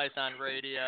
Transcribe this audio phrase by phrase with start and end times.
[0.00, 0.80] Python Radio.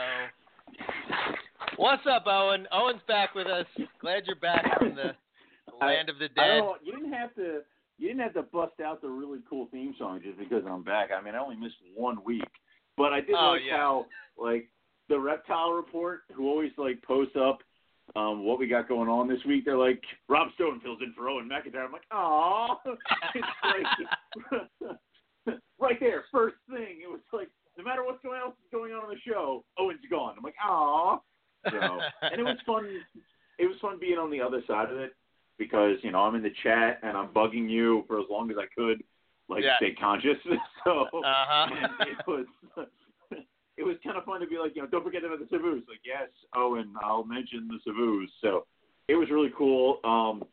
[1.77, 2.67] What's up, Owen?
[2.73, 3.67] Owen's back with us.
[4.01, 5.13] Glad you're back from the
[5.85, 6.63] land of the I dead.
[6.83, 7.59] you didn't have to.
[7.99, 11.11] You didn't have to bust out the really cool theme song just because I'm back.
[11.15, 12.49] I mean, I only missed one week,
[12.97, 13.77] but I did Oh, like yeah.
[13.77, 14.07] how
[14.39, 14.71] like
[15.11, 17.59] the Reptile Report, who always like posts up
[18.17, 19.67] um what we got going on this week.
[19.67, 20.01] They're like
[20.31, 21.85] Rob Stone fills in for Owen McIntyre.
[21.85, 22.03] I'm like,
[23.35, 23.47] it's
[24.73, 27.01] like right there, first thing.
[27.03, 27.49] It was like
[27.83, 30.35] no matter what's going else is going on on the show, Owen's gone.
[30.37, 31.19] I'm like, aw.
[31.71, 33.01] So, and it was fun.
[33.59, 35.15] It was fun being on the other side of it
[35.59, 38.57] because you know I'm in the chat and I'm bugging you for as long as
[38.59, 39.03] I could,
[39.49, 39.77] like Yeah.
[39.77, 40.39] stay conscious.
[40.85, 41.67] so Uh-huh.
[42.01, 42.47] it was
[43.77, 45.87] it was kind of fun to be like, you know, don't forget about the Savus.
[45.89, 48.27] Like, yes, Owen, I'll mention the Savus.
[48.41, 48.67] So
[49.09, 49.99] it was really cool.
[50.05, 50.45] Um,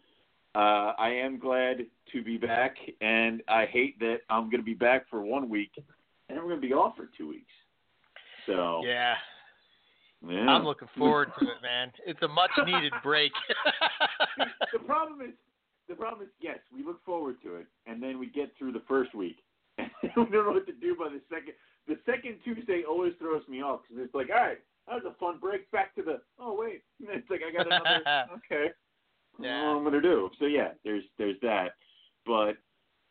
[0.55, 4.73] uh, I am glad to be back, and I hate that I'm going to be
[4.73, 5.71] back for one week,
[6.29, 7.51] and we're going to be off for two weeks.
[8.45, 9.15] So Yeah,
[10.27, 10.47] yeah.
[10.47, 11.91] I'm looking forward to it, man.
[12.05, 13.31] It's a much needed break.
[14.73, 15.33] the problem is,
[15.87, 18.83] the problem is, yes, we look forward to it, and then we get through the
[18.87, 19.37] first week,
[19.77, 21.53] and we don't know what to do by the second.
[21.87, 25.17] The second Tuesday always throws me off because it's like, all right, that was a
[25.19, 25.69] fun break.
[25.71, 28.03] Back to the, oh wait, and it's like I got another.
[28.37, 28.69] okay,
[29.39, 29.69] I Yeah.
[29.69, 30.29] what I'm gonna do.
[30.39, 31.69] So yeah, there's there's that,
[32.25, 32.57] but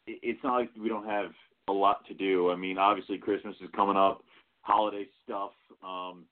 [0.07, 1.31] it's not like we don't have
[1.69, 2.51] a lot to do.
[2.51, 4.23] I mean, obviously Christmas is coming up,
[4.63, 6.25] holiday stuff, um,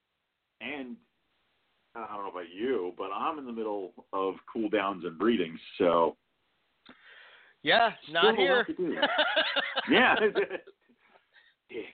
[0.60, 0.96] and
[1.94, 5.60] I don't know about you, but I'm in the middle of cool downs and breedings,
[5.78, 6.16] so
[7.62, 8.58] yeah, not here.
[8.58, 8.96] lot to do.
[9.90, 10.14] yeah.
[11.68, 11.84] Dick.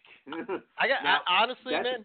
[0.78, 2.04] I got Now, I, honestly, man.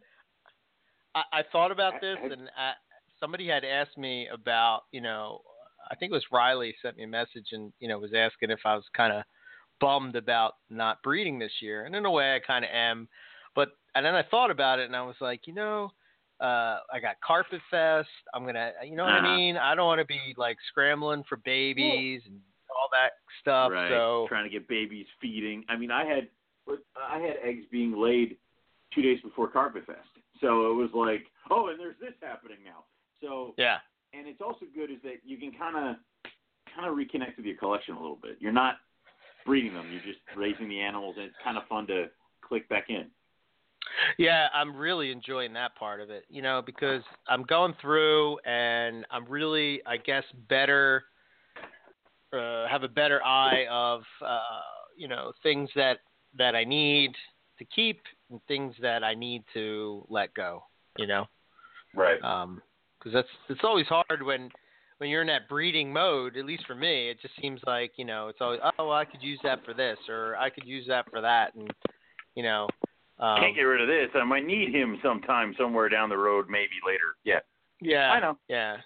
[1.16, 2.74] I, I thought about I- this, and I,
[3.19, 5.42] somebody had asked me about, you know,
[5.92, 8.60] I think it was Riley sent me a message, and you know, was asking if
[8.66, 9.24] I was kind of
[9.79, 13.07] bummed about not breeding this year, and in a way, I kind of am.
[13.56, 15.91] But and then I thought about it, and I was like, you know,
[16.39, 18.07] uh, I got Carpet Fest.
[18.33, 19.27] I'm gonna, you know what Uh-huh.
[19.27, 19.57] I mean?
[19.57, 22.39] I don't want to be like scrambling for babies and
[22.69, 23.71] all that stuff.
[23.71, 23.89] right.
[23.89, 25.63] So Trying to get babies feeding.
[25.69, 26.27] I mean, I had
[27.09, 28.38] I had eggs being laid
[28.94, 30.09] two days before Carpet Fest,
[30.41, 32.83] so it was like, oh, and there's this happening now.
[33.21, 33.77] So yeah,
[34.13, 35.95] and it's also good is that you can kind of
[36.75, 38.38] kind of reconnect with your collection a little bit.
[38.39, 38.75] You're not
[39.48, 42.06] breeding them; you're just raising the animals, and it's kind of fun to
[42.48, 43.08] click back in.
[44.20, 46.26] yeah, I'm really enjoying that part of it.
[46.30, 51.06] You know, because I'm going through and I'm really, I guess, better
[52.34, 54.40] uh, have a better eye of uh,
[54.98, 56.00] you know things that
[56.38, 57.14] that I need
[57.60, 60.64] to keep and things that I need to let go.
[60.98, 61.26] You know.
[61.96, 62.22] Right.
[62.24, 62.62] Um
[63.00, 64.50] 'cause that's it's always hard when
[64.98, 66.38] when you're in that breeding mode.
[66.38, 69.06] At least for me, it just seems like you know it's always oh well, I
[69.06, 71.72] could use that for this or I could use that for that, and
[72.36, 72.68] you know.
[73.20, 74.10] Um, Can't get rid of this.
[74.14, 77.16] I might need him sometime, somewhere down the road, maybe later.
[77.24, 77.40] Yeah.
[77.82, 78.38] yeah, I know.
[78.48, 78.78] Yeah.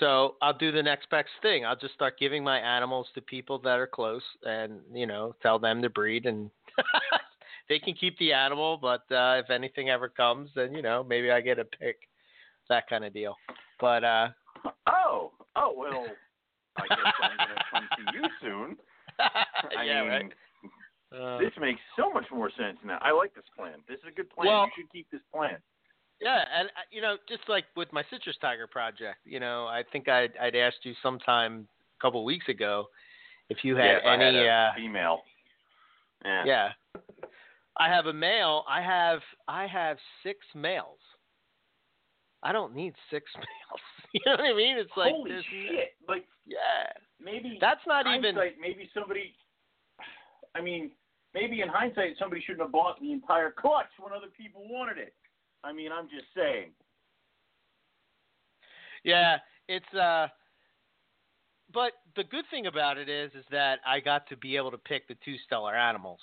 [0.00, 1.64] So I'll do the next best thing.
[1.64, 5.58] I'll just start giving my animals to people that are close, and you know, tell
[5.58, 6.50] them to breed, and
[7.68, 8.76] they can keep the animal.
[8.76, 11.96] But uh, if anything ever comes, then you know, maybe I get a pick,
[12.68, 13.36] that kind of deal.
[13.80, 14.28] But uh,
[14.86, 16.06] Oh, oh well.
[16.76, 18.76] I guess I'm gonna come to you soon.
[19.78, 20.32] I yeah, mean, right.
[21.14, 22.98] Uh, this makes so much more sense now.
[23.00, 23.74] I like this plan.
[23.88, 24.48] This is a good plan.
[24.48, 25.58] Well- you should keep this plan.
[26.20, 29.82] Yeah, and uh, you know, just like with my citrus tiger project, you know, I
[29.92, 31.66] think I'd I'd asked you sometime
[31.98, 32.86] a couple weeks ago
[33.50, 34.24] if you had yeah, any.
[34.24, 35.22] had a uh, female.
[36.24, 36.44] Yeah.
[36.46, 36.68] yeah,
[37.76, 38.64] I have a male.
[38.68, 40.98] I have I have six males.
[42.42, 43.80] I don't need six males.
[44.18, 44.78] you know what I mean?
[44.78, 45.94] It's like Holy there's- shit!
[46.08, 46.86] Like Yeah,
[47.20, 48.34] maybe that's not even.
[48.36, 49.34] hindsight, maybe somebody.
[50.54, 50.92] I mean,
[51.34, 55.14] maybe in hindsight, somebody shouldn't have bought the entire clutch when other people wanted it.
[55.64, 56.70] I mean, I'm just saying.
[59.04, 59.38] Yeah,
[59.68, 60.28] it's uh
[61.72, 64.78] but the good thing about it is is that I got to be able to
[64.78, 66.20] pick the two stellar animals,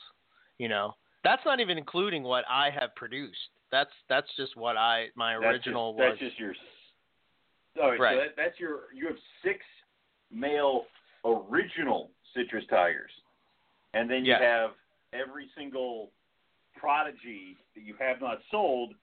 [0.58, 0.96] you know.
[1.24, 3.38] That's not even including what I have produced.
[3.72, 6.08] That's that's just what I my That's original just, was.
[6.12, 6.54] That's just your.
[7.80, 8.16] All right, Right.
[8.16, 8.94] so that, that's your.
[8.94, 9.60] You have six
[10.32, 10.86] male
[11.24, 13.12] original citrus tigers,
[13.94, 14.40] and then you Yeah.
[14.40, 14.72] have
[15.14, 16.12] every single
[16.76, 18.94] prodigy that you have not sold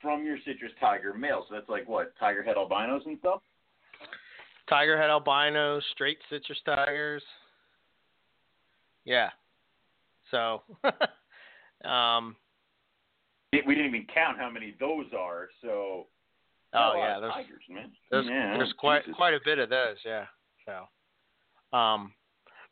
[0.00, 1.46] from your citrus tiger male.
[1.48, 3.40] So that's like what tiger head albinos and stuff.
[4.68, 7.22] Tiger head albinos, straight citrus tigers.
[9.04, 9.30] Yeah.
[10.30, 10.62] So
[11.88, 12.36] um
[13.52, 15.48] We we didn't even count how many those are.
[15.62, 16.06] So
[16.74, 17.90] oh yeah, there's tigers, man.
[18.10, 19.16] There's yeah, there's quite Jesus.
[19.16, 20.24] quite a bit of those, yeah.
[20.66, 22.12] So, um,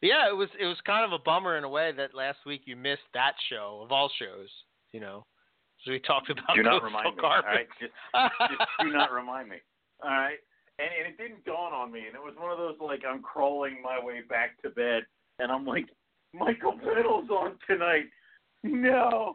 [0.01, 2.63] yeah, it was it was kind of a bummer in a way that last week
[2.65, 4.49] you missed that show of all shows,
[4.93, 5.25] you know.
[5.85, 7.21] So we talked about Do not remind me.
[7.21, 7.45] carpet.
[7.45, 7.93] All right, just
[8.59, 9.57] just do not remind me.
[10.03, 10.39] All right.
[10.79, 13.23] And, and it didn't dawn on me, and it was one of those like I'm
[13.23, 15.03] crawling my way back to bed,
[15.39, 15.87] and I'm like,
[16.33, 18.07] Michael Biddle's on tonight.
[18.63, 19.35] No.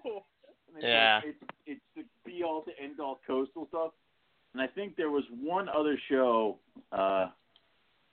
[0.76, 1.22] It's Yeah.
[1.24, 3.92] It's it's the be all to end all coastal stuff,
[4.54, 6.58] and I think there was one other show
[6.92, 7.28] uh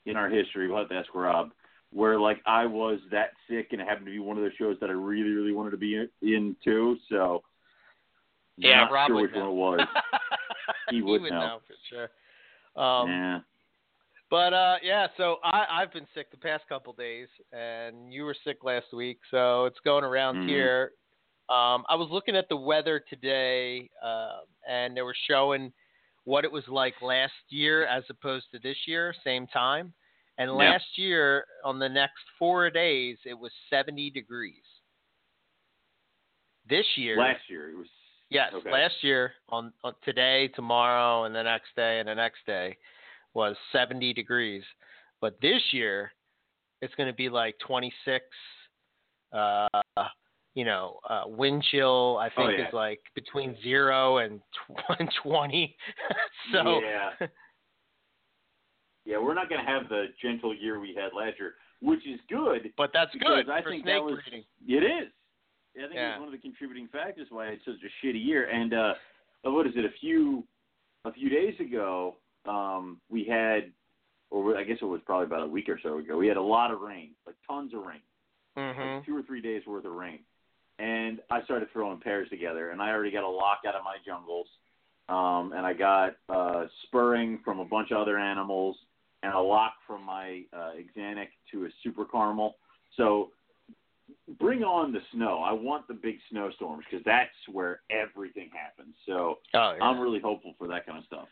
[0.07, 0.69] in our history.
[0.69, 1.51] We'll have to ask Rob.
[1.93, 4.77] Where like I was that sick, and it happened to be one of those shows
[4.81, 6.97] that I really, really wanted to be in, in too.
[7.09, 7.43] So
[8.57, 9.53] yeah, not Rob sure which know.
[9.53, 9.89] one it was.
[10.91, 11.29] He would know.
[11.31, 12.83] know for sure.
[12.83, 13.41] Um, yeah.
[14.31, 18.35] But uh, yeah, so I, I've been sick the past couple days, and you were
[18.45, 20.49] sick last week, so it's going around Mhm.
[20.49, 20.93] here.
[21.49, 25.73] Um, I was looking at the weather today, uh, and they were showing
[26.25, 29.93] what it was like last year as opposed to this year, same time.
[30.39, 30.57] And Yeah.
[30.57, 34.65] last year, on the next four days, it was 70 degrees.
[36.67, 37.89] This year, Last year it was.
[38.31, 38.71] Yes, Okay.
[38.71, 42.77] last year on, on today, tomorrow, and the next day, and the next day
[43.35, 44.65] was 70 degrees.
[45.21, 46.13] But this year,
[46.81, 48.25] it's going to be like 26.
[49.33, 49.69] Uh,
[50.55, 52.69] you know, uh, wind chill I think Oh, yeah.
[52.69, 55.77] is like between zero and 120.
[56.53, 57.27] so Yeah.
[59.07, 62.19] Yeah, we're not going to have the gentle year we had last year, which is
[62.29, 62.73] good.
[62.77, 64.45] but that's good I think that was breeding.
[64.67, 65.11] it is.
[65.77, 66.13] I think it Yeah.
[66.13, 68.49] was one of the contributing factors why it's such a shitty year.
[68.49, 68.95] And uh,
[69.43, 69.85] what is it?
[69.85, 70.45] A few
[71.05, 73.71] a few days ago, um, we had,
[74.31, 76.43] or I guess it was probably about a week or so ago, we had a
[76.43, 78.01] lot of rain, like tons of rain.
[78.57, 78.97] Mhm.
[78.97, 80.21] like two or three days worth of rain.
[80.79, 83.97] And I started throwing pairs together, and I already got a lock out of my
[84.05, 84.47] jungles,
[85.09, 88.77] um, and I got uh, spurring from a bunch of other animals,
[89.23, 92.57] and a lock from my uh, Exanic to a super caramel.
[92.97, 93.31] So
[94.39, 95.39] bring on the snow.
[95.45, 98.95] I want the big snowstorms because that's where everything happens.
[99.07, 99.85] So Oh, yeah.
[99.85, 101.29] I'm really hopeful for that kind of stuff.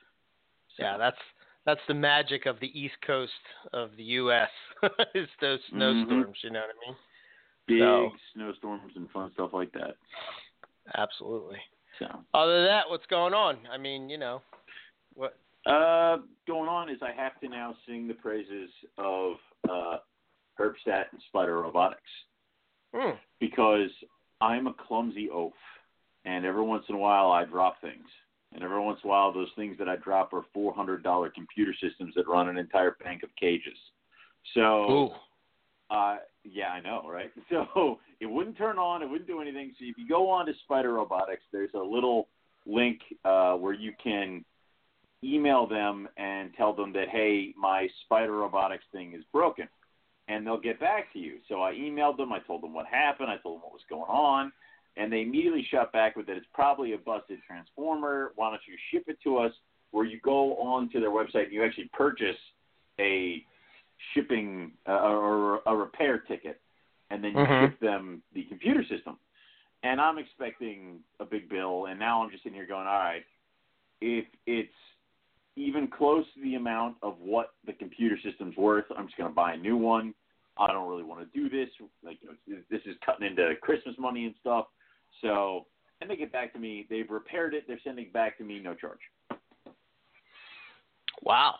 [0.77, 1.19] So, Yeah, that's
[1.67, 3.33] that's the magic of the East Coast
[3.73, 4.49] of the U.S.
[5.15, 5.77] is those Mm-hmm.
[6.07, 6.39] snowstorms.
[6.43, 6.97] You know what I mean?
[7.75, 9.97] Big So- snowstorms and fun stuff like that.
[10.95, 11.59] Absolutely.
[11.99, 13.59] So, Other than that, what's going on?
[13.71, 14.43] I mean, you know,
[15.15, 15.37] what?
[15.67, 19.35] uh, going on is I have to now sing the praises of
[19.69, 19.99] uh,
[20.59, 22.01] Herpstat and Spyder Robotics
[22.95, 23.13] Hmm.
[23.41, 23.91] because
[24.41, 25.53] I'm a clumsy oaf,
[26.25, 28.07] and every once in a while I drop things,
[28.53, 31.31] and every once in a while those things that I drop are four hundred dollar
[31.31, 33.79] computer systems that run an entire bank of cages.
[34.55, 34.91] So.
[34.91, 35.11] Ooh.
[35.95, 37.31] Uh, yeah, I know, right?
[37.51, 39.73] So it wouldn't turn on, it wouldn't do anything.
[39.79, 42.29] So if you go on to Spyder Robotics, there's a little
[42.67, 44.45] link uh, where you can
[45.25, 49.69] email them and tell them that, hey, my Spyder Robotics thing is broken,
[50.29, 51.39] and they'll get back to you.
[51.49, 54.09] So I emailed them, I told them what happened, I told them what was going
[54.09, 54.53] on,
[54.97, 58.33] and they immediately shot back with that it's probably a busted transformer.
[58.37, 59.53] Why don't you ship it to us?
[59.91, 62.37] Where you go on to their website and you actually purchase
[62.99, 63.45] a
[64.15, 66.61] shipping uh, or a repair ticket,
[67.11, 67.61] and then you Mhm.
[67.61, 69.19] ship them the computer system.
[69.83, 73.25] And I'm expecting a big bill, and now I'm just sitting here going, all right,
[74.01, 74.75] if it's
[75.57, 79.35] even close to the amount of what the computer system's worth, I'm just going to
[79.35, 80.15] buy a new one.
[80.57, 81.69] I don't really want to do this.
[82.03, 84.67] Like, you know, this is cutting into Christmas money and stuff.
[85.21, 85.67] So,
[86.01, 86.87] and they get back to me.
[86.89, 87.65] They've repaired it.
[87.67, 88.99] They're sending it back to me, no charge.
[91.23, 91.57] Wow.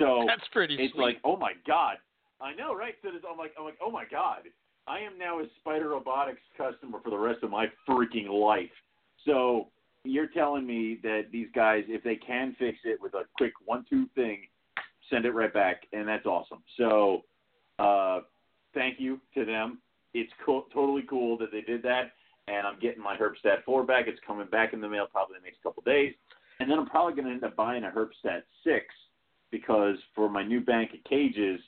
[0.00, 1.02] So That's pretty it's sweet.
[1.02, 1.98] like, oh my god,
[2.40, 2.94] I know, right?
[3.02, 4.40] So I'm like, I'm like, oh my god,
[4.88, 8.70] I am now a Spyder Robotics customer for the rest of my freaking life.
[9.24, 9.68] So
[10.04, 14.06] you're telling me that these guys, if they can fix it with a quick one-two
[14.14, 14.40] thing,
[15.10, 16.62] send it right back, and that's awesome.
[16.78, 17.24] So
[17.78, 18.20] uh,
[18.74, 19.78] thank you to them.
[20.14, 22.12] It's cool, totally cool that they did that,
[22.48, 24.06] and I'm getting my Herpstat 4 back.
[24.08, 26.14] It's coming back in the mail probably the next couple days,
[26.58, 28.84] and then I'm probably going to end up buying a Herpstat 6
[29.50, 31.60] because for my new bank of cages,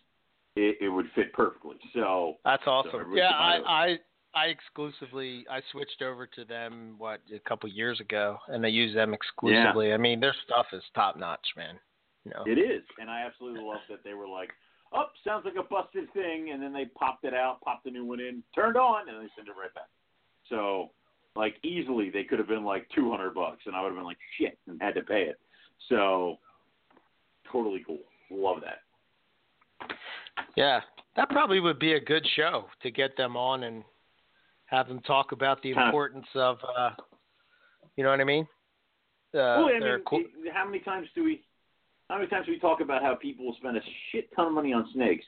[0.56, 1.76] it, it would fit perfectly.
[1.94, 3.00] So That's awesome.
[3.00, 3.58] everybody yeah, I.
[3.66, 3.98] I
[4.34, 8.94] I exclusively I switched over to them what a couple years ago, and I use
[8.94, 9.88] them exclusively.
[9.88, 9.94] Yeah.
[9.94, 11.78] I mean, their stuff is top notch, man.
[12.24, 12.44] You know.
[12.46, 14.50] it is, and I absolutely love that they were like,
[14.92, 18.04] "Oh, sounds like a busted thing," and then they popped it out, popped the new
[18.04, 19.90] one in, turned on, and they sent it right back.
[20.48, 20.92] So,
[21.34, 24.06] like easily, they could have been like two hundred bucks, and I would have been
[24.06, 25.38] like, "Shit," and had to pay it.
[25.88, 26.38] So,
[27.52, 28.00] totally cool.
[28.30, 28.80] Love that.
[30.56, 30.80] Yeah,
[31.16, 33.84] that probably would be a good show to get them on and
[34.66, 36.90] have them talk about the importance of, uh,
[37.96, 38.46] you know what I mean?
[39.34, 41.42] Uh, well, I mean, co- how many times do we,
[42.08, 43.80] how many times do we talk about how people spend a
[44.10, 45.24] shit ton of money on snakes,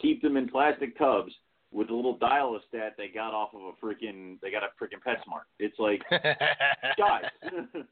[0.00, 1.32] keep them in plastic tubs
[1.72, 5.46] with a little dial-a-stat they got off of a freaking, they got a freaking PetSmart.
[5.58, 6.02] It's like,
[6.98, 7.24] guys,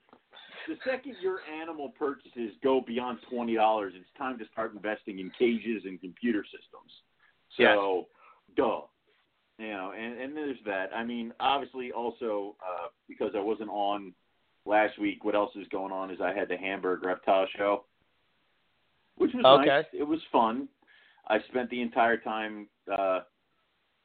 [0.69, 5.31] the second your animal purchases go beyond twenty dollars, it's time to start investing in
[5.39, 6.93] cages and computer systems.
[7.75, 8.07] So,
[8.57, 8.81] duh.
[9.59, 10.91] You know, and and there's that.
[10.95, 14.13] I mean, obviously, also uh, because I wasn't on
[14.65, 17.85] last week, what else is going on is I had the Hamburg Reptile Show,
[19.17, 19.67] which was Okay.
[19.67, 19.85] nice.
[19.93, 20.69] It was fun.
[21.29, 23.21] I spent the entire time, uh,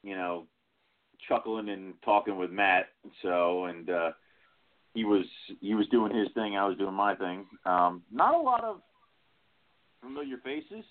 [0.02, 0.46] you know,
[1.26, 2.90] chuckling and talking with Matt.
[3.22, 4.10] So, and uh,
[4.94, 5.24] he was
[5.60, 7.46] he was doing his thing, I was doing my thing.
[7.64, 8.80] Um, not a lot of
[10.02, 10.84] familiar faces,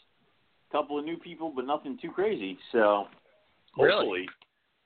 [0.69, 2.57] a couple of new people, but nothing too crazy.
[2.71, 3.05] So,
[3.77, 3.91] Really?
[3.91, 4.29] hopefully,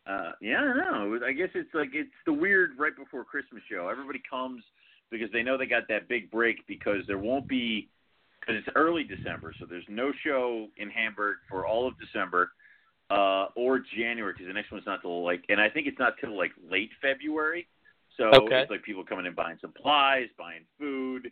[0.08, 1.26] uh, yeah, I don't know.
[1.26, 3.90] I guess it's like it's the weird right before Christmas show.
[3.90, 4.64] Everybody comes
[5.12, 7.90] because they know they got that big break because there won't be
[8.40, 12.52] because it's early December, so there's no show in Hamburg for all of December
[13.12, 16.14] uh, or January because the next one's not till like, and I think it's not
[16.20, 17.68] till like late February.
[18.18, 18.62] So Okay.
[18.62, 21.32] it's like people coming in buying supplies, buying food,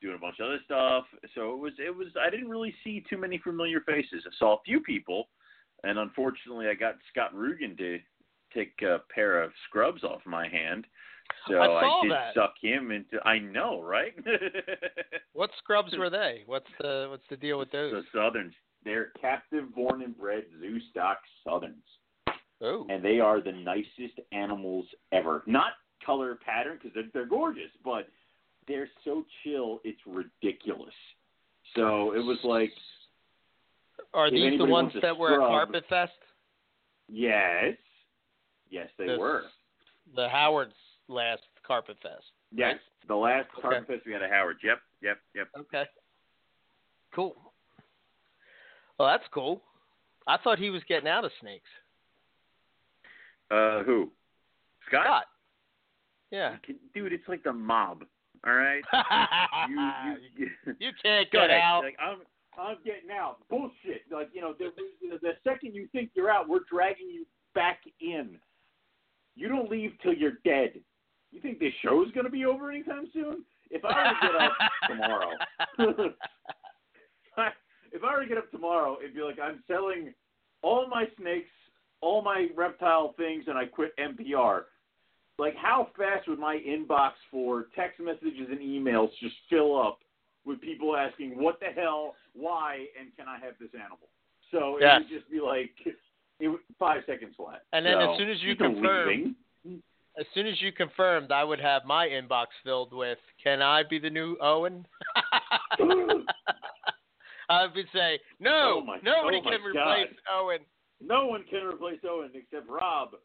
[0.00, 1.04] doing a bunch of other stuff.
[1.34, 2.08] So it was, it was.
[2.20, 4.24] I didn't really see too many familiar faces.
[4.26, 5.28] I saw a few people,
[5.84, 7.98] and unfortunately, I got Scott Rugen to
[8.54, 10.86] take a pair of scrubs off my hand.
[11.46, 12.34] So I saw did that.
[12.34, 13.20] suck him into.
[13.26, 14.14] I know, right?
[15.32, 16.42] what scrubs were they?
[16.46, 17.92] What's the what's the deal with those?
[17.92, 18.54] The Southerns.
[18.84, 21.82] They're captive born and bred zoo stock Southerns.
[22.60, 25.42] Oh, And they are the nicest animals ever.
[25.46, 25.72] Not
[26.08, 28.08] color pattern because they're, they're gorgeous, but
[28.66, 30.94] they're so chill, it's ridiculous.
[31.76, 32.72] So it was like,
[34.14, 36.12] are these the ones that were at Carpet Fest?
[37.08, 37.74] yes.
[38.70, 39.44] Yes, they This- were.
[40.14, 40.74] The Howard's
[41.08, 42.24] last Carpet Fest.
[42.52, 42.76] Yes.
[43.06, 43.62] The last Okay.
[43.62, 44.56] Carpet Fest we had at Howard.
[44.62, 45.48] Yep, yep, yep.
[45.58, 45.84] Okay.
[47.14, 47.34] Cool.
[48.98, 49.62] Well, that's cool.
[50.26, 51.68] I thought he was getting out of snakes.
[53.50, 54.10] Uh, who?
[54.88, 55.04] Scott?
[55.04, 55.24] Scott.
[56.30, 56.56] Yeah.
[56.94, 58.04] Dude, it's like the mob.
[58.46, 58.82] All right.
[59.68, 61.82] you, you, you can't get out.
[61.84, 62.18] Like, I'm
[62.58, 63.38] I'm getting out.
[63.48, 64.02] Bullshit.
[64.10, 64.70] Like you know, the,
[65.20, 68.36] the second you think you're out, we're dragging you back in.
[69.36, 70.80] You don't leave till you're dead.
[71.30, 73.44] You think this show's gonna be over anytime soon?
[73.70, 74.52] If I were to get up
[74.88, 75.30] tomorrow,
[77.92, 80.14] if I were to get up tomorrow, it'd be like I'm selling
[80.62, 81.50] all my snakes,
[82.00, 84.62] all my reptile things, and I quit NPR.
[85.38, 90.00] Like, how fast would my inbox for text messages and emails just fill up
[90.44, 92.16] with people asking, "What the hell?
[92.32, 92.86] Why?
[92.98, 94.08] And can I have this animal?"
[94.50, 95.00] So Yes.
[95.00, 95.70] it would just be like
[96.40, 97.64] it, five seconds flat.
[97.72, 99.36] And then So, as soon as you confirm-
[100.16, 103.98] as soon as you confirmed, I would have my inbox filled with, "Can I be
[104.00, 104.86] the new Owen?"
[107.50, 110.16] I would say, "No, Oh my- oh nobody oh can replace God.
[110.30, 110.66] Owen."
[111.00, 113.16] no one can replace Owen except Rob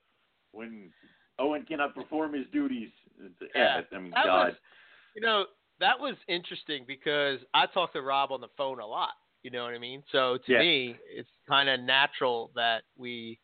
[0.52, 0.94] when
[1.40, 2.90] Owen cannot perform his duties.
[3.20, 3.82] It's- Yeah.
[3.92, 4.48] I mean, That God.
[4.50, 4.56] was,
[5.16, 5.48] you know,
[5.80, 9.14] that was interesting because I talk to Rob on the phone a lot.
[9.42, 10.04] You know what I mean?
[10.12, 10.60] So to Yeah.
[10.60, 13.40] me, it's kind of natural that we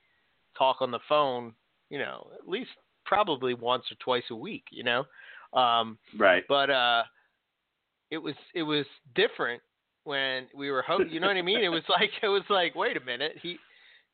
[0.56, 1.56] talk on the phone.
[1.90, 2.72] You know, at least
[3.06, 4.66] probably once or twice a week.
[4.72, 5.06] You know,
[5.54, 6.46] um, right.
[6.48, 7.04] but uh,
[8.12, 9.62] it was it was different
[10.04, 11.64] when we were ho- you know what I mean?
[11.64, 13.58] It was like it was like wait a minute he.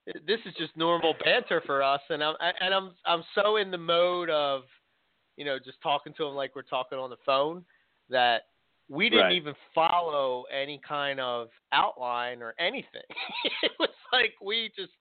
[0.06, 3.78] This is just normal banter for us, and I'm and I'm I'm so in the
[3.78, 4.64] mode of,
[5.36, 7.66] you know, just talking to him like we're talking on the phone,
[8.10, 8.44] that
[8.88, 9.34] we didn't Right.
[9.34, 13.02] even follow any kind of outline or anything.
[13.64, 14.92] it was like we just,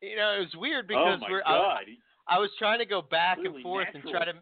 [0.00, 1.84] you know, it was weird oh, because oh my we're I, God.
[2.28, 4.32] I was trying to go back and Really forth and try to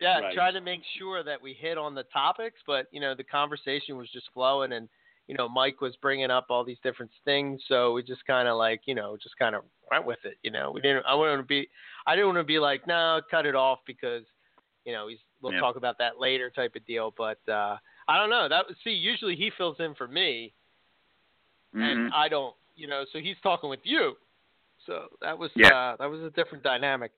[0.00, 0.34] yeah, Right.
[0.34, 3.96] try to make sure that we hit on the topics, but you know, the conversation
[3.96, 4.88] was just flowing and
[5.26, 8.56] you know, Mike was bringing up all these different things, so we just kind of
[8.58, 10.70] like, you know, just kind of went with it, you know.
[10.70, 11.68] We didn't I wouldn't be
[12.06, 14.24] I didn't want to be like, "No, cut it off because
[14.84, 15.60] you know, he's we'll Yeah.
[15.60, 17.76] talk about that later type of deal, but uh
[18.06, 18.48] I don't know.
[18.48, 20.52] That see, usually he fills in for me
[21.74, 22.10] and Mhm.
[22.12, 24.16] I don't, you know, so he's talking with you.
[24.86, 25.72] So that was Yeah.
[25.72, 27.12] uh that was a different dynamic.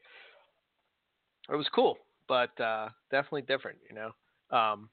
[1.48, 4.56] It was cool, but uh definitely different, you know.
[4.56, 4.88] Um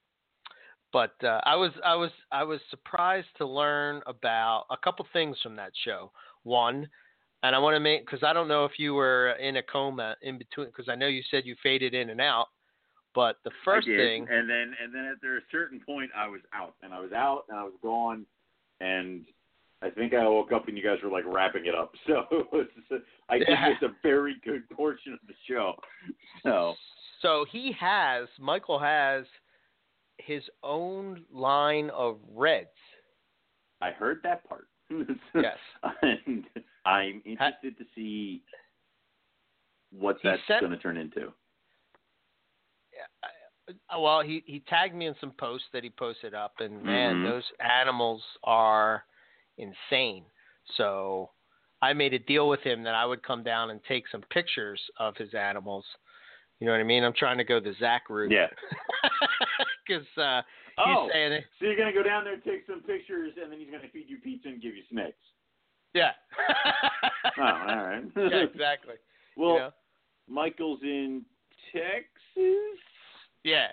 [0.94, 5.36] but uh, I was I was I was surprised to learn about a couple things
[5.42, 6.12] from that show.
[6.44, 6.88] One,
[7.42, 10.14] and I want to make because I don't know if you were in a coma
[10.22, 12.46] in between because I know you said you faded in and out.
[13.12, 16.76] But the first thing, and then and then at a certain point, I was out,
[16.84, 18.24] and I was out, and I was gone,
[18.80, 19.24] and
[19.82, 21.92] I think I woke up and you guys were like wrapping it up.
[22.06, 22.66] So it was,
[23.28, 23.70] I think Yeah.
[23.70, 25.74] it's a very good portion of the show.
[26.44, 26.74] So
[27.20, 29.24] so he has Michael has
[30.24, 32.68] his own line of reds.
[33.80, 34.68] I heard that part.
[35.34, 35.56] Yes.
[36.02, 36.44] and
[36.84, 38.42] I'm interested to see
[39.90, 41.32] what He that's going to turn into.
[43.98, 47.24] Well, he he tagged me in some posts that he posted up, and man, Mhm.
[47.24, 49.04] those animals are
[49.56, 50.26] insane.
[50.76, 51.30] So
[51.80, 54.80] I made a deal with him that I would come down and take some pictures
[54.98, 55.86] of his animals.
[56.60, 57.04] You know what I mean?
[57.04, 58.30] I'm trying to go the Zach route.
[58.32, 58.48] Yeah.
[59.86, 60.42] Because uh,
[60.78, 63.52] Oh, he's saying, it- so you're going to go down there, take some pictures, and
[63.52, 65.16] then he's going to feed you pizza and give you snakes.
[65.94, 66.10] yeah.
[67.38, 68.02] Oh, all right.
[68.16, 68.94] yeah, exactly.
[69.36, 69.70] well, you know?
[70.28, 71.22] Michael's in
[71.72, 72.78] Texas.
[73.44, 73.68] Yeah.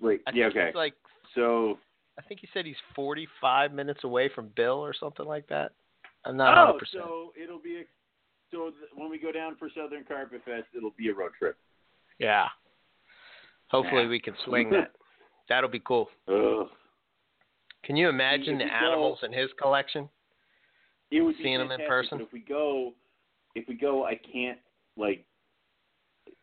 [0.00, 0.66] Wait, I yeah, okay.
[0.66, 0.94] he's like,
[1.34, 1.78] So,
[2.18, 5.72] I think he said he's 45 minutes away from Bill or something like that.
[6.24, 6.80] I'm not oh, 100%.
[6.92, 7.82] so it'll be a,
[8.50, 11.56] so th- when we go down for Southern Carpet Fest, it'll be a road trip.
[12.18, 12.46] Yeah.
[13.68, 14.08] Hopefully Yeah.
[14.08, 14.92] we can swing that.
[15.48, 16.08] That'll be cool.
[16.28, 16.68] Ugh.
[17.84, 20.08] Can you imagine if the we go- animals in his collection?
[21.10, 22.20] It would be them in person?
[22.20, 22.92] If we go,
[23.54, 24.58] if we go, I can't
[24.96, 25.24] like.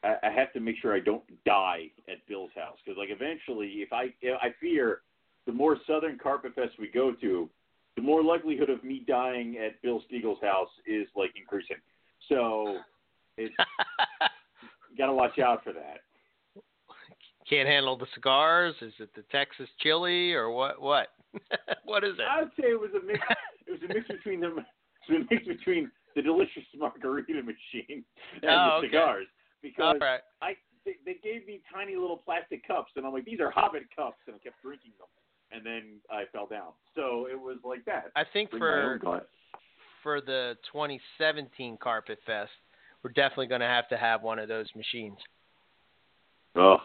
[0.03, 3.67] I, I have to make sure I don't die at Bill's house because, like, eventually,
[3.67, 4.05] if I,
[4.41, 5.01] I fear,
[5.45, 7.47] the more Southern Carpet Fest we go to,
[7.95, 11.77] the more likelihood of me dying at Bill Stiegel's house is like increasing.
[12.27, 12.79] So,
[13.37, 13.53] it's
[14.89, 15.99] you got to watch out for that.
[17.49, 18.73] Can't handle the cigars?
[18.81, 20.81] Is it the Texas chili or what?
[20.81, 21.09] What?
[21.85, 22.25] what is it?
[22.29, 23.19] I would say it was a mix.
[23.67, 24.57] It was a mix between them.
[25.07, 28.03] It was a mix between the delicious margarita machine
[28.41, 28.87] and Oh, the okay.
[28.87, 29.27] cigars
[29.61, 30.21] because All right.
[30.41, 30.53] I
[30.85, 34.17] they, they gave me tiny little plastic cups, and I'm like, these are Hobbit cups,
[34.27, 35.07] and I kept drinking them,
[35.51, 36.73] and then I fell down.
[36.93, 38.11] So it was like that.
[38.15, 39.21] I think Bring for
[40.03, 42.51] for the 2017 Carpet Fest,
[43.03, 45.17] we're definitely going to have to have one of those machines.
[46.55, 46.77] Oh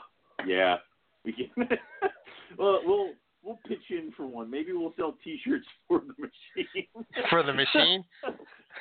[0.47, 0.77] yeah,
[1.25, 1.69] we can.
[2.59, 3.11] well, we'll
[3.43, 4.51] we'll pitch in for one.
[4.51, 6.97] Maybe we'll sell T-shirts for the machine.
[7.31, 8.05] For the machine?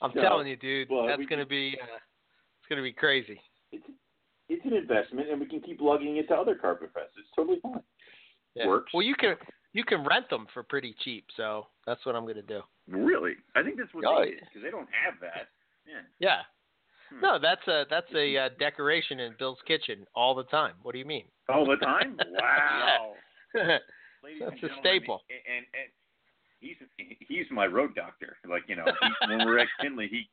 [0.00, 2.82] I'm So, telling you, dude, well, that's going to can- be uh, it's going to
[2.82, 3.40] be crazy.
[3.72, 3.84] it's
[4.48, 7.18] it's an investment, and we can keep lugging it to other carpet fests.
[7.18, 7.82] It's totally fine.
[8.54, 8.66] Yeah.
[8.66, 8.92] Works.
[8.94, 9.34] Well, you can
[9.72, 12.60] you can rent them for pretty cheap, so that's what I'm gonna do.
[12.88, 13.32] Really?
[13.56, 15.48] I think that's what Oh, they because they don't have that.
[15.86, 16.00] Yeah.
[16.18, 16.40] Yeah.
[17.10, 17.20] Hmm.
[17.20, 20.74] No, that's a that's a uh, decoration in Bill's kitchen all the time.
[20.82, 21.24] What do you mean?
[21.48, 22.18] All the time?
[22.30, 23.12] Wow.
[24.22, 25.22] Ladies That's a staple.
[25.30, 25.88] And, and, and
[26.60, 26.76] he's
[27.26, 28.36] he's my road doctor.
[28.48, 30.28] Like you know, he, when we're at Tinley, he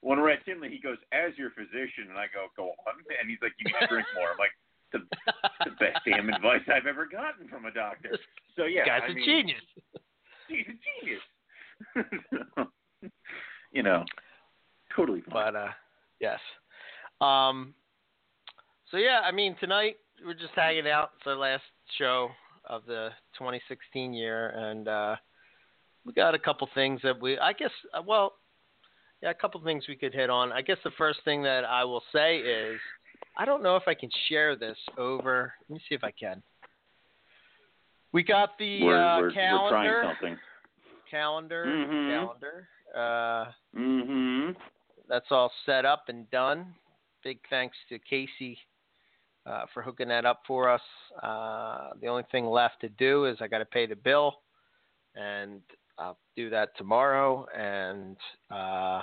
[0.00, 3.30] when we're at Tinley, he goes as your physician, and I go go on, and
[3.30, 4.32] he's like, you need to drink more.
[4.32, 4.52] I'm like,
[4.92, 4.98] the,
[5.64, 8.18] the best damn advice I've ever gotten from a doctor.
[8.56, 9.64] So yeah, guy's I a mean, genius.
[10.48, 11.22] He's a genius.
[13.72, 14.04] you know,
[14.94, 15.52] totally fine.
[15.52, 15.68] But uh,
[16.20, 16.40] yes.
[17.20, 17.74] Um.
[18.90, 21.10] So yeah, I mean tonight we're just hanging out.
[21.18, 21.62] It's our last
[21.98, 22.30] show
[22.64, 25.16] of the 2016 year, and uh,
[26.04, 28.34] we got a couple things that we, I guess, uh, well,
[29.22, 30.52] yeah, a couple things we could hit on.
[30.52, 32.78] I guess the first thing that I will say is,
[33.36, 35.52] I don't know if I can share this over.
[35.68, 36.42] Let me see if I can.
[38.12, 40.38] We got the we're, uh, we're, calendar, we're trying something.
[41.10, 42.10] calendar, Mhm.
[42.10, 42.68] calendar.
[42.94, 44.58] Uh, Mm-hmm.
[45.08, 46.74] That's all set up and done.
[47.24, 48.58] Big thanks to Casey
[49.46, 50.80] uh, for hooking that up for us.
[51.22, 54.34] Uh, the only thing left to do is I got to pay the bill,
[55.14, 55.60] and
[55.98, 58.16] I'll do that tomorrow, and
[58.50, 59.00] uh,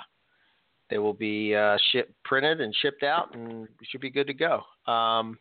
[0.88, 4.34] they will be uh, ship printed and shipped out, and we should be good to
[4.34, 4.62] go.
[4.90, 5.38] Um,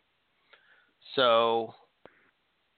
[1.16, 1.74] so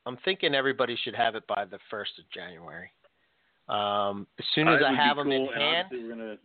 [0.05, 2.91] I'm thinking everybody should have it by the first of January.
[3.69, 6.39] Um, as soon as I have them in cool, and hand,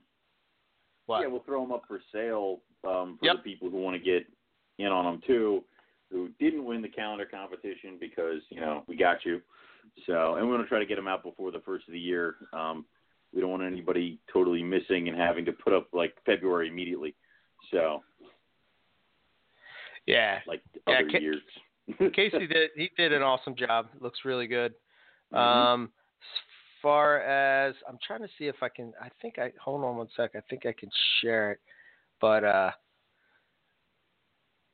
[1.12, 1.20] obviously we're gonna what?
[1.22, 3.37] Yeah, we'll throw them up for sale um, for Yep.
[3.37, 4.27] the people who want to get
[4.79, 5.64] in on them too,
[6.11, 9.40] who didn't win the calendar competition because you know we got you.
[10.07, 11.98] So, and we're going to try to get them out before the first of the
[12.01, 12.37] year.
[12.53, 12.87] Um,
[13.35, 17.14] we don't want anybody totally missing and having to put up like February immediately.
[17.70, 18.03] So,
[20.07, 21.42] yeah, like Yeah, other years.
[22.14, 23.88] Casey did he did an awesome job.
[24.01, 24.75] Looks really good.
[25.33, 25.38] Mhm.
[25.38, 25.92] Um,
[26.82, 28.92] far as I'm trying to see if I can.
[29.00, 30.32] I think I hold on one sec.
[30.34, 30.90] I think I can
[31.20, 31.60] share it,
[32.20, 32.70] but uh,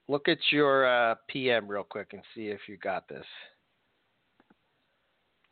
[0.08, 3.26] look at your uh, PM real quick and see if you got this.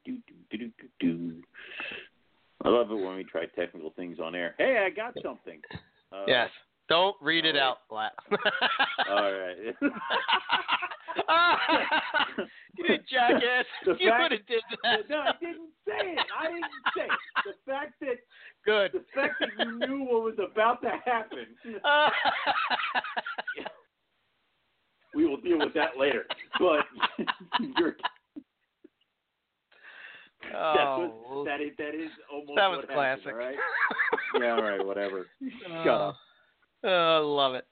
[0.04, 0.18] do,
[0.50, 1.42] do, do.
[2.64, 4.54] I love it when we try technical things on air.
[4.58, 5.60] Hey, I got something.
[6.12, 6.50] Uh, yes.
[6.88, 8.12] Don't read it all out, Black.
[9.10, 9.56] All right.
[12.76, 13.64] you jackass.
[13.84, 15.08] The you would have did that.
[15.08, 16.18] no, I didn't say it.
[16.38, 16.64] I didn't
[16.96, 17.10] say it.
[17.44, 18.16] The fact that
[18.64, 18.92] Good.
[18.92, 21.46] the fact that you knew what was about to happen,
[25.14, 26.24] we will deal with that later.
[26.58, 26.84] But
[27.78, 27.96] you're,
[30.54, 33.24] oh, what, that is that is almost that was classic.
[33.24, 33.56] happened, all right?
[34.40, 35.26] Yeah, all right, whatever.
[35.40, 36.16] Shut Oh, up.
[36.88, 37.66] Oh, I love it.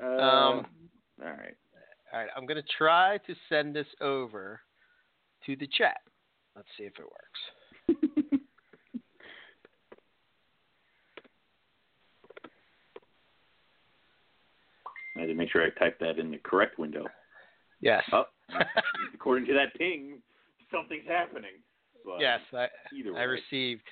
[0.00, 0.66] Uh, Um,
[1.20, 1.56] all right.
[2.12, 4.60] All right, I'm going to try to send this over
[5.44, 5.96] to the chat.
[6.54, 7.40] Let's see if it works.
[15.16, 17.06] I had to make sure I typed that in the correct window.
[17.80, 18.04] Yes.
[18.12, 18.24] Oh,
[19.14, 20.22] according to that ping,
[20.70, 21.62] something's happening.
[22.04, 23.20] But yes, I, Either way.
[23.20, 23.82] I received.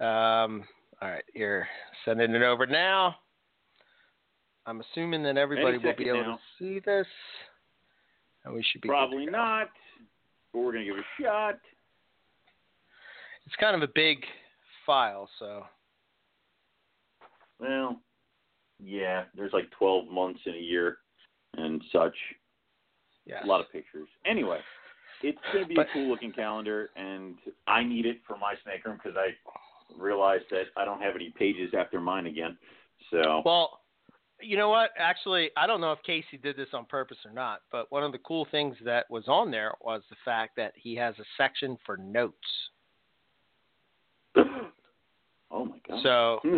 [0.00, 0.64] Um,
[1.02, 1.66] all right, here,
[2.04, 3.16] sending it over now.
[4.66, 6.36] I'm assuming that everybody will be able now.
[6.36, 7.06] to see this,
[8.44, 9.68] and we should be Probably not,
[10.52, 11.58] but we're gonna give it a shot.
[13.46, 14.24] It's kind of a big
[14.86, 15.66] file, so
[17.58, 18.00] Well,
[18.82, 20.98] yeah, there's like 12 months in a year
[21.56, 22.16] and such.
[23.26, 23.44] yeah.
[23.44, 24.08] A lot of pictures.
[24.24, 24.60] Anyway,
[25.22, 28.54] it's going to be But- a cool looking calendar, and I need it for my
[28.64, 29.36] snake room because I
[29.96, 32.56] realized that I don't have any pages after mine again.
[33.10, 33.80] So, Well,
[34.40, 34.90] you know what?
[34.98, 38.12] Actually, I don't know if Casey did this on purpose or not, but one of
[38.12, 41.76] the cool things that was on there was the fact that he has a section
[41.86, 42.36] for notes.
[44.36, 46.02] oh my god.
[46.02, 46.50] So, you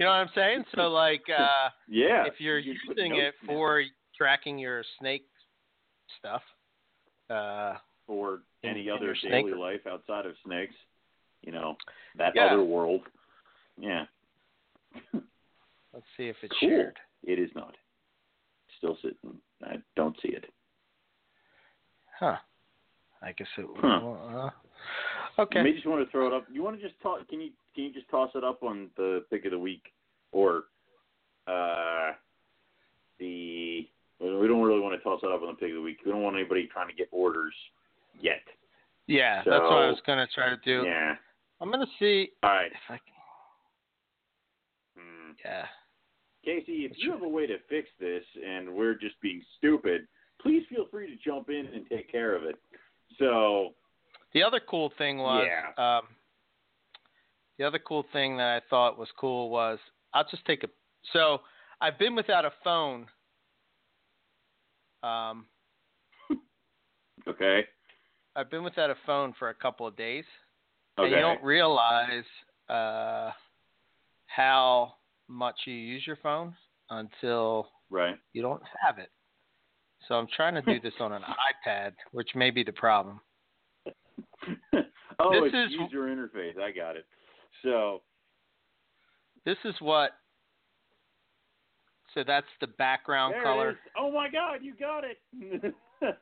[0.00, 0.64] know what I'm saying?
[0.74, 3.82] So, like, uh, yeah, if you're you using it for
[4.16, 5.26] tracking your snake
[6.18, 6.42] stuff,
[7.28, 7.74] uh,
[8.62, 10.74] in- any other daily life outside of snakes,
[11.42, 11.76] you know,
[12.16, 12.46] that Yeah.
[12.46, 13.02] other world.
[13.78, 14.04] Yeah.
[15.92, 16.68] let's see if it's Cool.
[16.68, 16.98] shared.
[17.24, 17.76] It is not.
[18.78, 19.40] Still sitting.
[19.62, 20.46] I don't see it.
[22.18, 22.36] Huh.
[23.22, 23.66] I guess it.
[23.76, 24.10] Huh.
[24.10, 24.50] Uh,
[25.38, 25.62] okay.
[25.62, 26.46] You just want to throw it up.
[26.50, 27.26] You want to just talk?
[27.28, 29.92] Can you can you just toss it up on the pick of the week
[30.32, 30.64] or
[31.46, 32.12] uh
[33.18, 33.86] the?
[34.20, 35.98] We don't really want to toss it up on the pick of the week.
[36.04, 37.54] We don't want anybody trying to get orders
[38.18, 38.42] yet.
[39.06, 40.82] Yeah, that's what I was gonna try to do.
[40.86, 41.16] Yeah.
[41.60, 42.70] I'm gonna see All right.
[42.72, 43.02] if I can.
[44.96, 45.30] Hmm.
[45.44, 45.66] Yeah.
[46.44, 50.06] Casey, if you have a way to fix this and we're just being stupid,
[50.40, 52.56] please feel free to jump in and take care of it.
[53.18, 53.74] So
[54.32, 55.98] The other cool thing was Yeah.
[55.98, 56.08] um,
[57.58, 59.78] the other cool thing that I thought was cool was
[60.14, 60.68] I'll just take a
[61.12, 61.42] so
[61.80, 63.06] I've been without a phone.
[65.02, 65.46] Um,
[67.28, 67.66] okay,
[68.36, 70.24] I've been without a phone for a couple of days,
[71.00, 72.24] okay, and you don't realize
[72.68, 73.30] uh,
[74.26, 74.94] how
[75.28, 76.54] much you use your phone
[76.90, 78.16] until right.
[78.32, 79.10] you don't have it.
[80.08, 83.20] So I'm trying to do this on an iPad, which may be the problem.
[83.86, 86.58] oh, This it's is- user interface.
[86.60, 87.06] I got it.
[87.62, 88.02] So
[89.44, 90.12] This is what.
[92.14, 93.78] So that's the background there color.
[93.96, 95.18] Oh my God, you got it.
[96.00, 96.14] there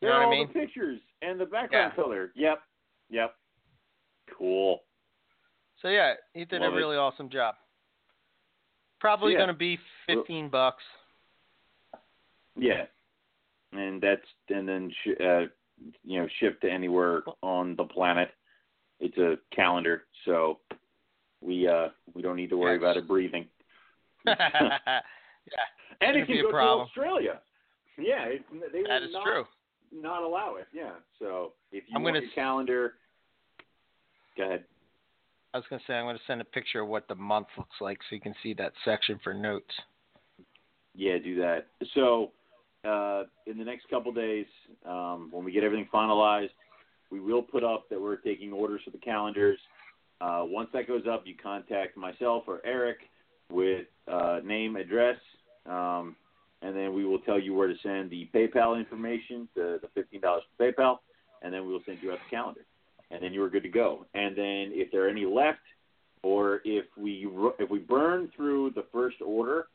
[0.00, 0.48] You know are what I all mean?
[0.48, 2.02] the pictures and the background Yeah.
[2.02, 2.32] color.
[2.34, 2.58] Yep,
[3.10, 3.34] yep.
[4.36, 4.80] Cool.
[5.82, 6.78] So yeah, he did Love a it.
[6.78, 7.54] really awesome job.
[9.00, 9.38] Probably Yeah.
[9.38, 10.82] going to be fifteen bucks.
[12.58, 12.86] Yeah,
[13.72, 15.40] and that's and then sh- uh,
[16.04, 18.30] you know shipped to anywhere on the planet.
[18.98, 20.60] It's a calendar, so
[21.42, 22.82] we uh we don't need to worry Yes.
[22.82, 23.46] about it breathing.
[24.26, 25.00] yeah,
[26.00, 26.56] And it can go to.
[26.56, 27.40] Australia.
[27.98, 29.44] Yeah, it's, they that will not, true.
[29.92, 30.66] not allow it.
[30.72, 32.94] Yeah, so if you I'm want gonna your calendar,
[34.36, 34.64] go ahead.
[35.54, 37.46] I was going to say I'm going to send a picture of what the month
[37.56, 39.72] looks like so you can see that section for notes.
[40.94, 41.68] Yeah, do that.
[41.94, 42.32] So,
[42.84, 44.46] uh, in the next couple days,
[44.86, 46.50] um, when we get everything finalized,
[47.10, 49.58] we will put up that we're taking orders for the calendars.
[50.20, 52.98] Uh, once that goes up, you contact myself or Eric
[53.50, 55.16] with uh, name, address,
[55.66, 56.16] um,
[56.62, 60.20] and then we will tell you where to send the PayPal information, the, the $15
[60.20, 60.98] for PayPal,
[61.42, 62.62] and then we will send you out the calendar.
[63.10, 64.06] And then you are good to go.
[64.14, 65.60] And then if there are any left,
[66.22, 69.66] or if we if we burn through the first order,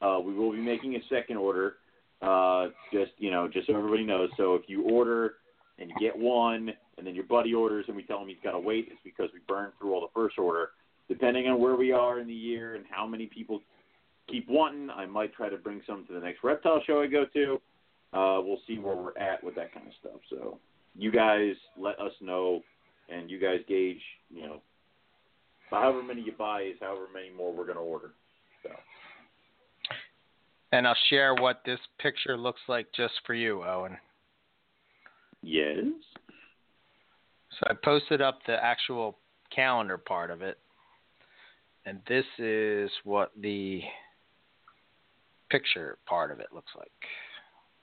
[0.00, 1.74] uh, we will be making a second order.
[2.22, 4.30] Uh, just you know, just so everybody knows.
[4.36, 5.34] So if you order
[5.78, 8.52] and you get one, and then your buddy orders, and we tell him he's got
[8.52, 10.70] to wait, it's because we burned through all the first order.
[11.08, 13.60] Depending on where we are in the year and how many people
[14.28, 17.24] keep wanting, I might try to bring some to the next reptile show I go
[17.32, 17.60] to.
[18.12, 20.20] Uh, we'll see where we're at with that kind of stuff.
[20.28, 20.58] So
[20.98, 22.62] you guys let us know,
[23.08, 24.02] and you guys gauge.
[24.28, 24.62] You know,
[25.70, 28.10] however many you buy is however many more we're going to order.
[28.62, 28.70] So.
[30.72, 33.96] And I'll share what this picture looks like just for you, Owen.
[35.40, 35.76] Yes.
[37.52, 39.16] So I posted up the actual
[39.54, 40.58] calendar part of it.
[41.86, 43.80] And this is what the
[45.48, 46.90] picture part of it looks like.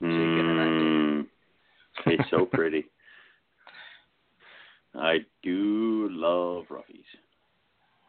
[0.00, 1.26] an Mm,
[2.06, 2.84] it's so pretty.
[4.98, 7.04] I do love roughies.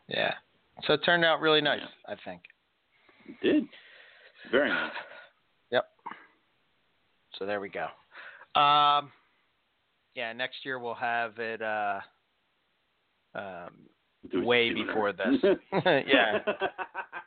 [0.07, 0.33] Yeah.
[0.85, 2.41] So it turned out really nice, I think.
[3.27, 3.63] It did.
[4.51, 4.91] Very nice.
[5.69, 5.83] Yep.
[7.37, 7.87] So there we go.
[8.57, 9.11] Um,
[10.15, 11.99] yeah, next year we'll have it uh,
[13.35, 13.71] um,
[14.33, 14.85] way sooner.
[14.85, 15.35] before this.
[15.85, 16.39] yeah.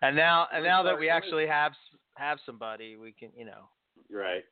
[0.00, 1.72] And now, and now that we actually have
[2.14, 3.68] have somebody, we can, you know,
[4.10, 4.44] right.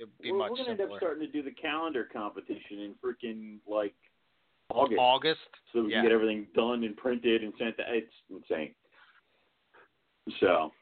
[0.00, 2.94] it'll be We're, much we're gonna end up starting to do the calendar competition in
[3.04, 3.94] freaking like
[4.74, 5.40] August, August.
[5.72, 5.96] so we yeah.
[5.98, 7.76] can get everything done and printed and sent.
[7.76, 8.74] To, it's insane.
[10.40, 10.72] So,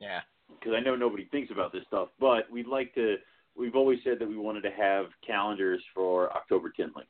[0.00, 0.20] Yeah.
[0.48, 3.16] because I know nobody thinks about this stuff, but we'd like to.
[3.56, 7.04] We've always said that we wanted to have calendars for October Tinley.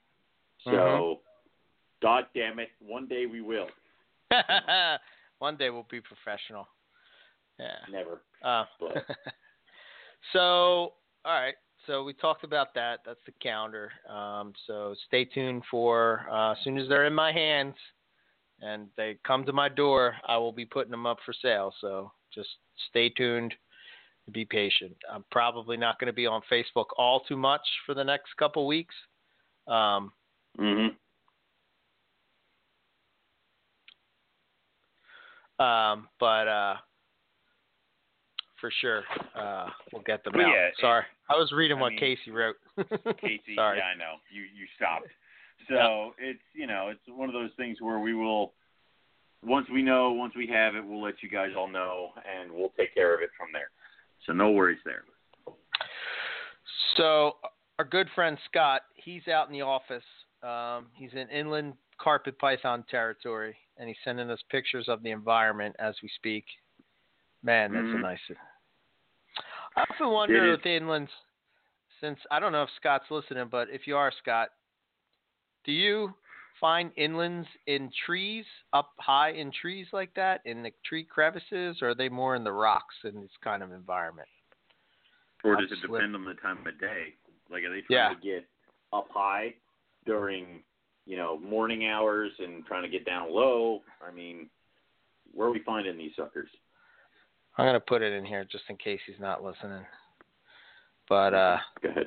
[0.65, 1.19] So, Mhm.
[2.01, 3.69] God damn it, one day we will.
[5.41, 6.67] One day we'll be professional.
[7.61, 7.77] Yeah.
[7.91, 8.23] Never.
[8.43, 9.07] Uh, But-
[10.33, 11.55] so, all right.
[11.89, 13.01] So we talked about that.
[13.07, 13.91] That's the calendar.
[14.11, 17.75] Um, so stay tuned for uh, as soon as they're in my hands
[18.61, 21.73] and they come to my door, I will be putting them up for sale.
[21.81, 22.51] So just
[22.91, 23.55] stay tuned.
[24.31, 24.95] Be patient.
[25.11, 28.67] I'm probably not going to be on Facebook all too much for the next couple
[28.67, 28.95] weeks.
[29.67, 30.13] Um,
[30.59, 30.89] hmm
[35.59, 36.75] um, but uh,
[38.61, 39.03] for sure,
[39.35, 40.53] uh, we'll get them But out.
[40.55, 42.57] yeah, Sorry, I was reading I what mean, Casey wrote.
[43.21, 43.79] Casey, Sorry.
[43.79, 44.15] yeah, I know.
[44.31, 45.07] You you stopped.
[45.69, 48.55] So it's you know it's one of those things where we will
[49.45, 52.73] once we know once we have it we'll let you guys all know and we'll
[52.79, 53.71] take care of it from there.
[54.25, 55.03] So no worries there.
[56.97, 57.37] So
[57.79, 60.05] our good friend Scott, he's out in the office.
[60.43, 65.77] Um, he's in inland carpet python territory, and he's sending us pictures of the environment
[65.79, 66.45] as we speak.
[67.43, 68.01] Man, that's a Mhm.
[68.03, 68.21] nice.
[69.79, 71.09] I often wonder with inlands,
[72.01, 74.49] since I don't know if Scott's listening, but if you are Scott,
[75.65, 76.13] do you
[76.61, 81.91] find inlands in trees, up high in trees like that, in the tree crevices, or
[81.91, 84.29] are they more in the rocks in this kind of environment?
[85.45, 87.15] Or does it depend on the time of day?
[87.49, 88.15] Like, are they trying Yeah.
[88.15, 88.49] to get
[88.93, 89.55] up high
[90.07, 90.65] during,
[91.07, 93.85] you know, morning hours and trying to get down low?
[94.05, 94.51] I mean,
[95.33, 96.51] where are we finding these suckers?
[97.59, 99.85] I'm gonna put it in here just in case he's not listening.
[101.09, 102.07] But uh, Go ahead.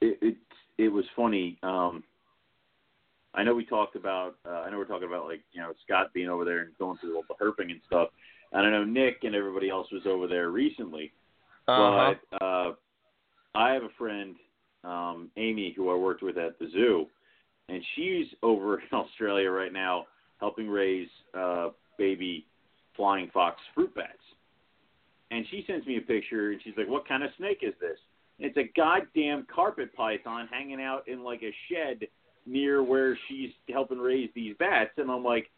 [0.00, 0.36] It it
[0.78, 1.58] it was funny.
[1.64, 2.04] Um,
[3.34, 4.36] I know we talked about.
[4.46, 6.98] Uh, I know we're talking about like you know Scott being over there and going
[6.98, 8.08] through all the herping and stuff.
[8.52, 11.12] And I know Nick and everybody else was over there recently.
[11.66, 12.14] uh-huh.
[12.30, 12.72] But uh,
[13.56, 14.36] I have a friend,
[14.84, 17.06] um, Amy, who I worked with at the zoo,
[17.68, 20.06] and she's over in Australia right now
[20.38, 22.46] helping raise uh, baby
[22.96, 24.12] flying fox fruit bats.
[25.30, 27.98] And she sends me a picture, and she's like, "What kind of snake is this?"
[28.38, 32.06] And it's a goddamn carpet python hanging out in like a shed
[32.44, 34.92] near where she's helping raise these bats.
[34.98, 35.50] And I'm like,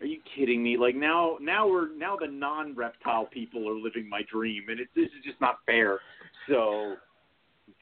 [0.00, 0.76] "Are you kidding me?
[0.76, 5.06] Like now, now we're now the non-reptile people are living my dream, and it, this
[5.06, 6.00] is just not fair."
[6.48, 6.96] So,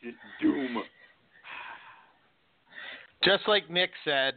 [0.03, 0.83] just doom.
[3.25, 4.35] just like Nick said,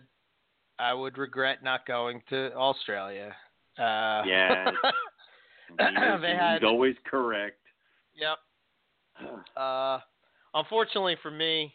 [0.79, 3.35] I would regret not going to Australia.
[3.77, 4.75] Uh, is-
[5.77, 7.59] They he's had- always correct.
[8.15, 8.37] Yep.
[9.57, 9.99] Uh,
[10.53, 11.73] unfortunately for me,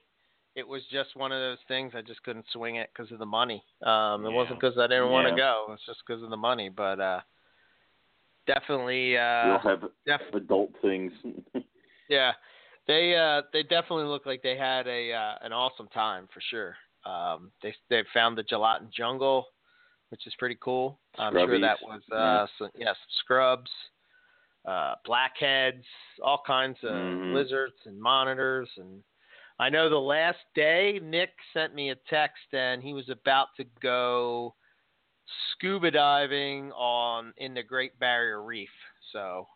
[0.55, 1.93] it was just one of those things.
[1.97, 3.63] I just couldn't swing it because of the money.
[3.83, 4.35] Um, it Yeah.
[4.37, 5.69] wasn't because I didn't want to go.
[5.73, 6.69] It's just because of the money.
[6.69, 7.21] But uh,
[8.47, 11.13] definitely, uh, all have def- adult things.
[12.11, 12.33] yeah,
[12.87, 16.77] they uh, they definitely look like they had a uh, an awesome time for sure.
[17.07, 19.47] Um, they they found the gelatin jungle,
[20.11, 20.99] which is pretty cool.
[21.19, 23.71] I'm sure that was uh, so, yes, scrubs,
[24.67, 25.85] uh, blackheads,
[26.23, 27.33] all kinds of Mhm.
[27.33, 28.69] lizards and monitors.
[28.77, 29.03] And
[29.59, 33.65] I know the last day Nick sent me a text and he was about to
[33.81, 34.55] go
[35.53, 38.71] scuba diving on in the Great Barrier Reef.
[39.13, 39.49] So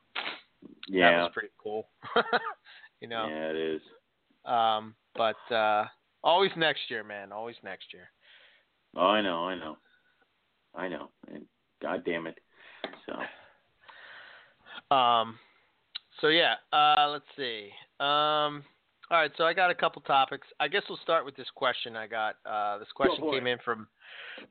[0.86, 1.88] yeah, that was pretty cool.
[3.00, 3.28] you know.
[3.28, 3.82] Yeah, it is.
[4.44, 5.86] Um, but uh,
[6.22, 7.32] always next year, man.
[7.32, 8.10] Always next year.
[8.96, 9.76] Oh, I know, I know.
[10.74, 11.10] I know.
[11.32, 11.44] And
[11.82, 12.38] God damn it.
[13.06, 15.38] So, Um,
[16.20, 16.54] so yeah.
[16.72, 17.70] Uh, let's see.
[18.00, 18.64] Um,
[19.10, 19.30] all right.
[19.36, 20.46] So I got a couple topics.
[20.60, 21.96] I guess we'll start with this question.
[21.96, 23.86] I got uh, this question for came in from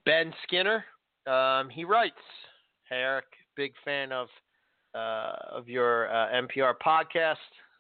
[0.06, 0.86] Ben Skinner.
[1.28, 2.16] Um, he writes,
[2.90, 4.28] "Hey Eric, big fan of
[4.96, 7.36] uh, of your uh, NPR podcast.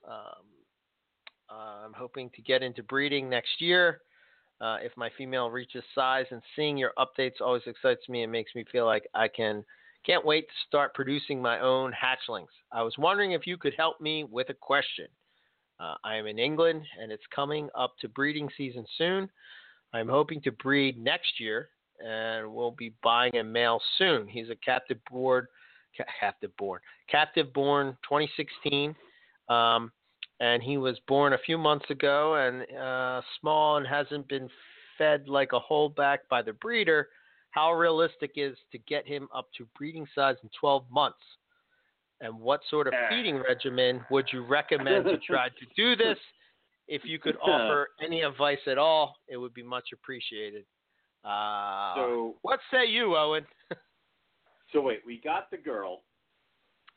[0.07, 0.43] Um,
[1.49, 4.01] I'm hoping to get into breeding next year.
[4.63, 8.55] Uh, if my female reaches size, and seeing your updates always excites me and makes
[8.55, 9.65] me feel like I can
[10.05, 12.47] can't wait to start producing my own hatchlings.
[12.71, 15.07] I was wondering if you could help me with a question.
[15.79, 19.29] Uh, I am in England and it's coming up to breeding season soon.
[19.93, 21.69] I'm hoping to breed next year
[22.05, 24.27] and we'll be buying a male soon.
[24.27, 25.47] He's a captive born,
[25.97, 28.95] ca- captive born, captive born 2016.
[29.47, 29.91] Um,
[30.43, 34.49] and he was born a few months ago and uh, small and hasn't been
[34.97, 37.07] fed like a holdback by the breeder.
[37.51, 41.23] How realistic is to get him up to breeding size in 12 months?
[42.19, 46.17] And what sort of feeding regimen would you recommend to try to do this?
[46.89, 50.65] If you could offer any advice at all, it would be much appreciated.
[51.23, 53.45] Uh, so, what say you, Owen?
[54.73, 56.01] so wait, we got the girl.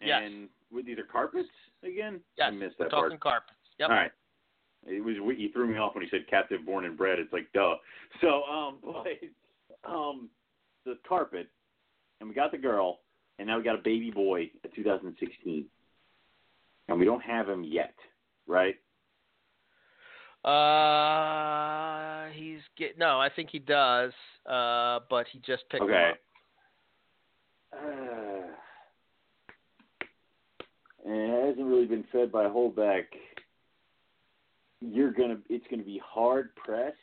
[0.04, 0.30] Yes.
[0.72, 1.48] With either carpets
[1.84, 2.20] again?
[2.36, 3.06] Yes, I missed we're that part.
[3.06, 3.58] talking carpets.
[3.78, 3.88] Yep.
[3.90, 4.10] All right.
[4.86, 7.18] It was you threw me off when he said captive born and bred.
[7.18, 7.74] It's like duh.
[8.20, 10.28] So um, but um,
[10.84, 11.48] the carpet,
[12.20, 13.00] and we got the girl,
[13.38, 15.64] and now we got a baby boy at 2016,
[16.88, 17.94] and we don't have him yet,
[18.46, 18.76] right?
[20.44, 23.20] Uh, he's get no.
[23.20, 24.12] I think he does.
[24.48, 26.10] Uh, but he just picked him Okay.
[26.12, 26.18] up.
[27.72, 28.35] Uh,
[31.06, 33.04] and it hasn't really been fed by a holdback.
[34.80, 35.38] You're gonna.
[35.48, 36.96] It's gonna be hard pressed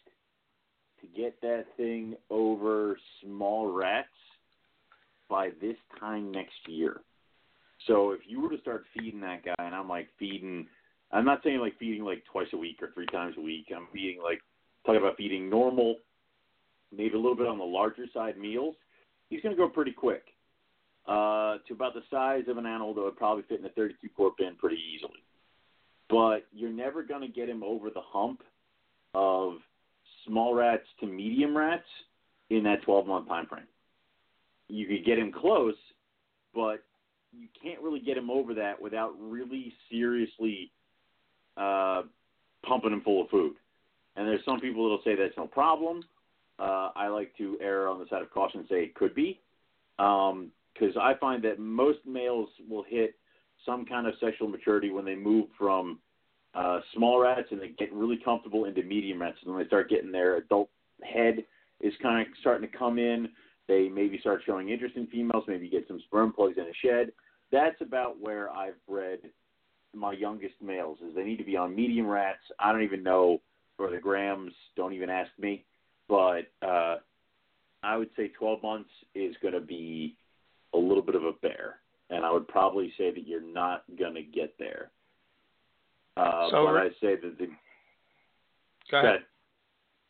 [1.01, 4.07] to get that thing over small rats
[5.29, 7.01] by this time next year.
[7.87, 10.67] So if you were to start feeding that guy, and I'm like feeding,
[11.11, 13.67] I'm not saying like feeding like twice a week or three times a week.
[13.75, 14.39] I'm feeding like
[14.85, 15.95] talking about feeding normal,
[16.95, 18.75] maybe a little bit on the larger side meals.
[19.29, 20.32] He's going to go pretty quick
[21.07, 24.09] uh, to about the size of an animal that would probably fit in a 32
[24.15, 25.23] quart bin pretty easily.
[26.09, 28.41] But you're never going to get him over the hump
[29.13, 29.55] of
[30.25, 31.83] small rats to medium rats
[32.49, 33.67] in that 12 month time frame.
[34.69, 35.75] You could get him close,
[36.53, 36.83] but
[37.31, 40.71] you can't really get him over that without really seriously
[41.57, 42.03] uh,
[42.65, 43.55] pumping him full of food.
[44.15, 46.03] And there's some people that'll say that's no problem.
[46.59, 49.39] Uh, I like to err on the side of caution and say it could be,
[50.73, 53.15] because I find that most males will hit
[53.65, 55.99] some kind of sexual maturity when they move from
[56.53, 59.37] uh, small rats and they get really comfortable into medium rats.
[59.43, 60.69] And when they start getting their adult
[61.03, 61.43] head
[61.81, 63.29] is kind of starting to come in,
[63.67, 67.11] they maybe start showing interest in females, maybe get some sperm plugs in a shed.
[67.51, 69.19] That's about where I've bred
[69.95, 70.97] my youngest males.
[71.07, 72.41] Is they need to be on medium rats.
[72.59, 73.41] I don't even know
[73.77, 74.51] for the grams.
[74.75, 75.65] Don't even ask me.
[76.09, 76.97] But uh,
[77.83, 80.17] I would say 12 months is going to be
[80.73, 84.15] a little bit of a bear, and I would probably say that you're not going
[84.15, 84.91] to get there.
[86.17, 87.47] Uh, So but I say that the
[88.91, 89.19] Go ahead.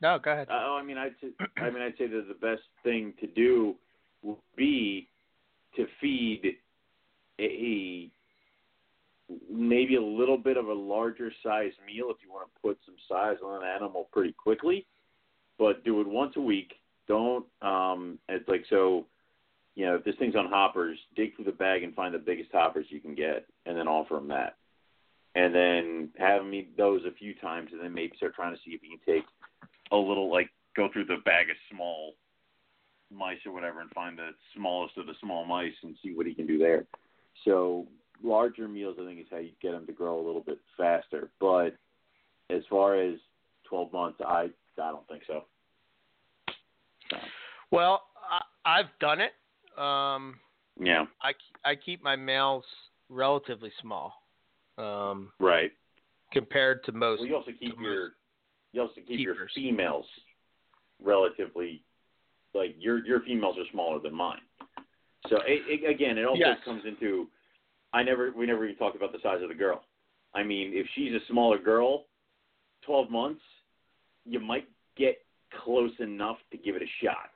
[0.01, 0.49] No, go ahead.
[0.49, 3.28] Uh, oh, I mean, I'd say, I mean, I'd say that the best thing to
[3.28, 3.76] do
[4.22, 5.07] would be
[5.76, 6.57] to feed
[7.39, 8.09] a
[9.49, 12.95] maybe a little bit of a larger size meal if you want to put some
[13.07, 14.86] size on an animal pretty quickly,
[15.57, 16.74] but do it once a week.
[17.07, 19.05] Don't um, it's like so.
[19.76, 22.51] You know, if this thing's on hoppers, dig through the bag and find the biggest
[22.51, 24.57] hoppers you can get, and then offer them that.
[25.36, 28.59] And then have them eat those a few times, and then maybe start trying to
[28.63, 29.26] see if you can take
[29.91, 32.13] a little like go through the bag of small
[33.11, 36.34] mice or whatever and find the smallest of the small mice and see what he
[36.34, 36.86] can do there.
[37.45, 37.88] So
[38.24, 41.30] larger meals, I think, is how you get him to grow a little bit faster.
[41.39, 41.76] But
[42.49, 43.15] as far as
[43.69, 44.49] 12 months, I
[44.82, 45.45] I don't think so.
[47.09, 47.17] So,
[47.71, 48.01] Well,
[48.65, 49.32] I, I've done it.
[49.78, 50.39] Um,
[50.80, 51.34] yeah, I
[51.65, 52.65] I keep my males
[53.09, 54.13] relatively small,
[54.78, 55.71] um, right.
[56.32, 57.19] compared to most.
[57.19, 58.11] Well, you also keep your
[58.71, 60.05] you also keep your females
[61.01, 61.84] relatively
[62.53, 64.41] like your your females are smaller than mine.
[65.30, 66.57] So it, it, again, it also Yes.
[66.65, 67.28] comes into
[67.93, 69.84] I never we never even talked about the size of the girl.
[70.34, 72.05] I mean, if she's a smaller girl,
[72.84, 73.41] twelve months,
[74.26, 74.67] you might
[74.97, 75.17] get
[75.63, 77.30] close enough to give it a shot.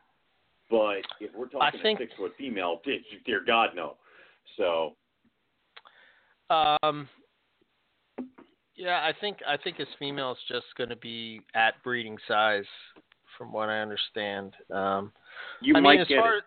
[0.69, 3.97] But if we're talking think- a six foot female, dear, dear God, no.
[4.57, 4.95] So
[6.49, 7.09] Um,
[8.75, 12.65] yeah, I think I think his female is just going to be at breeding size,
[13.37, 14.55] from what I understand.
[14.71, 15.13] Um,
[15.61, 16.43] you I might mean, as get far it.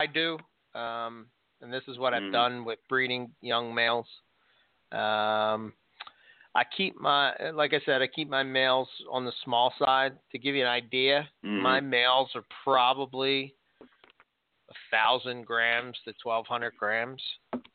[0.00, 0.38] I do,
[0.74, 1.26] um,
[1.60, 2.32] and this is what I've Mhm.
[2.32, 4.08] done with breeding young males.
[4.90, 5.74] Um,
[6.54, 10.12] I keep my, like I said, I keep my males on the small side.
[10.32, 11.62] To give you an idea, Mhm.
[11.62, 17.22] my males are probably a thousand grams to twelve hundred grams,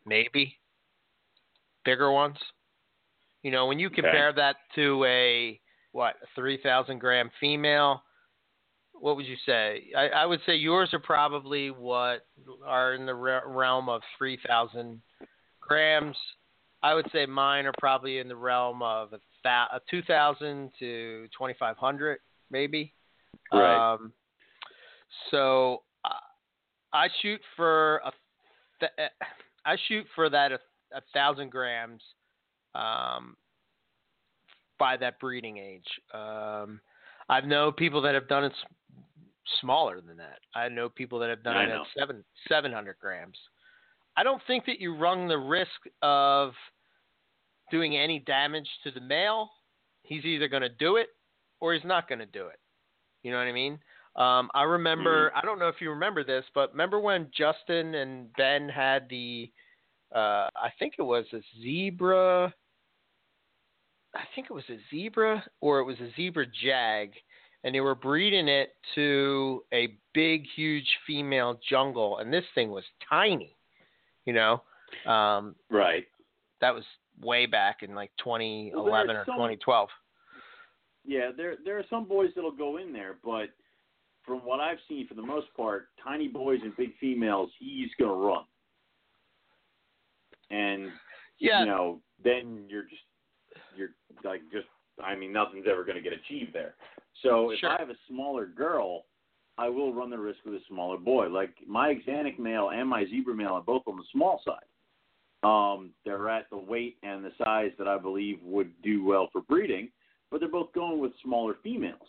[0.06, 0.60] maybe.
[1.86, 2.38] Bigger ones.
[3.44, 4.02] You know, when you Okay.
[4.02, 5.60] compare that to a
[5.92, 8.04] what a three thousand gram female,
[8.94, 9.92] what would you say?
[9.96, 12.28] I, I would say yours are probably what
[12.64, 15.02] are in the re- realm of three thousand
[15.62, 16.18] grams.
[16.88, 20.72] I would say mine are probably in the realm of a, th- a two thousand
[20.80, 22.20] to twenty five hundred,
[22.50, 22.94] maybe.
[23.52, 23.94] Right.
[23.94, 24.14] Um,
[25.30, 26.10] so uh,
[26.94, 28.12] I shoot for a
[28.80, 29.10] th-
[29.66, 30.60] I shoot for that a,
[30.96, 32.02] a thousand grams
[32.74, 33.36] um,
[34.80, 35.88] by that breeding age.
[36.14, 36.80] Um,
[37.28, 39.04] I've known people that have done it s-
[39.60, 40.40] smaller than that.
[40.56, 41.82] I know people that have done I it know.
[41.82, 43.38] at seven seven hundred grams.
[44.16, 46.54] I don't think that you run the risk of
[47.72, 49.50] doing any damage to the male.
[50.04, 51.08] He's either going to do it
[51.60, 52.60] or he's not going to do it.
[53.24, 53.80] You know what I mean?
[54.16, 55.32] Um, I remember.
[55.36, 59.52] I don't know if you remember this, but remember when Justin and Ben had the,
[60.16, 62.54] uh, I think it was a zebra.
[64.16, 67.12] I think it was a zebra or it was a zebra jag,
[67.64, 72.86] and they were breeding it to a big, huge female jungle, and this thing was
[73.08, 73.56] tiny.
[74.26, 74.64] You know,
[75.12, 76.06] um, right.
[76.60, 76.84] that was
[77.22, 79.90] way back in like 2011 are or some- 2012.
[81.06, 83.50] Yeah, there there are some boys that'll go in there, but
[84.24, 88.14] from what I've seen, for the most part, tiny boys and big females, he's gonna
[88.14, 88.44] run.
[90.50, 90.92] And
[91.40, 93.04] Yeah, you know, then you're just
[93.76, 94.68] you're like just
[95.02, 96.76] I mean, nothing's ever gonna get achieved there.
[97.22, 97.70] So if Sure.
[97.70, 99.06] I have a smaller girl,
[99.58, 101.28] I will run the risk with a smaller boy.
[101.30, 104.66] Like my Xanic male and my zebra male are both on the small side.
[105.44, 109.42] Um, they're at the weight and the size that I believe would do well for
[109.42, 109.90] breeding,
[110.32, 112.08] but they're both going with smaller females.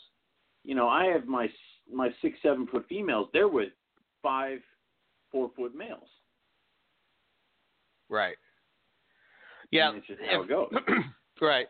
[0.64, 1.49] You know, I have my
[1.93, 3.29] my six seven foot females.
[3.33, 3.70] They're with
[4.22, 4.61] five
[5.31, 6.09] four foot males.
[8.09, 8.37] right.
[9.70, 10.72] Yeah, And just how if- it goes.
[11.43, 11.66] right.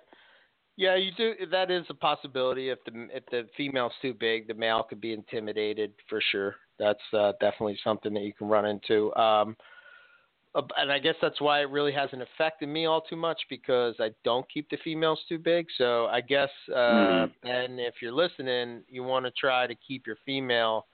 [0.77, 1.35] Yeah, you do.
[1.51, 2.71] That is a possibility.
[2.71, 6.55] If the if the female's too big, the male could be intimidated for sure.
[6.79, 9.13] That's uh, definitely something that you can run into.
[9.17, 9.57] Um,
[10.77, 14.11] and I guess that's why it really hasn't affected me all too much because I
[14.25, 15.67] don't keep the females too big.
[15.77, 17.49] So I guess, uh, Mm-hmm.
[17.49, 20.87] and if you're listening, you want to try to keep your female.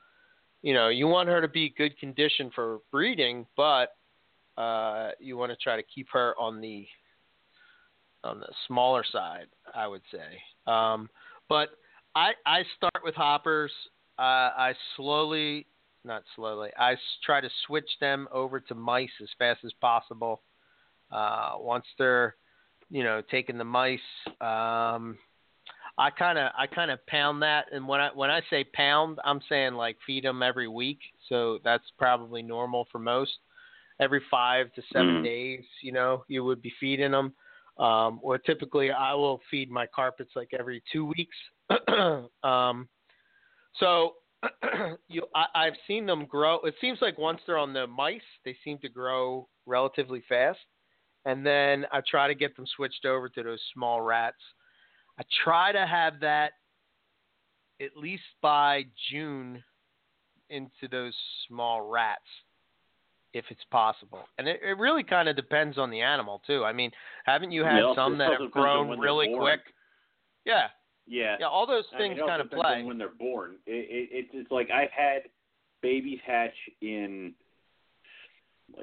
[0.63, 3.97] You know, you want her to be good condition for breeding, but
[4.57, 6.87] uh, you want to try to keep her on the
[8.23, 10.41] on the smaller side, I would say.
[10.67, 11.11] Um,
[11.49, 11.71] but
[12.15, 13.73] I I start with hoppers.
[14.19, 14.23] Uh,
[14.57, 15.67] I slowly,
[16.05, 20.43] not slowly, I try to switch them over to mice as fast as possible.
[21.11, 22.37] Uh, once they're,
[22.91, 24.01] you know, taking the mice,
[24.41, 25.19] um,
[25.97, 29.19] I kind of I kind of pound that, and when I when I say pound,
[29.25, 30.99] I'm saying like feed them every week.
[31.29, 33.33] So that's probably normal for most.
[34.01, 35.23] Every five to seven Mhm.
[35.23, 37.33] days, you know, you would be feeding them.
[37.79, 41.37] Um, or typically, I will feed my carpets like every two weeks.
[42.43, 42.89] um,
[43.79, 44.15] so
[45.09, 46.61] you, I, I've seen them grow.
[46.61, 50.59] It seems like once they're on the mice, they seem to grow relatively fast,
[51.25, 54.37] and then I try to get them switched over to those small rats.
[55.19, 56.53] I try to have that
[57.81, 59.63] at least by June
[60.51, 61.15] into those
[61.49, 62.23] small rats
[63.33, 64.21] if it's possible.
[64.39, 66.65] And it, it really kind of depends on the animal too.
[66.65, 66.91] I mean,
[67.25, 69.61] haven't you had Yeah, some that have grown really quick?
[70.45, 70.69] Yeah,
[71.07, 71.37] Yeah.
[71.39, 72.83] yeah, all those I mean, things kind of play.
[72.83, 73.57] when they're born.
[73.67, 75.23] It, it, it's it's like I've had
[75.83, 77.35] babies hatch in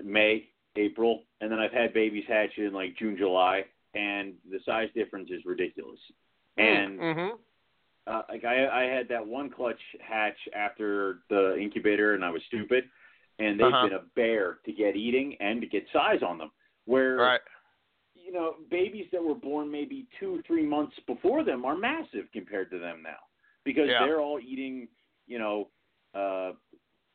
[0.03, 3.65] May, April, and then I've had babies hatch in like June, July,
[3.95, 5.99] and the size difference is ridiculous.
[6.57, 7.35] And mm-hmm.
[8.07, 12.41] uh, like I, I had that one clutch hatch after the incubator, and I was
[12.47, 12.83] stupid,
[13.39, 13.87] and they've Uh-huh.
[13.87, 16.51] been a bear to get eating and to get size on them.
[16.85, 17.41] Where right,
[18.31, 22.71] you know, babies that were born maybe two, three months before them are massive compared
[22.71, 23.17] to them now
[23.65, 24.05] because Yeah.
[24.05, 24.87] they're all eating,
[25.27, 25.69] you know,
[26.13, 26.53] uh,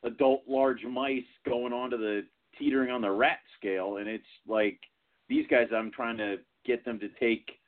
[0.03, 3.97] adult large mice going on to the teetering on the rat scale.
[3.97, 4.79] And it's like
[5.27, 7.59] these guys, I'm trying to get them to take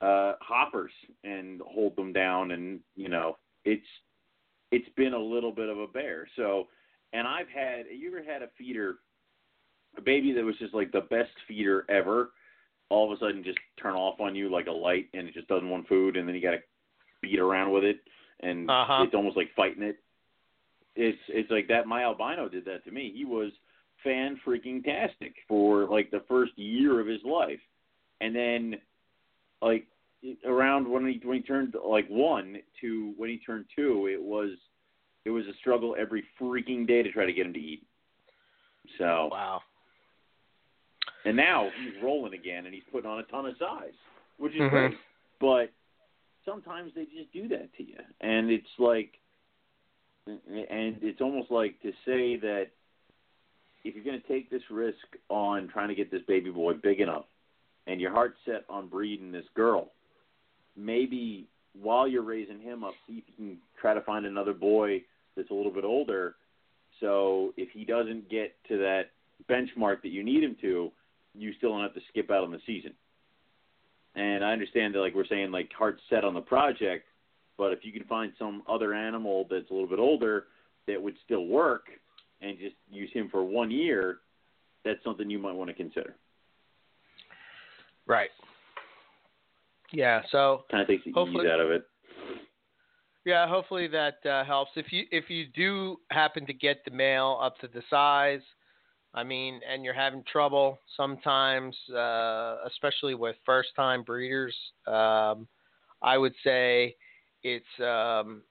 [0.00, 0.92] uh, hoppers
[1.24, 2.52] and hold them down.
[2.52, 3.86] And, you know, it's,
[4.70, 6.28] it's been a little bit of a bear.
[6.36, 6.68] So,
[7.12, 8.98] and I've had, you ever had a feeder,
[9.96, 12.30] a baby that was just like the best feeder ever?
[12.88, 15.48] All of a sudden just turn off on you like a light and it just
[15.48, 16.62] doesn't want food and then you got to
[17.22, 17.98] beat around with it
[18.40, 19.02] and Uh-huh.
[19.02, 19.96] it's almost like fighting it.
[20.94, 23.12] It's it's like that my albino did that to me.
[23.14, 23.52] He was
[24.02, 27.60] fan freaking tastic for like the first year of his life.
[28.20, 28.76] And then
[29.60, 29.86] like
[30.46, 34.50] around when he when he turned like 1 to when he turned 2, it was
[35.24, 37.84] it was a struggle every freaking day to try to get him to eat.
[38.98, 39.60] So wow,
[41.26, 43.92] and now he's rolling again and he's putting on a ton of size,
[44.38, 44.70] which is Mhm.
[44.70, 44.98] great.
[45.38, 45.72] But
[46.44, 47.98] sometimes they just do that to you.
[48.20, 49.18] And it's like,
[50.26, 52.70] and it's almost like to say that
[53.84, 57.00] if you're going to take this risk on trying to get this baby boy big
[57.00, 57.26] enough
[57.86, 59.92] and your heart's set on breeding this girl,
[60.76, 65.04] maybe while you're raising him up, see if you can try to find another boy
[65.36, 66.36] that's a little bit older.
[67.00, 69.10] So if he doesn't get to that
[69.48, 70.90] benchmark that you need him to,
[71.36, 72.92] you still don't have to skip out on the season.
[74.14, 77.06] And I understand that, like we're saying, like heart set on the project,
[77.58, 80.46] but if you can find some other animal that's a little bit older
[80.86, 81.86] that would still work,
[82.40, 84.18] and just use him for one year,
[84.84, 86.14] that's something you might want to consider.
[88.06, 88.30] right.
[89.92, 91.86] Yeah, so Kind of takes the ease out of it.
[93.24, 94.72] Yeah, hopefully that uh, helps.
[94.76, 98.40] If you if you do happen to get the male up to the size,
[99.16, 104.54] I mean, and you're having trouble sometimes, uh, especially with first time breeders,
[104.86, 105.48] um,
[106.02, 106.94] I would say
[107.42, 108.42] it's um,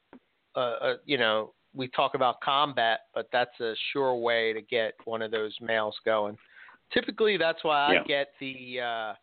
[0.55, 4.93] uh, uh, you know we talk about combat, but that's a sure way to get
[5.05, 6.36] one of those males going.
[6.91, 8.03] Typically, that's why I Yeah.
[8.07, 9.13] get the uh,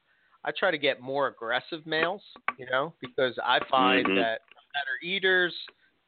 [0.45, 2.23] I try to get more aggressive males,
[2.57, 4.15] you know, because I find Mhm.
[4.17, 5.55] that better eaters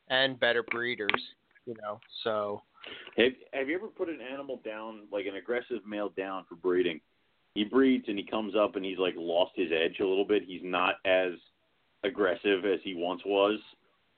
[0.09, 1.35] and better breeders,
[1.67, 2.01] you know.
[2.23, 2.63] So
[3.17, 7.01] Have Have you ever put an animal down, like an aggressive male down for breeding?
[7.55, 10.43] He breeds and he comes up and he's like lost his edge a little bit.
[10.47, 11.33] He's not as
[12.03, 13.59] aggressive as he once was.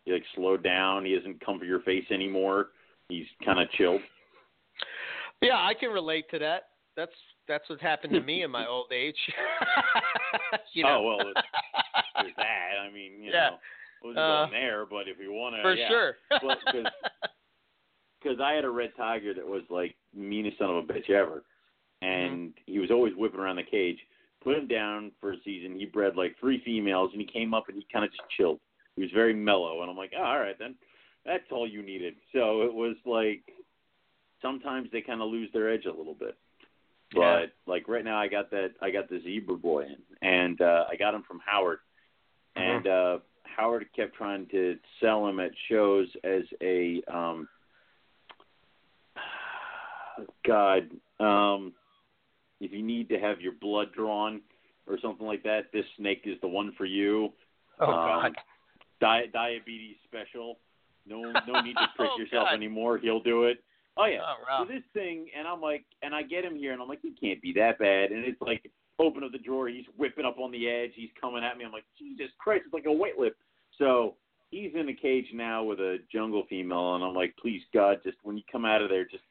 [0.04, 1.04] He like slowed down.
[1.04, 2.68] He doesn't come for your face anymore.
[3.08, 4.00] He's kind of chilled.
[5.42, 6.68] yeah, I can relate to that.
[6.96, 7.12] That's
[7.46, 9.18] that's what happened to me in my old age.
[10.72, 10.98] you know?
[11.00, 12.70] Oh well, there's that.
[12.80, 13.50] I mean, you Yeah.
[13.50, 13.58] know,
[14.02, 15.88] wasn't Uh, going there, but if you want to, for yeah.
[15.88, 16.16] sure.
[16.30, 16.56] 'cause-
[18.26, 21.44] because I had a red tiger that was like meanest son of a bitch ever,
[22.02, 23.98] and he was always whipping around the cage.
[24.42, 25.78] Put him down for a season.
[25.78, 28.60] He bred like three females, and he came up and he kind of just chilled.
[28.96, 30.74] He was very mellow, and I'm like, oh, all right, then
[31.24, 32.14] that's all you needed.
[32.32, 33.42] So it was like
[34.42, 36.36] sometimes they kind of lose their edge a little bit.
[37.12, 37.46] But Yeah.
[37.66, 40.96] like right now, I got that I got the zebra boy in, and uh, I
[40.96, 41.78] got him from Howard,
[42.56, 47.48] and uh, Howard kept trying to sell him at shows as a um,
[50.46, 50.90] God,
[51.20, 51.72] um,
[52.60, 54.40] if you need to have your blood drawn
[54.86, 57.32] or something like that, this snake is the one for you.
[57.80, 58.36] Oh Um, God.
[59.00, 60.58] Di- diabetes special.
[61.06, 62.54] No, no need to prick Oh, yourself God.
[62.54, 62.98] anymore.
[62.98, 63.62] He'll do it.
[63.96, 64.20] Oh yeah.
[64.22, 64.64] Oh, wow.
[64.64, 67.12] So this thing, and I'm like, and I get him here, and I'm like, he
[67.12, 68.10] can't be that bad.
[68.10, 71.44] And it's like, open up the drawer, he's whipping up on the edge, he's coming
[71.44, 71.64] at me.
[71.64, 73.36] I'm like, Jesus Christ, it's like a weight lift.
[73.78, 74.14] So
[74.50, 78.16] he's in a cage now with a jungle female, and I'm like, please God, just
[78.22, 79.24] when you come out of there, just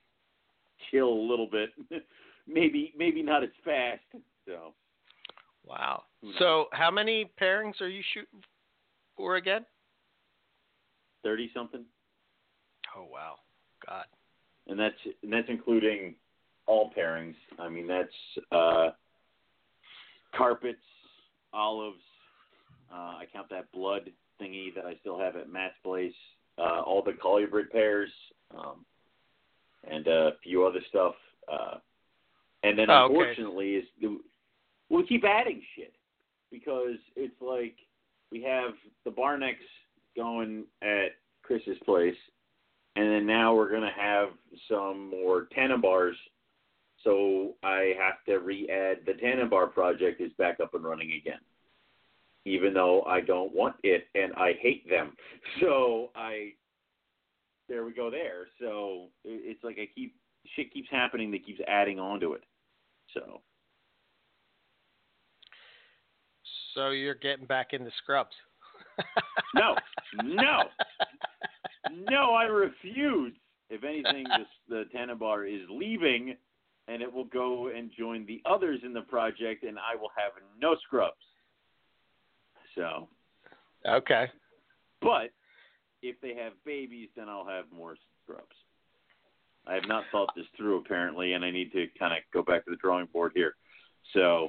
[0.92, 1.70] chill a little bit.
[2.48, 4.02] maybe, maybe not as fast.
[4.46, 4.74] So
[5.68, 6.04] Wow.
[6.40, 8.42] So how many pairings are you shooting
[9.18, 9.66] for again?
[11.24, 11.84] thirty something.
[12.96, 13.36] Oh wow.
[13.86, 14.06] God.
[14.68, 16.16] and that's and that's including
[16.68, 17.36] all pairings.
[17.60, 18.90] I mean, that's uh,
[20.36, 20.80] carpets,
[21.54, 21.98] olives.
[22.92, 24.10] Uh, I count that blood
[24.42, 26.14] thingy that I still have at Matt's place.
[26.58, 28.10] Uh, all the colubrid pairs,
[28.58, 28.86] um,
[29.90, 31.16] and uh, a few other stuff.
[31.52, 31.78] Uh,
[32.64, 33.14] and then Oh, okay.
[33.14, 33.86] unfortunately, is
[34.90, 35.94] we keep adding shit
[36.52, 37.76] because it's like
[38.32, 38.72] we have
[39.04, 39.56] the Barnecks
[40.16, 41.10] going at
[41.44, 42.16] Chris's place,
[42.96, 44.30] and then now we're gonna have
[44.70, 46.16] some more Tanimbars.
[47.04, 51.40] So I have to re-add the Tanimbar project is back up and running again,
[52.46, 55.16] even though I don't want it and I hate them.
[55.62, 56.54] So I,
[57.68, 58.48] there we go there.
[58.60, 60.16] So it's like I keep
[60.56, 62.44] shit keeps happening that keeps adding on to it.
[63.14, 63.42] So
[66.76, 68.36] So you're getting back into scrubs.
[69.56, 69.76] no,
[70.14, 70.64] no,
[72.10, 73.34] no, I refuse.
[73.70, 76.36] If anything, this, the Tanimbar is leaving,
[76.88, 80.34] and it will go and join the others in the project, and I will have
[80.62, 81.16] no scrubs.
[82.76, 83.08] So,
[83.88, 84.30] Okay.
[85.02, 85.32] but
[86.10, 88.56] if they have babies, then I'll have more scrubs.
[89.68, 92.66] I have not thought this through apparently, and I need to kind of go back
[92.66, 93.56] to the drawing board here.
[94.14, 94.48] So,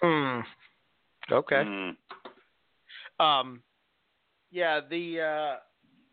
[0.00, 0.40] Hmm.
[1.30, 1.64] Okay.
[1.64, 1.96] mm,
[3.18, 3.62] Um,
[4.50, 5.56] yeah, the uh,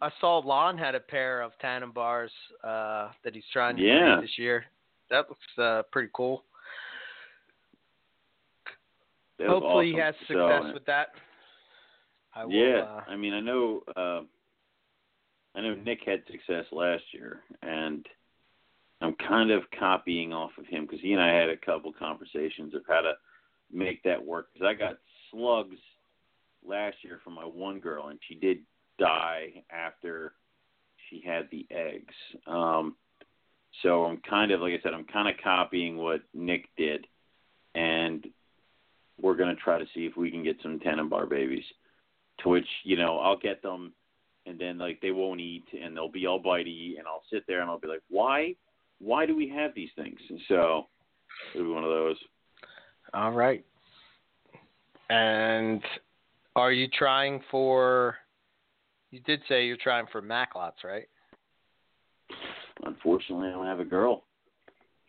[0.02, 2.30] I saw Lon had a pair of Tanimbars
[2.64, 4.20] uh, that he's trying to Yeah.
[4.22, 4.66] this year.
[5.10, 6.46] That looks uh, pretty cool.
[9.40, 10.02] Hopefully, he awesome.
[10.02, 11.10] has So, success with that.
[12.34, 14.22] I will, yeah, uh, I mean, I know, uh,
[15.56, 18.06] I know Nick had success last year, and
[19.02, 22.74] I'm kind of copying off of him because he and I had a couple conversations
[22.74, 23.14] of how to
[23.72, 24.48] make that work.
[24.54, 24.98] Because I got
[25.32, 25.78] slugs
[26.66, 28.60] last year from my one girl, and she did
[29.00, 30.34] die after
[31.10, 32.14] she had the eggs.
[32.48, 32.96] Um,
[33.84, 37.08] so I'm kind of, like I said, I'm kind of copying what Nick did,
[37.76, 38.26] and
[39.20, 41.64] we're going to try to see if we can get some Tanimbar babies
[42.40, 43.94] to which you know I'll get them,
[44.46, 47.62] and then like they won't eat, and they'll be all bitey, and I'll sit there
[47.62, 48.56] and I'll be like, why,
[49.00, 50.20] why do we have these things?
[50.30, 50.88] And so
[51.54, 52.18] it'll be one of those.
[53.14, 53.64] all right.
[55.10, 55.82] And
[56.56, 58.16] are you trying for?
[59.12, 61.08] You did say you're trying for Macklots, right?
[62.84, 64.24] Unfortunately, I don't have a girl.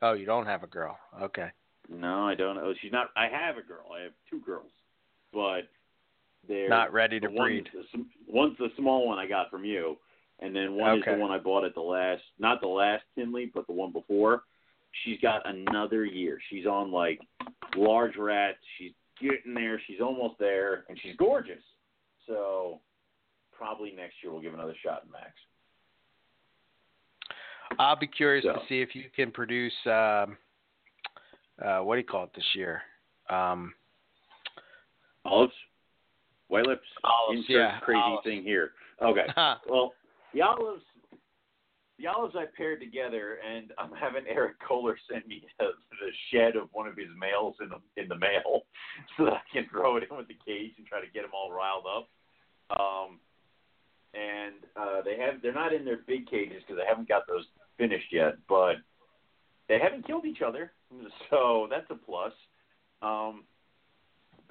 [0.02, 0.98] Oh, you don't have a girl.
[1.22, 1.48] Okay.
[1.88, 2.58] No, I don't.
[2.58, 3.10] Oh, she's not.
[3.16, 3.86] I have a girl.
[3.96, 4.70] I have two girls,
[5.32, 5.68] but
[6.48, 7.68] they're Not ready to one's breed.
[7.92, 9.96] the One's the small one I got from you,
[10.40, 13.50] and then one is the one I bought at the last, not the last Tinley,
[13.52, 14.42] but the one before.
[15.04, 16.38] She's got another year.
[16.50, 17.20] She's on like
[17.76, 18.58] large rats.
[18.78, 19.80] She's getting there.
[19.86, 21.62] She's almost there, and she's gorgeous.
[22.26, 22.80] So
[23.56, 25.30] probably next year we'll give another shot in Max.
[27.78, 30.36] I'll be curious to see if you can produce um,
[31.64, 32.82] uh, what do you call it this year?
[33.30, 33.72] Um,
[35.24, 35.52] Olives,
[36.52, 38.24] white lips, Olives, insert yeah, crazy olives.
[38.24, 38.72] thing here.
[39.00, 39.26] Okay.
[39.68, 39.94] Well,
[40.34, 40.82] the olives,
[41.98, 46.56] the olives I paired together, and I'm having Eric Kohler send me the, the shed
[46.56, 48.62] of one of his males in the in the mail,
[49.16, 51.32] so that I can throw it in with the cage and try to get them
[51.34, 52.08] all riled up.
[52.78, 53.18] Um,
[54.14, 57.44] and uh, they have they're not in their big cages because I haven't got those
[57.78, 58.76] finished yet, but
[59.68, 60.72] they haven't killed each other,
[61.30, 62.32] so that's a plus.
[63.00, 63.44] Um,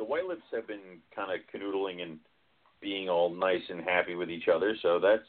[0.02, 2.18] the white lips have been kind of canoodling and
[2.82, 5.22] being all nice and happy with each other, so that's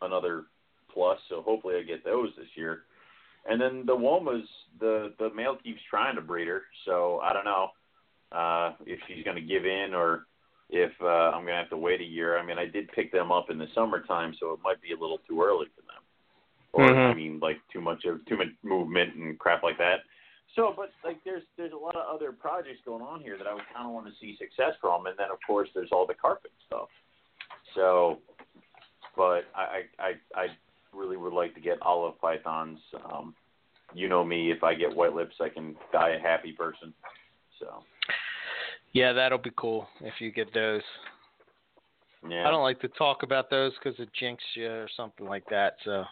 [0.00, 0.44] another
[0.90, 1.18] plus.
[1.28, 2.84] So hopefully I get those this year.
[3.46, 4.46] And then the Womas,
[4.80, 7.68] the the male keeps trying to breed her, so I don't know
[8.32, 10.24] uh, if she's going to give in or
[10.70, 12.38] if uh, I'm going to have to wait a year.
[12.38, 14.98] I mean, I did pick them up in the summertime, so it might be a
[14.98, 16.02] little too early for them,
[16.72, 17.16] or I Mhm.
[17.16, 20.00] mean, like too much of too much movement and crap like that.
[20.56, 23.54] So, but like, there's there's a lot of other projects going on here that I
[23.54, 26.14] would kind of want to see success from, and then of course there's all the
[26.14, 26.88] carpet stuff.
[27.74, 28.18] So,
[29.16, 30.46] but I I I,
[30.92, 32.80] really would like to get olive pythons.
[33.12, 33.34] Um,
[33.94, 36.92] you know me, if I get white lips, I can die a happy person.
[37.60, 37.84] So.
[38.92, 40.82] Yeah, that'll be cool if you get those.
[42.28, 42.46] Yeah.
[42.46, 45.76] I don't like to talk about those because it jinx you or something like that.
[45.84, 46.04] So.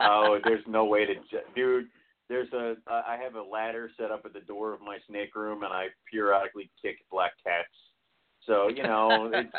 [0.00, 1.14] oh, there's no way to,
[1.54, 1.86] dude.
[2.30, 2.76] There's a.
[2.88, 5.88] I have a ladder set up at the door of my snake room, and I
[6.10, 7.68] periodically kick black cats.
[8.46, 9.52] So you know, it's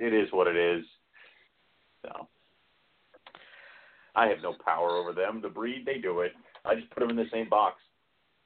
[0.00, 0.84] it is what it is.
[2.02, 2.26] So.
[4.16, 5.42] I have no power over them.
[5.42, 6.32] The breed, they do it.
[6.64, 7.82] I just put them in the same box.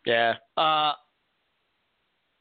[0.04, 0.34] Yeah.
[0.56, 0.94] Uh,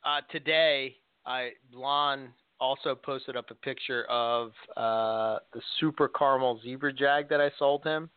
[0.04, 0.96] uh, today,
[1.28, 7.40] I Lon also posted up a picture of uh, the super caramel zebra jag that
[7.40, 8.10] I sold him,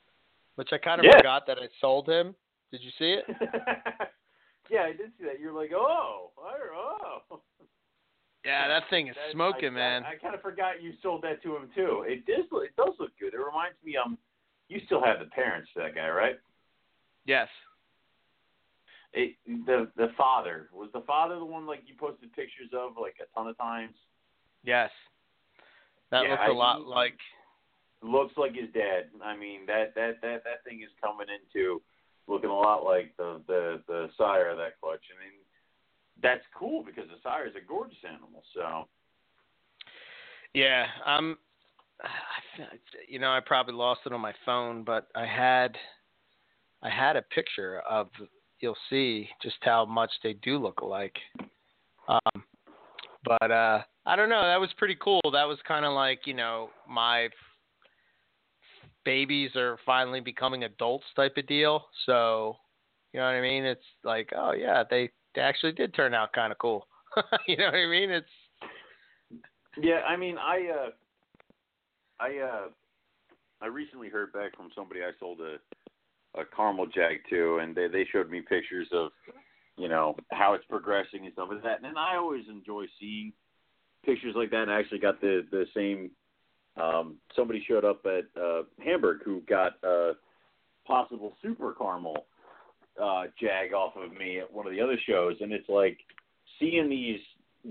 [0.55, 1.19] which I kind of Yeah.
[1.19, 2.35] forgot that I sold him.
[2.73, 3.25] Did you see it?
[4.71, 5.39] yeah, I did see that.
[5.39, 7.41] You're like, oh, oh.
[8.45, 10.03] Yeah, that thing is That- smoking, I, man.
[10.05, 12.03] I, I kind of forgot you sold that to him too.
[12.09, 12.45] It does.
[12.51, 13.35] look- It does look good.
[13.35, 13.97] It reminds me.
[13.97, 14.19] Um,
[14.69, 16.37] you still have the parents to that guy, right?
[17.25, 17.47] yes.
[19.13, 23.15] It, the the father was the father the one like you posted pictures of like
[23.21, 23.95] a ton of times.
[24.65, 24.91] Yes.
[26.11, 27.19] That Yeah, looks I- a lot like.
[28.03, 29.11] Looks like his dad.
[29.23, 31.81] I mean that that that that thing is coming into
[32.29, 35.05] looking a lot like the the the sire of that clutch.
[35.11, 35.39] I mean
[36.23, 38.43] that's cool because the sire is a gorgeous animal.
[38.55, 38.87] So
[40.55, 41.39] Yeah, um,
[43.09, 45.77] you know, I probably lost it on my phone, but I had,
[46.83, 48.09] I had a picture of.
[48.61, 51.17] You'll see just how much they do look alike.
[52.07, 52.45] Um,
[53.25, 54.43] but uh, I don't know.
[54.43, 55.21] That was pretty cool.
[55.33, 57.29] That was kind of like you know my
[59.05, 61.87] babies are finally becoming adults type of deal.
[62.07, 62.57] So
[63.13, 63.65] you know what I mean?
[63.65, 66.87] It's like, oh yeah, they they actually did turn out kind of cool.
[67.47, 68.11] you know what I mean?
[68.11, 68.27] It's
[69.81, 70.91] Yeah, I mean, I uh,
[72.21, 72.69] I uh,
[73.61, 75.57] I recently heard back from somebody I sold a
[76.41, 79.11] a caramel jag to, and they they showed me pictures of
[79.77, 81.83] you know how it's progressing and stuff like that.
[81.83, 83.33] And I always enjoy seeing
[84.05, 84.63] pictures like that.
[84.63, 86.11] And I actually got the the same.
[86.81, 90.13] Um, somebody showed up at uh, Hamburg who got a
[90.87, 92.25] possible super caramel
[93.03, 95.99] uh, jag off of me at one of the other shows, and it's like
[96.59, 97.21] seeing these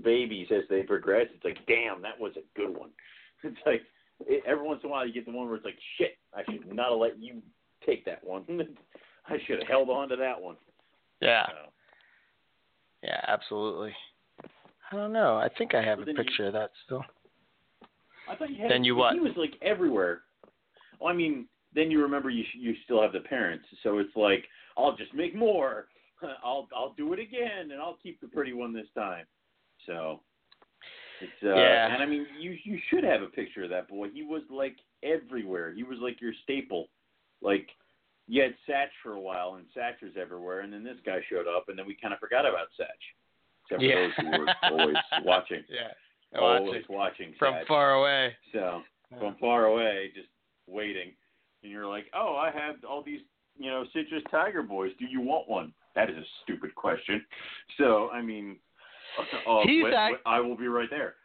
[0.02, 1.26] babies as they progress.
[1.34, 2.90] It's like, damn, that was a good one.
[3.44, 3.82] It's like
[4.28, 6.44] it, every once in a while you get the one where it's like, shit, I
[6.44, 7.42] should not have let you
[7.84, 8.44] take that one.
[9.28, 10.54] I should have held on to that one.
[11.20, 11.46] yeah.
[11.48, 11.52] So,
[13.02, 13.92] Yeah, absolutely.
[14.92, 15.36] I don't know.
[15.38, 17.04] I think I have a then you- picture of that still.
[18.28, 18.70] I thought you had.
[18.70, 19.14] Then you what?
[19.14, 20.22] He was like everywhere.
[21.00, 24.44] Well, I mean, then you remember you you still have the parents, so it's like
[24.76, 25.88] I'll just make more.
[26.44, 29.24] I'll I'll do it again, and I'll keep the pretty one this time.
[29.86, 30.20] So
[31.20, 31.92] it's uh, Yeah.
[31.94, 34.10] and I mean, you you should have a picture of that boy.
[34.10, 35.72] He was like everywhere.
[35.72, 36.88] He was like your staple.
[37.40, 37.68] Like
[38.28, 41.48] you had Satch for a while, and Satch was everywhere, and then this guy showed
[41.48, 42.86] up, and then we kind of forgot about Satch.
[43.64, 43.94] Except for Yeah.
[43.96, 45.92] those who were always watching, Yeah.
[46.40, 48.34] Always watching from far away.
[48.52, 48.82] So
[49.18, 50.28] from far away, just
[50.66, 51.12] waiting,
[51.62, 53.20] and you're like, "Oh, I have all these,
[53.58, 54.92] you know, citrus tiger boys.
[54.98, 57.24] Do you want one?" That is a stupid question.
[57.78, 58.58] So I mean,
[59.18, 61.16] uh, He's wh- act- I will be right there.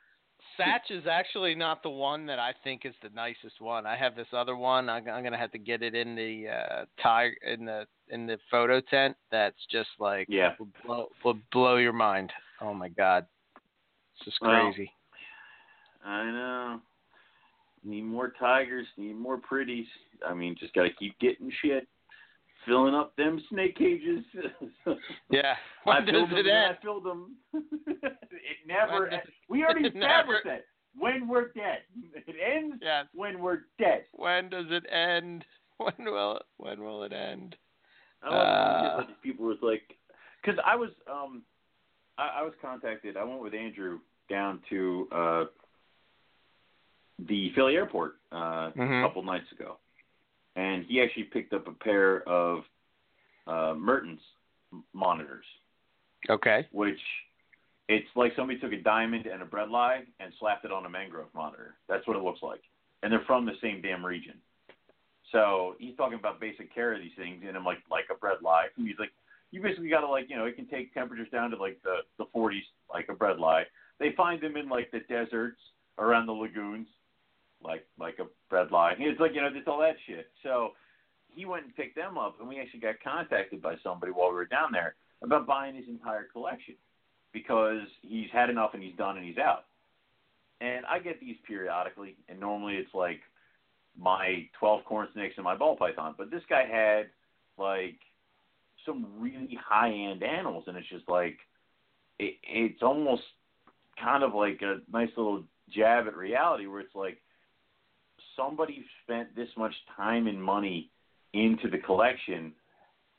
[0.59, 3.85] Satch is actually not the one that I think is the nicest one.
[3.85, 4.89] I have this other one.
[4.89, 8.37] I'm, I'm gonna have to get it in the uh, tiger in the in the
[8.49, 9.15] photo tent.
[9.31, 10.53] That's just like Yeah.
[10.59, 12.31] will blow, will blow your mind.
[12.61, 13.25] Oh my god,
[14.15, 14.91] it's just Well, crazy.
[16.07, 16.79] I know.
[17.83, 18.87] Need more tigers.
[18.97, 19.85] Need more pretties.
[20.27, 21.87] I mean, just gotta keep getting shit,
[22.65, 24.23] filling up them snake cages.
[25.29, 25.53] yeah.
[25.85, 26.37] I When does filled them.
[26.45, 26.75] it end?
[26.77, 27.35] I filled them.
[27.53, 29.09] it never.
[29.09, 30.65] Does- we already established never- that.
[30.99, 31.83] When we're dead,
[32.25, 33.05] it ends Yes.
[33.13, 34.05] when we're dead.
[34.13, 35.45] When does it end?
[35.77, 37.55] When will it, when will it end?
[38.23, 39.83] I love Uh, uh, like people was like,
[40.41, 41.43] because I was um,
[42.17, 43.15] I, I was contacted.
[43.15, 45.43] I went with Andrew down to uh,
[47.19, 48.99] the Philly airport uh, Mhm.
[48.99, 49.77] a couple nights ago,
[50.55, 52.63] and he actually picked up a pair of
[53.47, 54.21] uh, Mertens
[54.93, 55.45] monitors,
[56.29, 56.67] Okay.
[56.71, 56.99] which
[57.87, 61.33] it's like somebody took a diamond and a bredli and slapped it on a mangrove
[61.33, 61.77] monitor.
[61.87, 62.61] That's what it looks like,
[63.01, 64.41] and they're from the same damn region.
[65.31, 68.65] So he's talking about basic care of these things, and I'm like, like a bredli.
[68.77, 69.11] And he's like,
[69.51, 71.99] you basically got to like, you know, it can take temperatures down to like the
[72.17, 72.63] the 40s,
[72.93, 73.63] like a bredli.
[73.99, 75.59] They find them in like the deserts
[75.97, 76.87] around the lagoons,
[77.67, 78.95] like like a bredli.
[78.97, 80.27] It's like you know, just all that shit.
[80.41, 80.71] So
[81.35, 84.35] he went and picked them up, and we actually got contacted by somebody while we
[84.35, 86.75] were down there about buying his entire collection
[87.33, 89.65] because he's had enough and he's done and he's out.
[90.61, 93.19] And I get these periodically, and normally it's like
[93.99, 96.15] my 12 corn snakes and my ball python.
[96.17, 97.07] But this guy had
[97.57, 97.99] like
[98.85, 101.37] some really high end animals, and it's just like
[102.17, 103.23] it, it's almost
[104.01, 107.19] kind of like a nice little jab at reality where it's like
[108.37, 110.89] somebody spent this much time and money
[111.33, 112.53] into the collection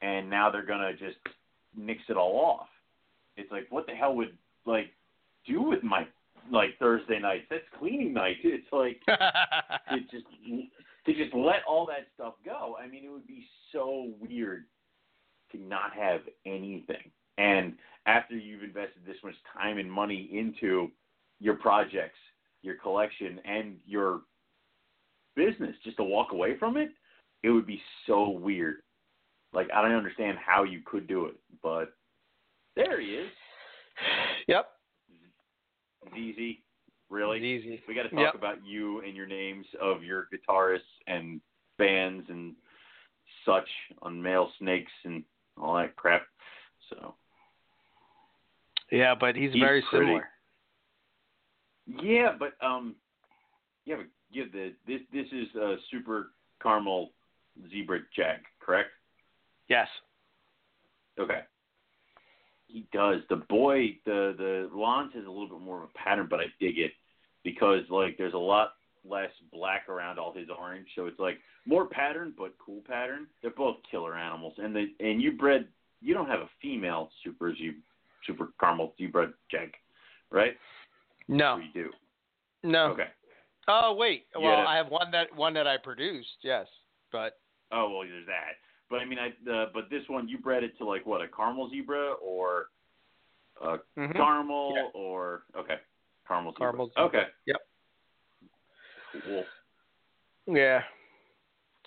[0.00, 1.16] and now they're gonna just
[1.76, 2.68] nix it all off.
[3.36, 4.92] It's like what the hell would like
[5.46, 6.06] do with my
[6.50, 7.44] like Thursday nights?
[7.50, 8.36] That's cleaning night.
[8.42, 9.00] It's like
[9.92, 10.26] it just
[11.06, 12.76] to just let all that stuff go.
[12.82, 14.64] I mean, it would be so weird
[15.52, 17.10] to not have anything.
[17.38, 17.74] And
[18.06, 20.90] after you've invested this much time and money into
[21.40, 22.18] your projects,
[22.62, 24.22] your collection, and your
[25.38, 26.90] business, just to walk away from it,
[27.42, 28.82] it would be so weird.
[29.52, 31.94] Like I don't understand how you could do it, but
[32.76, 33.30] there he is.
[34.48, 34.66] Yep.
[36.14, 36.58] ZZ.
[37.10, 37.38] Really?
[37.38, 37.82] Easy.
[37.88, 38.34] We got to talk Yep.
[38.34, 41.40] about you and your names of your guitarists and
[41.78, 42.54] bands and
[43.46, 43.68] such
[44.02, 45.24] on male snakes and
[45.56, 46.26] all that crap.
[46.90, 47.14] So
[48.90, 50.06] Yeah, but he's, He's very pretty.
[50.06, 50.28] similar.
[52.02, 52.94] yeah, but um,
[53.86, 56.30] yeah, but give the this this is a super
[56.62, 57.10] caramel
[57.70, 58.90] zebra jag, correct?
[59.68, 59.88] Yes.
[61.18, 61.40] Okay.
[62.66, 63.22] He does.
[63.28, 66.44] The boy, the the Lons has a little bit more of a pattern, but I
[66.60, 66.92] dig it
[67.44, 68.72] because like there's a lot
[69.04, 73.26] less black around all his orange, so it's like more pattern but cool pattern.
[73.42, 75.66] They're both killer animals, and the and you bred.
[76.00, 77.72] You don't have a female super ze
[78.26, 79.72] super caramel zebra jag,
[80.30, 80.56] right?
[81.26, 81.54] No.
[81.54, 81.90] Or you do.
[82.62, 82.92] No.
[82.92, 83.08] Okay.
[83.68, 84.26] Oh wait.
[84.34, 86.38] Well, a- I have one that one that I produced.
[86.42, 86.66] Yes,
[87.12, 87.38] but
[87.70, 88.56] Oh well, there's that.
[88.90, 91.28] But I mean, I uh, but this one you bred it to like what a
[91.28, 92.70] caramel zebra or
[93.60, 94.12] a Mhm.
[94.14, 94.88] caramel Yeah.
[94.94, 95.76] or okay
[96.26, 96.66] caramel zebra.
[96.66, 97.02] Caramel zebra.
[97.04, 97.26] Okay.
[97.46, 97.56] Yep.
[99.24, 99.44] Cool.
[100.46, 100.82] yeah.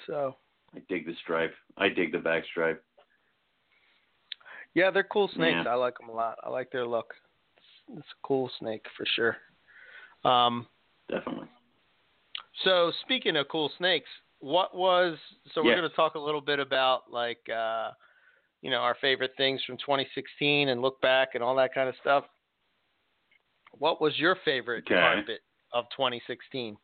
[0.08, 0.36] So
[0.76, 1.56] I dig the stripe.
[1.78, 2.84] I dig the back stripe.
[4.74, 5.58] yeah, they're cool snakes.
[5.66, 5.72] Yeah.
[5.72, 6.38] I like them a lot.
[6.44, 7.14] I like their look.
[7.58, 9.38] It's, it's a cool snake for sure.
[10.24, 10.68] Um.
[11.10, 11.48] Definitely.
[12.64, 14.09] So speaking of cool snakes,
[14.39, 15.18] what was
[15.53, 15.80] so we're Yes.
[15.80, 17.91] going to talk a little bit about like uh
[18.62, 21.95] you know our favorite things from 2016 and look back and all that kind of
[22.01, 22.26] stuff.
[23.78, 24.99] What was your favorite Okay.
[24.99, 25.41] carpet
[25.74, 26.78] of 2016?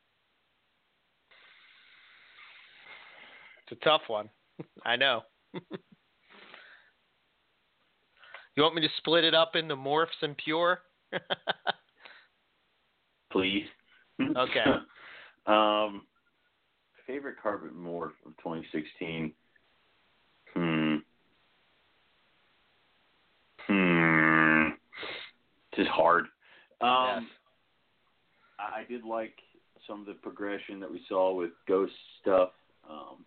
[3.63, 4.29] It's a tough one.
[4.85, 5.23] I know.
[5.53, 5.61] you
[8.63, 10.81] want me to split it up into morphs and pure?
[13.31, 13.65] Please.
[14.35, 14.65] Okay.
[15.47, 16.03] Um,
[17.05, 19.31] favorite carpet morph of 2016.
[20.53, 20.95] Hmm.
[23.67, 24.69] Hmm.
[25.75, 26.25] This is hard.
[26.81, 27.23] Um, Yes.
[28.59, 29.33] I I did like
[29.87, 32.49] some of the progression that we saw with Ghost stuff,
[32.89, 33.25] um,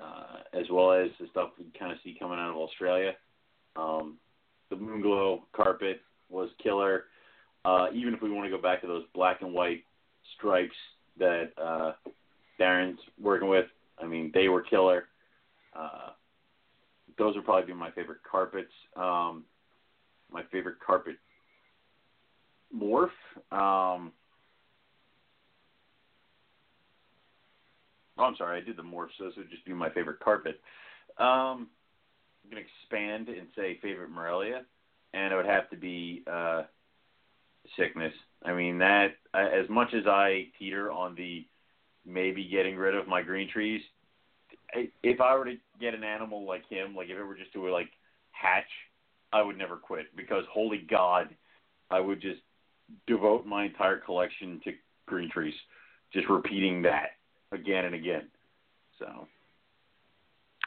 [0.00, 3.12] uh, as well as the stuff we kind of see coming out of Australia.
[3.76, 4.16] Um,
[4.70, 7.04] the Moonglow carpet was killer.
[7.64, 9.84] Uh, even if we want to go back to those black and white
[10.36, 10.76] stripes
[11.18, 11.92] that uh,
[12.58, 13.66] Darren's working with,
[14.02, 15.04] I mean, they were killer.
[15.74, 16.10] Uh,
[17.18, 18.72] those would probably be my favorite carpets.
[18.96, 19.44] Um,
[20.32, 21.16] my favorite carpet
[22.74, 23.10] morph.
[23.50, 24.12] Um,
[28.16, 30.60] oh, I'm sorry, I did the morph, so this would just be my favorite carpet.
[31.18, 31.68] Um,
[32.44, 34.62] I'm gonna expand and say favorite Morelia,
[35.12, 36.62] and it would have to be uh,
[37.76, 38.12] sickness.
[38.44, 41.46] I mean that as much as I teeter on the
[42.06, 43.82] maybe getting rid of my green trees,
[45.02, 47.70] if I were to get an animal like him, like if it were just to
[47.70, 47.90] like
[48.32, 48.64] hatch,
[49.32, 51.28] I would never quit because holy God,
[51.90, 52.40] I would just
[53.06, 54.72] devote my entire collection to
[55.06, 55.54] green trees,
[56.12, 57.10] just repeating that
[57.52, 58.28] again and again.
[58.98, 59.28] So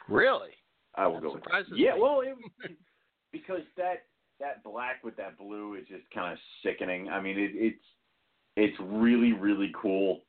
[0.08, 0.50] really?
[0.94, 1.64] I will That go with that.
[1.76, 2.36] Yeah, well, it,
[3.32, 4.04] because that
[4.44, 7.08] that black with that blue is just kind of sickening.
[7.08, 7.84] I mean, it, it's
[8.56, 10.20] it's really really cool,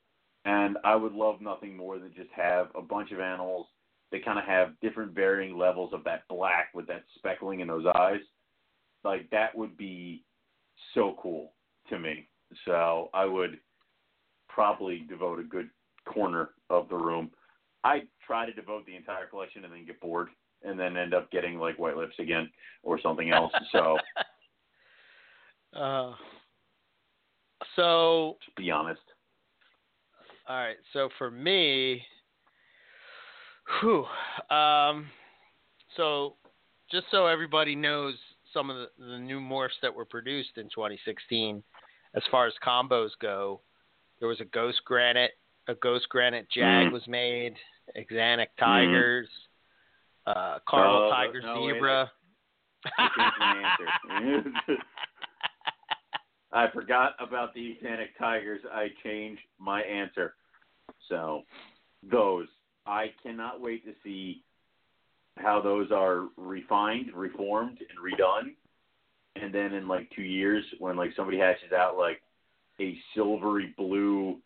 [0.46, 3.68] and I would love nothing more than just have a bunch of animals
[4.12, 7.86] that kind of have different varying levels of that black with that speckling in those
[7.96, 8.22] eyes.
[9.04, 10.24] Like that would be
[10.94, 11.54] so cool
[11.90, 12.28] to me.
[12.66, 13.60] So I would
[14.48, 15.70] probably devote a good
[16.08, 17.32] corner of the room.
[17.84, 20.30] I try to devote the entire collection and then get bored
[20.66, 22.50] and then end up getting like white lips again
[22.84, 23.52] or something else.
[23.72, 23.98] So
[25.74, 26.14] Uh,
[27.76, 29.02] so to be honest,
[30.48, 30.78] all right.
[30.94, 32.02] So for me,
[33.82, 34.06] whew,
[34.56, 35.08] um,
[35.98, 36.36] so
[36.92, 38.16] just so everybody knows
[38.54, 41.62] some of the, the new morphs that were produced in 2016,
[42.16, 43.60] as far as combos go,
[44.20, 45.32] there was a Ghost Granite,
[45.68, 46.92] a Ghost Granite Jag Mm.
[46.92, 47.56] was made,
[47.98, 49.28] Exanic Tigers,
[50.28, 52.12] uh, Caramel Oh, Tiger no, Zebra.
[52.98, 54.78] I changed my answer.
[56.54, 58.62] I forgot about the Xanic Tigers.
[58.72, 60.36] I changed my answer.
[61.10, 61.42] So,
[62.10, 62.48] those.
[62.88, 64.44] I cannot wait to see
[65.38, 68.54] how those are refined, reformed, and redone.
[69.36, 72.22] And then in like two years, when like somebody hatches out like
[72.80, 74.38] a silvery blue,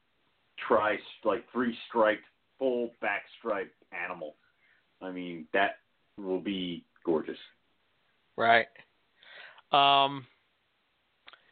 [0.67, 2.23] tri like three striped,
[2.57, 4.35] full back striped animal.
[5.01, 5.77] I mean, that
[6.17, 7.37] will be gorgeous.
[8.37, 8.67] Right.
[9.71, 10.25] Um.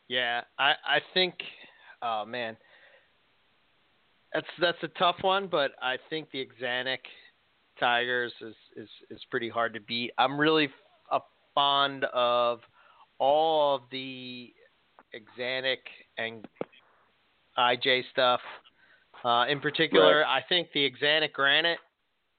[0.08, 1.36] Yeah, I I think.
[2.02, 2.56] Oh man,
[4.34, 7.00] that's that's a tough one, but I think the Exanic
[7.80, 10.12] Tigers is is is pretty hard to beat.
[10.18, 10.70] I'm really
[11.12, 11.20] a
[11.54, 12.60] fond of
[13.20, 14.54] all of the
[15.16, 15.78] Exanic
[16.18, 16.46] and
[17.58, 18.42] IJ stuff.
[19.24, 21.80] Uh, in particular, I think the Exanic Granite.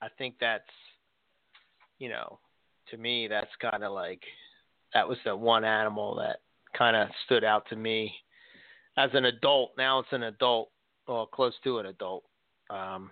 [0.00, 0.62] I think that's,
[1.98, 2.38] you know,
[2.90, 4.22] to me that's kind of like
[4.94, 6.40] that was the one animal that
[6.76, 8.12] kind of stood out to me
[8.96, 9.72] as an adult.
[9.76, 10.70] Now it's an adult,
[11.06, 12.24] or close to an adult.
[12.70, 13.10] Um,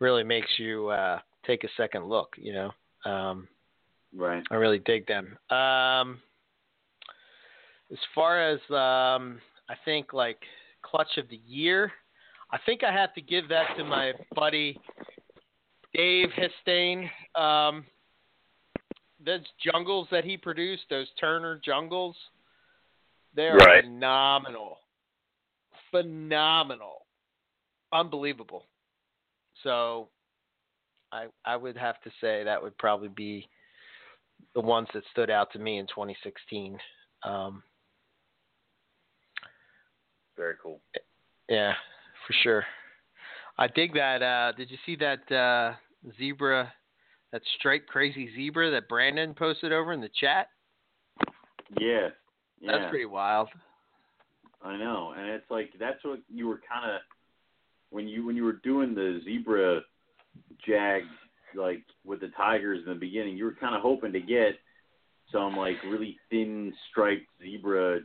[0.00, 2.34] really makes you uh, take a second look.
[2.36, 3.48] You know, um,
[4.16, 4.44] Right.
[4.50, 5.36] I really dig them.
[5.50, 6.20] Um,
[7.90, 10.38] as far as um, I think like
[10.82, 11.90] clutch of the year,
[12.52, 14.78] I think I have to give that to my buddy
[15.94, 17.10] Dave Histane.
[17.34, 17.86] Um,
[19.24, 22.16] those jungles that he produced, those Turner jungles,
[23.34, 23.84] they're Right.
[23.84, 24.80] phenomenal.
[25.90, 27.06] Phenomenal.
[27.92, 28.66] Unbelievable.
[29.62, 30.10] So
[31.12, 33.48] I I would have to say that would probably be
[34.54, 36.78] the ones that stood out to me in 2016.
[37.22, 37.62] Um,
[40.36, 40.80] Very cool.
[41.48, 41.74] yeah,
[42.26, 42.66] for sure.
[43.58, 44.22] I dig that.
[44.22, 45.74] Uh, did you see that uh,
[46.18, 46.72] zebra,
[47.32, 50.48] that straight crazy zebra that Brandon posted over in the chat?
[51.80, 52.08] Yeah.
[52.60, 52.72] Yeah.
[52.72, 53.48] That's pretty wild.
[54.62, 57.00] I know, and it's like that's what you were kind of
[57.90, 59.82] when you when you were doing the zebra
[60.66, 61.02] jag
[61.54, 63.36] like with the tigers in the beginning.
[63.36, 64.58] You were kind of hoping to get
[65.30, 68.00] some like really thin striped zebra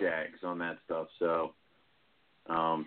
[0.00, 1.08] jags on that stuff.
[1.18, 1.54] So,
[2.48, 2.86] um,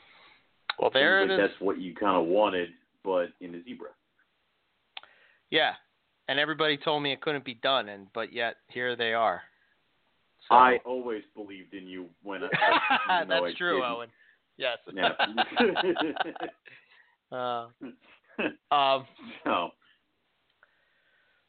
[0.80, 1.50] Well, there it like is.
[1.50, 2.70] That's what you kind of wanted,
[3.04, 3.90] but in a zebra.
[5.50, 5.74] Yeah,
[6.28, 9.42] and everybody told me it couldn't be done, and but yet here they are.
[10.50, 10.56] So.
[10.56, 12.48] I always believed in you when I.
[13.26, 13.92] That's I true, didn't.
[13.92, 14.10] Owen.
[14.58, 14.78] Yes.
[14.94, 15.10] Yeah.
[17.32, 17.68] uh,
[18.76, 19.06] um,
[19.44, 19.70] so,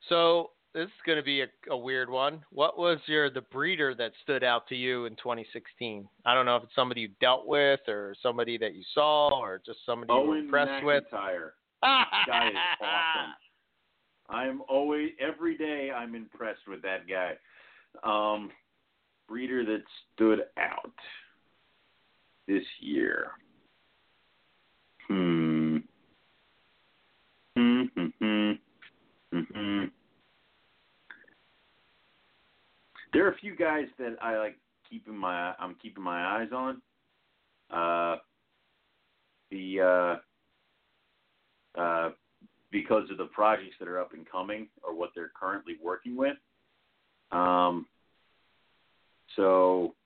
[0.08, 2.44] So this is going to be a, a weird one.
[2.50, 6.08] What was your the breeder that stood out to you in 2016?
[6.26, 9.60] I don't know if it's somebody you dealt with or somebody that you saw or
[9.64, 11.04] just somebody you were Owen impressed with.
[11.12, 11.50] McIntyre.
[11.82, 13.34] guy is awesome.
[14.28, 17.32] I'm always every day I'm impressed with that guy.
[18.04, 18.50] Um
[19.26, 19.82] breeder that
[20.14, 20.92] stood out
[22.46, 23.28] this year.
[25.06, 25.78] Hmm.
[27.56, 27.82] Hmm.
[27.94, 28.06] Hmm.
[28.20, 28.52] Hmm.
[29.32, 29.84] hmm, hmm.
[33.18, 34.54] There are a few guys that I like
[34.88, 36.80] keeping my I'm keeping my eyes on.
[37.68, 38.18] Uh
[39.50, 40.20] the
[41.76, 42.10] uh uh
[42.70, 46.36] because of the projects that are up and coming or what they're currently working with.
[47.32, 47.86] Um,
[49.34, 49.96] so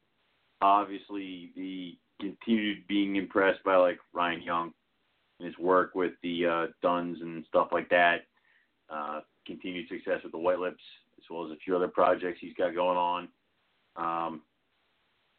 [0.62, 4.72] obviously the continued being impressed by like Ryan Young
[5.38, 8.24] and his work with the uh, Duns and stuff like that.
[8.88, 10.82] Uh, continued success with the White Lips
[11.22, 13.28] as well as a few other projects he's got going on.
[13.96, 14.42] Um,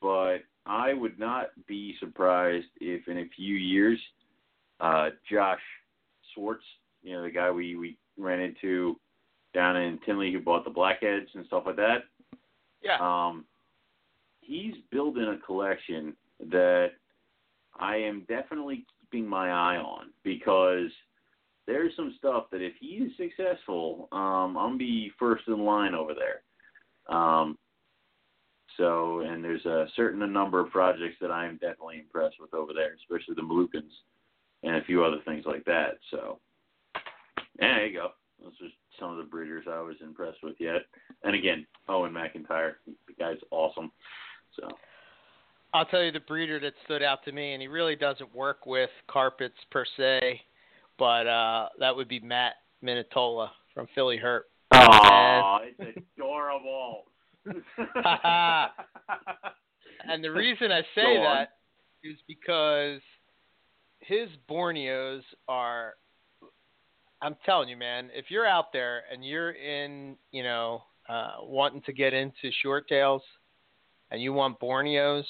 [0.02, 4.00] but I would not be surprised if in a few years
[4.80, 5.62] uh, Josh
[6.34, 6.64] Swartz
[7.04, 9.00] you know, the guy we, we ran into
[9.54, 12.06] down in Tinley who bought the blackheads and stuff like that.
[12.82, 12.98] Yeah.
[13.00, 13.46] Um,
[14.42, 16.16] he's building a collection
[16.50, 16.92] that
[17.80, 20.90] I am definitely keeping my eye on because
[21.68, 25.96] there's some stuff that if he is successful, um, I'm gonna be first in line
[25.96, 27.16] over there.
[27.16, 27.58] Um,
[28.78, 32.74] so, and there's a certain number of projects that I am definitely impressed with over
[32.74, 33.92] there, especially the Moluccans
[34.64, 36.00] and a few other things like that.
[36.10, 36.40] So,
[36.96, 38.10] yeah, there you go.
[38.42, 38.68] Those are
[39.00, 40.86] some of the breeders I was impressed with yet.
[41.24, 43.92] And again, Owen McIntyre, the guy's awesome.
[44.60, 44.68] So
[45.74, 48.66] I'll tell you the breeder that stood out to me, and he really doesn't work
[48.66, 50.42] with carpets per se,
[50.98, 54.46] but uh, that would be Matt Minatola from Philly Hurt.
[54.74, 57.06] Oh, it's adorable.
[57.46, 57.58] and
[60.24, 61.50] the reason I say that
[62.04, 63.02] is because
[64.00, 65.94] his Borneos are.
[67.22, 68.10] I'm telling you, man.
[68.14, 72.90] If you're out there and you're in, you know, uh, wanting to get into short
[72.90, 73.22] tails,
[74.12, 75.24] and you want Borneos,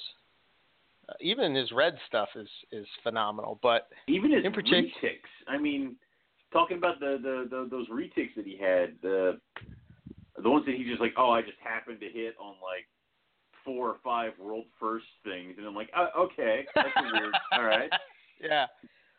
[1.22, 3.60] even his red stuff is is phenomenal.
[3.62, 5.30] But Even his In particular- retics.
[5.48, 5.96] I mean,
[6.52, 9.40] talking about the, the the those retics that he had, the
[10.42, 12.88] the ones that he just like, oh, I just happened to hit on like
[13.64, 17.34] four or five world first things, and I'm like, uh, okay, that's weird.
[17.54, 17.90] All right,
[18.42, 18.66] yeah,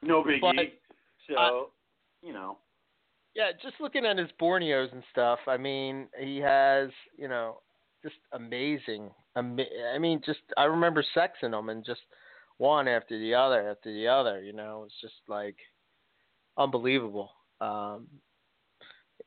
[0.02, 0.40] no biggie.
[0.40, 0.54] But,
[1.28, 1.62] so, uh,
[2.22, 2.58] you know,
[3.34, 5.38] Yeah, just looking at his Borneos and stuff.
[5.46, 7.60] I mean, he has, you know,
[8.02, 9.10] just amazing.
[9.36, 12.02] I mean, just I remember sexing them and just
[12.58, 14.42] one after the other after the other.
[14.42, 15.56] You know, it's just like
[16.56, 17.30] unbelievable.
[17.60, 18.06] Um,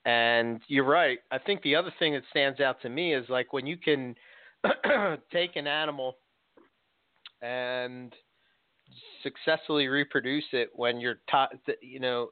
[0.05, 1.19] and you're right.
[1.31, 4.15] I think the other thing that stands out to me is like when you can
[5.31, 6.17] take an animal
[7.41, 8.13] and
[9.23, 11.51] successfully reproduce it when you're taught,
[11.81, 12.29] you know,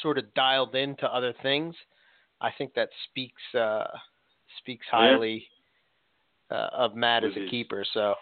[0.00, 1.74] sort of dialed into other things,
[2.40, 3.84] I think that speaks uh,
[4.60, 5.46] speaks highly
[6.50, 7.84] uh, of Matt as a his- keeper.
[7.92, 8.14] So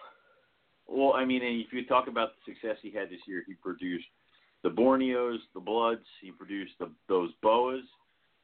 [0.86, 4.06] Well, I mean, if you talk about the success he had this year, he produced
[4.62, 7.82] the Borneos, the Bloods, he produced the, those Boas,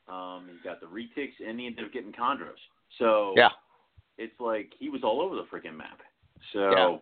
[0.08, 2.58] um, he got the Retics, and he ended up getting Chondros.
[2.98, 3.50] So yeah,
[4.18, 6.00] it's like he was all over the freaking map.
[6.52, 6.98] So, Yeah.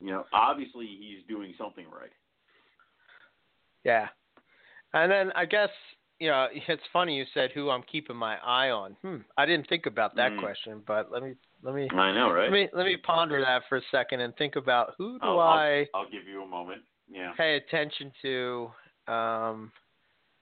[0.00, 2.12] you know, obviously he's doing something right.
[3.84, 4.08] yeah.
[4.94, 5.70] And then I guess
[6.18, 8.96] you know it's funny you said who I'm keeping my eye on.
[9.02, 10.38] Hmm, I didn't think about that Mm.
[10.40, 12.44] question, but let me let me I know, right?
[12.44, 15.40] let me let me ponder that for a second and think about who do I'll,
[15.40, 16.82] I I'll, I'll give you a moment.
[17.10, 17.32] Yeah.
[17.36, 18.70] pay attention to
[19.06, 19.72] um,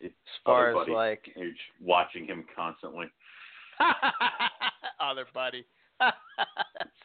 [0.00, 0.92] It's as far as buddy.
[0.92, 3.06] like You're watching him constantly.
[5.00, 5.64] other buddy.
[6.00, 6.12] That's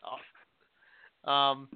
[0.03, 1.29] awesome.
[1.29, 1.69] Um,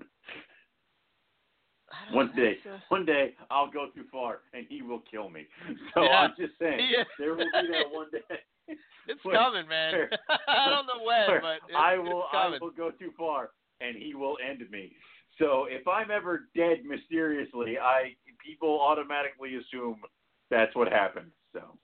[2.12, 5.48] One day, it's a- one day I'll go too far and he will kill me.
[5.94, 6.20] So Yeah.
[6.20, 7.04] I'm just saying, Yeah.
[7.20, 8.40] there will be that one day.
[9.08, 9.94] It's where- coming, man.
[9.94, 10.10] where-
[10.48, 13.52] I don't know when, where but it's, I will, it's I will go too far
[13.82, 14.96] and he will end me.
[15.38, 20.02] So if I'm ever dead mysteriously, I people automatically assume
[20.50, 21.32] that's what happened.
[21.54, 21.78] So,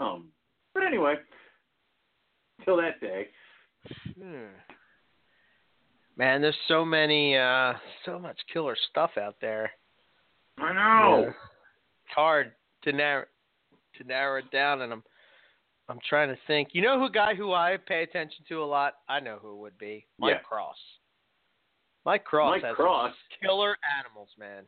[0.00, 0.28] um,
[0.74, 1.14] but anyway,
[2.64, 3.28] till that day,
[4.20, 4.48] Hmm.
[6.18, 9.70] Man, there's so many, uh, so much killer stuff out there.
[10.58, 11.20] I know.
[11.22, 11.28] Yeah.
[11.28, 12.52] It's hard
[12.82, 13.24] to narrow
[13.96, 15.02] to narrow it down, and I'm
[15.88, 16.70] I'm trying to think.
[16.72, 18.94] You know who guy who I pay attention to a lot?
[19.08, 20.06] I know who it would be.
[20.18, 20.40] Mike Yeah.
[20.40, 20.76] Cross.
[22.04, 23.14] Mike Cross Mike has Cross?
[23.40, 24.64] killer animals, man.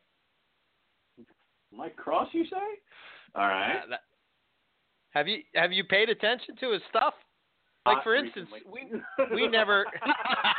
[1.73, 2.79] Mike Cross, you say?
[3.35, 3.81] All right.
[3.89, 4.03] That-
[5.11, 7.13] have you have you paid attention to his stuff?
[7.85, 9.01] Like for instance, recently.
[9.29, 9.85] we we never.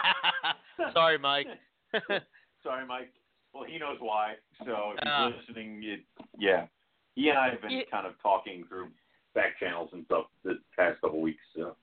[0.92, 1.46] Sorry, Mike.
[2.62, 3.12] Sorry, Mike.
[3.54, 4.34] Well, he knows why.
[4.64, 5.30] So if he's Ah.
[5.38, 6.00] listening, it,
[6.38, 6.66] yeah.
[7.14, 8.88] He and I have been He- kind of talking through
[9.34, 11.42] back channels and stuff the past couple weeks.
[11.54, 11.76] So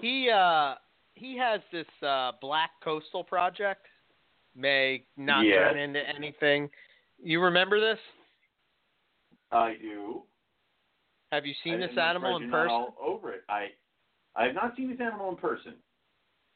[0.00, 0.74] He uh
[1.14, 3.86] he has this uh black coastal project.
[4.56, 5.68] May not Yeah.
[5.70, 6.68] turn into anything.
[7.22, 7.98] You remember this?
[9.52, 10.22] I do.
[11.30, 12.70] Have you seen I- this animal in person?
[12.72, 13.42] All over it.
[13.48, 13.68] I
[14.36, 15.74] I have not seen this animal in person.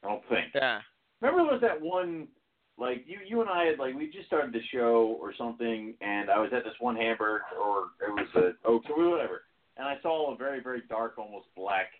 [0.03, 0.47] I don't think.
[0.53, 0.79] Yeah.
[1.21, 2.27] Remember there was that one
[2.77, 6.29] like you you and I had like we just started the show or something and
[6.29, 9.43] I was at this one Hamburg or it was a oh, Oaks or whatever
[9.77, 11.91] and I saw a very very dark almost black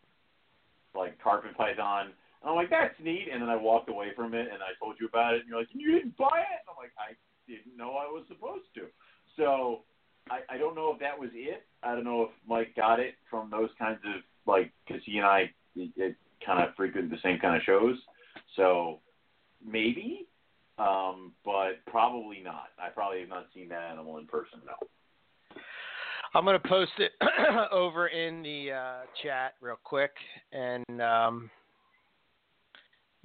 [0.96, 4.48] like carpet python and I'm like that's neat and then I walked away from it
[4.52, 6.78] and I told you about it and you're like you didn't buy it and I'm
[6.78, 7.14] like I
[7.48, 8.86] didn't know I was supposed to
[9.38, 9.82] so
[10.30, 13.14] I I don't know if that was it I don't know if Mike got it
[13.30, 17.18] from those kinds of like because he and I it, it kind of frequent the
[17.24, 17.98] same kind of shows
[18.56, 19.00] so
[19.66, 20.28] maybe,
[20.78, 22.70] um, but probably not.
[22.80, 24.60] I probably have not seen that animal in person.
[24.66, 24.74] No.
[26.36, 27.12] I'm gonna post it
[27.72, 30.12] over in the uh, chat real quick,
[30.52, 31.50] and um,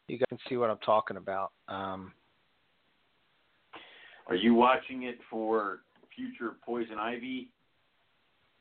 [0.08, 1.52] you guys can see what I'm talking about.
[1.68, 2.12] Um,
[4.26, 5.80] Are you watching it for
[6.14, 7.48] future poison ivy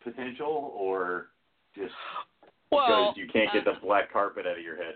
[0.01, 1.27] potential, or
[1.76, 1.93] just
[2.72, 4.95] well, because you can't get the black carpet out of your head?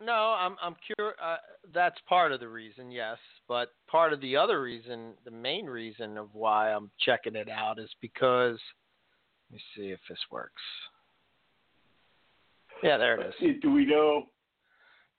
[0.00, 1.36] No, I'm I'm cur Uh,
[1.72, 3.18] that's part of the reason, yes.
[3.48, 7.78] But part of the other reason, the main reason of why I'm checking it out
[7.78, 8.58] is because
[9.50, 10.62] let me see if this works.
[12.82, 13.54] Yeah, there it is.
[13.62, 14.24] Do we know?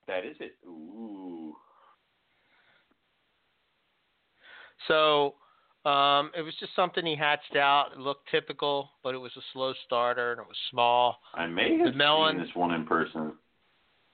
[0.07, 0.53] That is it.
[0.68, 1.56] Ooh.
[4.88, 5.36] So,
[5.88, 7.91] Um, it was just something he hatched out.
[7.93, 11.19] It looked typical, but it was a slow starter and it was small.
[11.34, 13.34] I may have The melon- seen this one in person.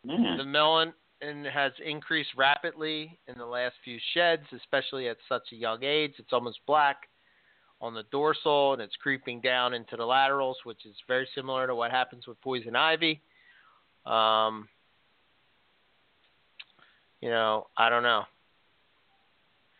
[0.03, 0.35] Yeah.
[0.37, 5.55] The melon and has increased rapidly in the last few sheds, especially at such a
[5.55, 6.13] young age.
[6.19, 7.07] It's almost black
[7.81, 11.73] on the dorsal and it's creeping down into the laterals, which is very similar to
[11.75, 13.21] what happens with poison ivy.
[14.05, 14.67] Um,
[17.21, 18.23] you know, I don't know.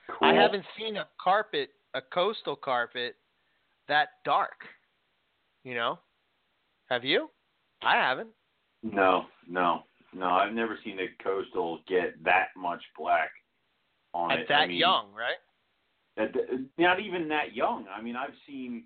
[0.07, 0.29] cool.
[0.29, 3.15] I haven't seen a carpet, a coastal carpet,
[3.87, 4.65] that dark.
[5.63, 5.99] You know,
[6.89, 7.29] have you?
[7.81, 8.29] I haven't.
[8.81, 9.83] No, no,
[10.13, 10.27] no.
[10.27, 13.29] I've never seen a coastal get that much black
[14.13, 14.47] on At it.
[14.49, 15.37] that I mean, young, right?
[16.21, 17.85] At the, not even that young.
[17.95, 18.85] I mean, I've seen.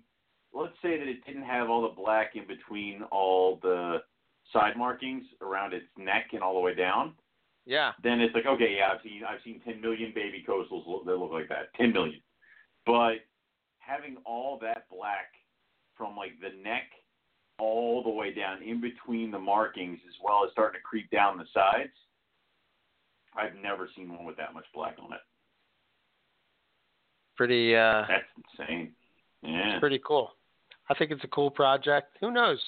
[0.54, 3.98] Let's say that it didn't have all the black in between all the
[4.52, 7.12] side markings around its neck and all the way down.
[7.66, 7.92] Yeah.
[8.02, 11.32] Then it's like, okay, yeah, I've seen I've seen 10 million baby coastals that look
[11.32, 12.20] like that, 10 million.
[12.88, 13.20] But
[13.80, 15.34] having all that black
[15.94, 16.84] from like the neck
[17.58, 21.36] all the way down in between the markings, as well as starting to creep down
[21.36, 21.92] the sides,
[23.36, 25.20] I've never seen one with that much black on it.
[27.36, 28.92] Pretty uh That's insane.
[29.42, 29.74] Yeah.
[29.74, 30.30] It's pretty cool.
[30.88, 32.16] I think it's a cool project.
[32.22, 32.58] Who knows?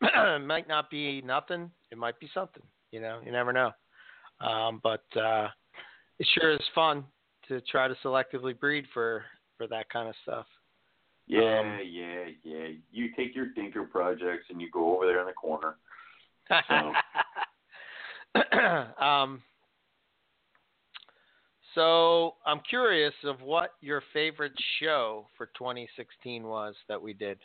[0.00, 1.72] it might not be nothing.
[1.90, 2.62] It might be something.
[2.92, 3.72] You know, you never know.
[4.40, 5.48] Um, but uh,
[6.20, 7.04] it sure is fun
[7.50, 9.24] to try to selectively breed for
[9.60, 10.46] for that kind of stuff.
[11.26, 12.68] Yeah, Um, yeah, yeah.
[12.90, 15.76] You take your dinker projects and you go over there in the corner.
[19.00, 19.42] um,
[21.74, 27.38] so I'm curious of what your favorite show for 2016 was that we did.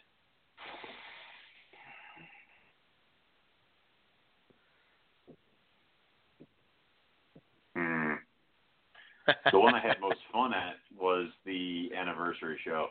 [7.75, 8.13] Hmm.
[9.51, 12.87] The one I had most fun at was the anniversary show.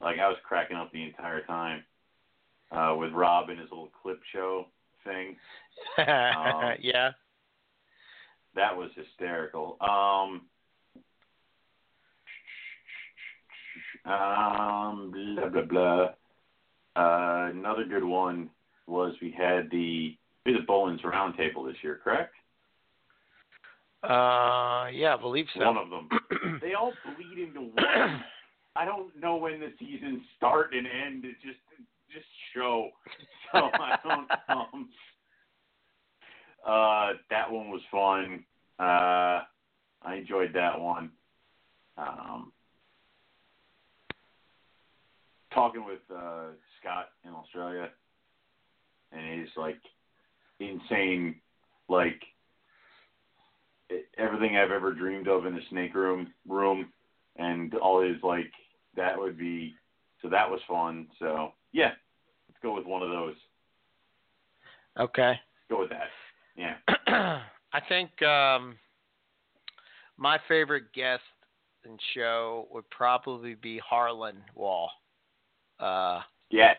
[0.00, 1.84] Like I was cracking up the entire time
[2.70, 4.66] uh, with Rob and his little clip show
[5.04, 5.36] thing.
[5.98, 7.12] Um, yeah.
[8.54, 9.76] That was hysterical.
[9.80, 10.42] Um,
[14.10, 16.08] um, blah blah blah.
[16.96, 18.48] Uh, another good one
[18.86, 22.34] was we had the we had the Boelen's Roundtable this year, correct?
[24.06, 25.64] Uh, yeah, I believe so.
[25.64, 26.08] One of them.
[26.62, 28.22] they all bleed into one.
[28.76, 31.24] I don't know when the seasons start and end.
[31.24, 31.58] It just
[32.12, 32.90] just show.
[33.52, 34.28] So I don't.
[34.48, 34.88] Um,
[36.66, 38.44] uh, that one was fun.
[38.78, 39.44] Uh,
[40.02, 41.10] I enjoyed that one.
[41.96, 42.52] Um,
[45.54, 46.48] talking with uh,
[46.80, 47.88] Scott in Australia,
[49.12, 49.78] and he's like
[50.58, 51.36] insane,
[51.88, 52.20] like
[54.18, 56.92] everything I've ever dreamed of in a snake room room,
[57.36, 58.50] and all like
[58.96, 59.74] that would be.
[60.22, 61.06] So that was fun.
[61.18, 61.92] So yeah,
[62.48, 63.34] let's go with one of those.
[64.98, 65.34] okay.
[65.68, 66.08] Go with that.
[66.56, 66.76] Yeah.
[67.72, 68.76] I think um,
[70.16, 71.22] my favorite guest
[71.84, 74.90] and show would probably be Harlan Wall.
[75.78, 76.76] Uh, Yes.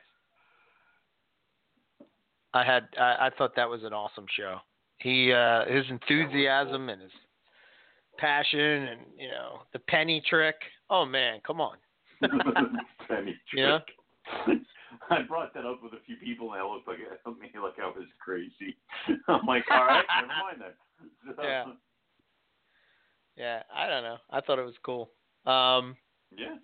[2.54, 4.60] I had I, I thought that was an awesome show.
[4.99, 7.11] He uh, his enthusiasm and his
[8.18, 10.56] passion and you know the penny trick.
[10.90, 11.78] Oh man, come on.
[13.07, 13.53] Penny trick.
[13.53, 13.80] Yeah.
[15.10, 16.98] I brought that up with a few people, and I looked like
[17.40, 18.76] made me like I was crazy.
[19.28, 21.36] I'm like, all right, never mind then.
[21.36, 21.64] So, Yeah.
[23.38, 24.18] Yeah, I don't know.
[24.32, 25.11] I thought it was cool.
[25.45, 25.95] Um,
[26.36, 26.57] Yeah.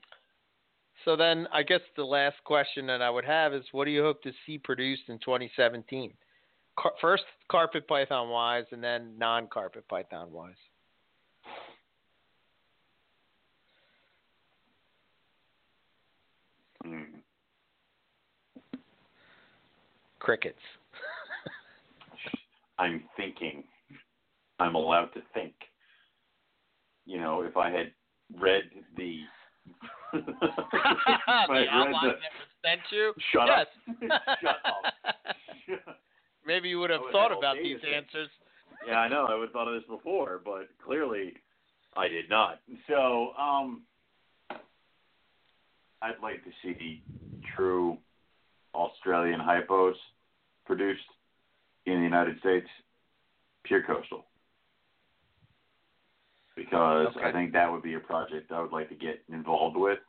[1.05, 4.01] so then I guess the last question that I would have is, what do you
[4.01, 6.13] hope to see produced in 2017?
[6.75, 10.55] Car- first, carpet python wise, and then non-carpet python wise.
[16.85, 17.05] Mm.
[20.19, 20.57] Crickets.
[22.79, 23.63] I'm thinking.
[24.59, 25.53] I'm allowed to think.
[27.05, 27.91] You know, if I had
[28.39, 28.63] read
[28.97, 29.19] the.
[30.13, 30.19] the
[31.27, 32.15] outline the- that was
[32.65, 33.13] sent you.
[33.31, 33.67] Shut yes.
[33.89, 34.21] up.
[34.41, 35.97] Shut up.
[36.45, 38.29] Maybe you would have thought have about these answers.
[38.87, 39.25] yeah, I know.
[39.29, 41.33] I would have thought of this before, but clearly
[41.95, 42.59] I did not.
[42.87, 43.83] So, um,
[46.01, 46.99] I'd like to see the
[47.55, 47.97] true
[48.75, 49.93] Australian hypos
[50.65, 51.01] produced
[51.85, 52.67] in the United States,
[53.63, 54.25] pure coastal.
[56.55, 57.25] Because Okay.
[57.25, 59.99] I think that would be a project I would like to get involved with.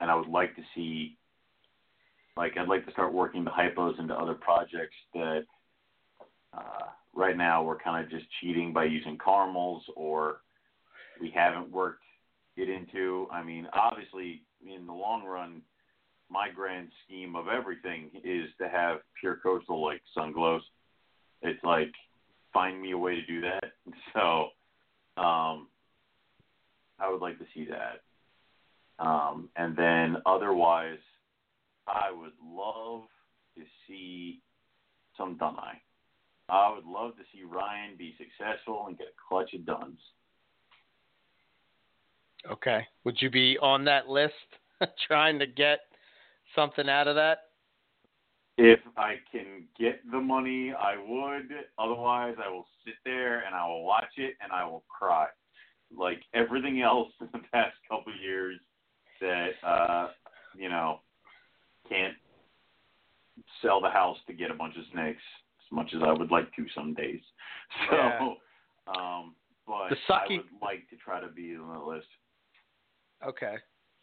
[0.00, 1.17] And I would like to see,
[2.38, 5.40] like, I'd like to start working the hypos into other projects that
[6.56, 10.42] uh, right now we're kind of just cheating by using caramels or
[11.20, 12.04] we haven't worked
[12.56, 13.26] it into.
[13.32, 15.62] I mean, obviously, in the long run,
[16.30, 20.62] my grand scheme of everything is to have pure coastal like sun glows.
[21.42, 21.90] It's like
[22.52, 23.64] find me a way to do that.
[24.14, 24.50] So,
[25.20, 25.68] um,
[27.00, 29.04] I would like to see that.
[29.04, 30.98] Um, and then otherwise,
[31.88, 33.02] I would love
[33.56, 34.40] to see
[35.16, 35.74] some Dunai.
[36.48, 39.98] I would love to see Ryan be successful and get a clutch of duns.
[42.50, 42.86] Okay.
[43.04, 44.32] Would you be on that list
[45.06, 45.80] trying to get
[46.54, 47.38] something out of that?
[48.56, 51.48] If I can get the money, I would.
[51.78, 55.26] Otherwise, I will sit there and I will watch it and I will cry.
[55.96, 58.58] Like everything else in the past couple of years
[59.20, 60.08] that uh,
[60.56, 61.00] you know
[61.88, 62.14] can't
[63.62, 65.22] sell the house to get a bunch of snakes
[65.60, 67.20] as much as I would like to some days.
[67.90, 68.34] So, Yeah.
[68.88, 69.34] um,
[69.66, 72.06] but The I sucky- would like to try to be on the list.
[73.26, 73.56] Okay.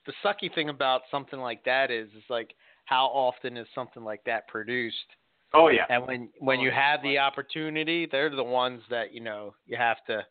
[0.05, 2.53] The sucky thing about something like that is, is like
[2.85, 5.15] how often is something like that produced?
[5.53, 9.21] Oh yeah, And when when Oh, you have the opportunity, they're the ones that you
[9.21, 10.23] know you have to.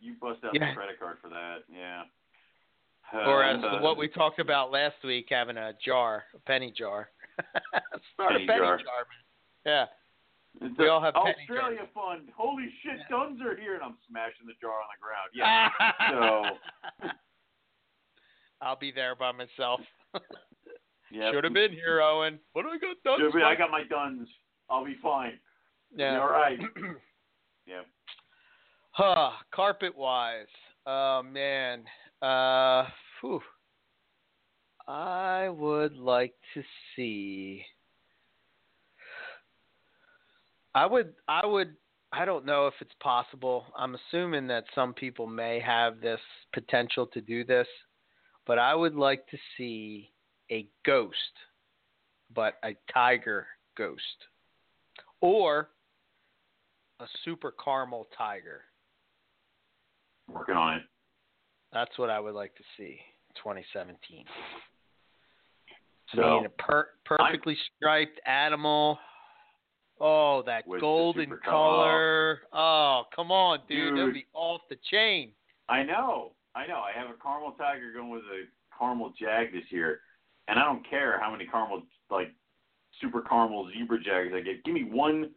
[0.00, 0.70] you bust out Yeah.
[0.70, 1.58] the credit card for that.
[1.72, 2.02] Yeah.
[3.12, 7.10] Or as Uh, what we talked about last week, having a jar, a penny jar.
[8.14, 8.78] Start Penny a penny jar.
[8.78, 9.06] jar.
[9.64, 9.88] man.
[10.60, 12.28] It's We all have penny Australia Fund.
[12.36, 15.30] Holy shit, guns are here, and I'm smashing the jar on the ground.
[15.34, 15.68] Yeah.
[16.12, 16.50] Yeah.
[17.02, 17.08] so
[18.62, 19.80] I'll be there by myself.
[21.10, 21.32] yeah.
[21.32, 22.38] Should have been here, Owen.
[22.52, 23.18] What do I got done?
[23.18, 24.28] Should've I got my guns.
[24.70, 25.38] I'll be fine.
[25.96, 26.20] Yeah.
[26.20, 26.58] All right.
[27.66, 27.82] yeah.
[28.92, 30.46] Huh, carpet wise.
[30.86, 31.84] Oh man.
[32.22, 32.86] Uh
[33.20, 33.40] whew.
[34.86, 36.62] I would like to
[36.94, 37.64] see
[40.74, 41.74] I would I would
[42.12, 43.66] I don't know if it's possible.
[43.76, 46.20] I'm assuming that some people may have this
[46.52, 47.66] potential to do this,
[48.46, 50.10] but I would like to see
[50.50, 51.16] a ghost,
[52.34, 53.46] but a tiger
[53.76, 54.02] ghost.
[55.22, 55.70] Or
[57.00, 58.62] a super caramel tiger.
[60.28, 60.82] Working on it.
[61.72, 62.98] That's what I would like to see.
[63.36, 64.24] 2017.
[66.12, 68.98] I So mean, a per- perfectly striped animal.
[70.00, 72.42] Oh, that golden color.
[72.52, 73.96] Oh, come on, dude.
[73.96, 75.32] That'd be off the chain.
[75.68, 76.32] I know.
[76.54, 76.80] I know.
[76.80, 78.44] I have a caramel tiger going with a
[78.78, 80.00] caramel jag this year,
[80.48, 82.34] and I don't care how many caramel like
[83.00, 84.64] super caramel zebra jags I get.
[84.64, 85.30] Give me one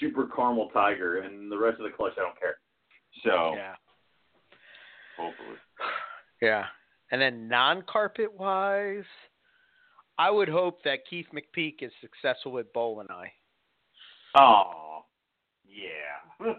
[0.00, 2.58] super caramel tiger, and the rest of the clutch I don't care.
[3.22, 3.74] So Yeah.
[5.16, 5.56] Hopefully.
[6.42, 6.64] Yeah.
[7.10, 9.04] And then non carpet wise,
[10.18, 13.28] I would hope that Keith McPeak is successful with Boeleni.
[14.38, 15.04] Oh,
[15.66, 16.40] yeah.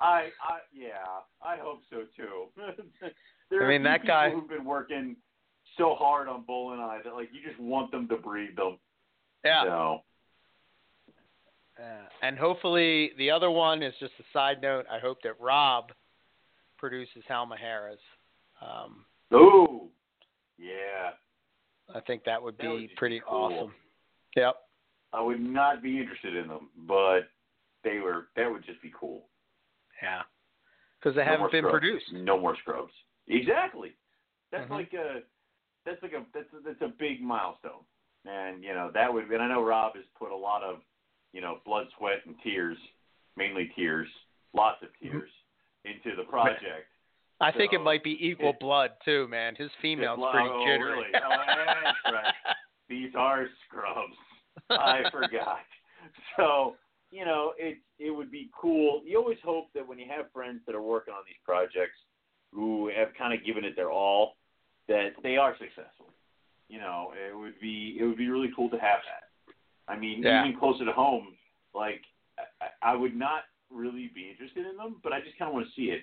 [0.00, 1.04] I, I, yeah,
[1.42, 2.46] I hope so too.
[3.50, 5.16] there I mean, that guy- who've been working
[5.76, 8.78] so hard on Boeleni that like you just want them to breathe them.
[9.44, 9.64] Yeah.
[9.64, 10.00] So
[11.80, 12.02] Yeah.
[12.22, 14.84] And hopefully, the other one is just a side note.
[14.92, 15.92] I hope that Rob
[16.76, 17.96] produces Halmaheras.
[18.60, 19.88] Um, Ooh,
[20.58, 21.10] yeah.
[21.94, 23.52] I think that would be That would be pretty cool.
[23.52, 23.74] awesome.
[24.36, 24.56] Yep.
[25.14, 27.30] I would not be interested in them, but
[27.82, 28.26] they were.
[28.36, 29.24] That would just be cool.
[30.02, 30.22] Yeah.
[31.00, 31.72] Because they No haven't been scrubs.
[31.80, 32.12] produced.
[32.12, 32.92] No more scrubs.
[33.26, 33.92] Exactly.
[34.52, 34.74] That's Mhm.
[34.74, 35.22] like a.
[35.86, 36.24] That's like a.
[36.34, 37.84] That's a, that's a big milestone,
[38.26, 39.30] and you know that would.
[39.30, 40.82] And I know Rob has put a lot of,
[41.32, 42.76] you know, blood, sweat, and tears,
[43.36, 44.08] mainly tears,
[44.54, 45.18] lots of Mm-hmm.
[45.18, 45.30] tears,
[45.84, 46.86] into the project.
[47.40, 49.54] I think it might be equal blood too, man.
[49.56, 50.90] His female's Oh, pretty oh, jittery.
[50.92, 51.06] really?
[51.24, 52.34] Oh, that's right.
[52.88, 54.12] These are scrubs.
[54.68, 55.60] I forgot.
[56.36, 56.76] So,
[57.10, 59.00] you know, it it would be cool.
[59.06, 61.96] You always hope that when you have friends that are working on these projects
[62.52, 64.36] who have kind of given it their all,
[64.88, 66.10] that they are successful.
[66.68, 69.29] You know, it would be it would be really cool to have that.
[69.90, 70.46] I mean, Yeah.
[70.46, 71.36] even closer to home,
[71.74, 72.02] like
[72.60, 75.66] I, I would not really be interested in them, but I just kind of want
[75.66, 76.02] to see it.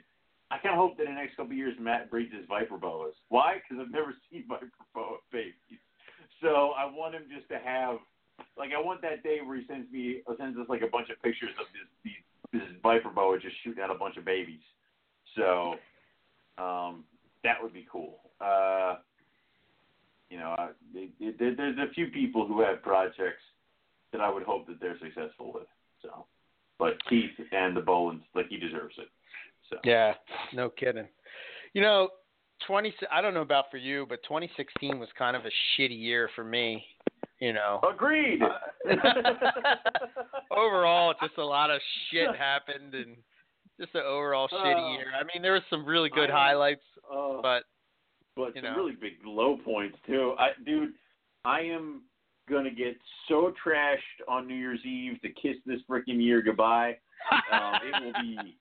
[0.52, 2.78] I kind of hope that in the next couple of years Matt breeds his viper
[2.78, 3.14] boas.
[3.30, 3.56] Why?
[3.56, 5.80] Because I've never seen viper boa babies.
[6.42, 7.98] So I want him just to have,
[8.58, 11.10] like, I want that day where he sends me, or sends us like a bunch
[11.10, 12.24] of pictures of this these,
[12.54, 14.62] this viper boa just shooting out a bunch of babies.
[15.36, 15.76] So,
[16.58, 17.04] um,
[17.44, 18.20] that would be cool.
[18.40, 18.96] Uh,
[20.30, 23.44] you know, I, it, it, there's a few people who have projects
[24.12, 25.68] that I would hope that they're successful with.
[26.02, 26.26] So,
[26.80, 29.08] but Keith and the Boelens, like, he deserves it.
[29.70, 29.78] So.
[29.84, 30.14] Yeah,
[30.54, 31.08] no kidding.
[31.74, 32.10] You know,
[32.66, 32.94] twenty.
[33.12, 36.44] I don't know about for you, but 2016 was kind of a shitty year for
[36.44, 36.84] me.
[37.40, 38.40] You know, Agreed.
[40.52, 41.80] overall, just a lot of
[42.10, 43.18] shit happened, and
[43.80, 45.08] just an overall Uh, shitty year.
[45.20, 47.64] I mean, there were some really good I- highlights, Uh, but
[48.36, 48.76] but some know.
[48.76, 50.34] really big low points too.
[50.40, 50.94] I, dude,
[51.46, 52.04] I am
[52.50, 52.98] gonna get
[53.28, 53.98] so trashed
[54.28, 56.98] on New Year's Eve to kiss this freaking year goodbye.
[57.52, 58.58] Um, it will be,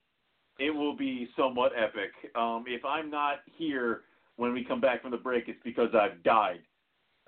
[0.59, 2.11] it will be somewhat epic.
[2.35, 4.03] Um, if I'm not here
[4.37, 6.61] when we come back from the break, it's because I've died.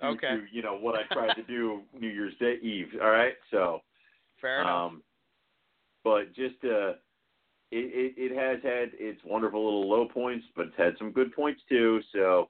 [0.03, 0.27] Okay.
[0.27, 2.87] To, you know what I tried to do New Year's Day Eve.
[3.01, 3.81] All right, so.
[4.41, 4.91] fair enough.
[4.91, 5.03] Um,
[6.03, 6.91] but just uh,
[7.71, 11.33] it, it it has had its wonderful little low points, but it's had some good
[11.33, 11.99] points too.
[12.13, 12.49] So,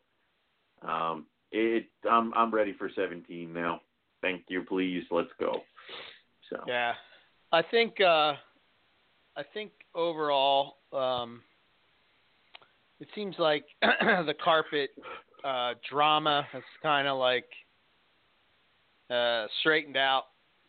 [0.87, 3.81] um, it I'm I'm ready for 17 now.
[4.21, 5.03] Thank you, please.
[5.11, 5.61] Let's go.
[6.49, 6.93] So Yeah,
[7.51, 8.33] I think uh,
[9.35, 11.41] I think overall, um,
[12.99, 14.89] it seems like the carpet
[15.43, 17.45] uh, drama has kind of like
[19.09, 20.23] uh, straightened out.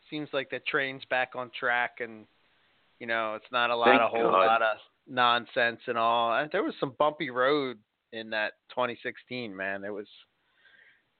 [0.08, 2.26] Seems like the train's back on track, and
[2.98, 4.46] you know it's not a lot Thank of whole God.
[4.46, 4.76] lot of
[5.08, 6.46] nonsense and all.
[6.52, 7.78] There was some bumpy road
[8.12, 9.84] in that 2016, man.
[9.84, 10.06] It was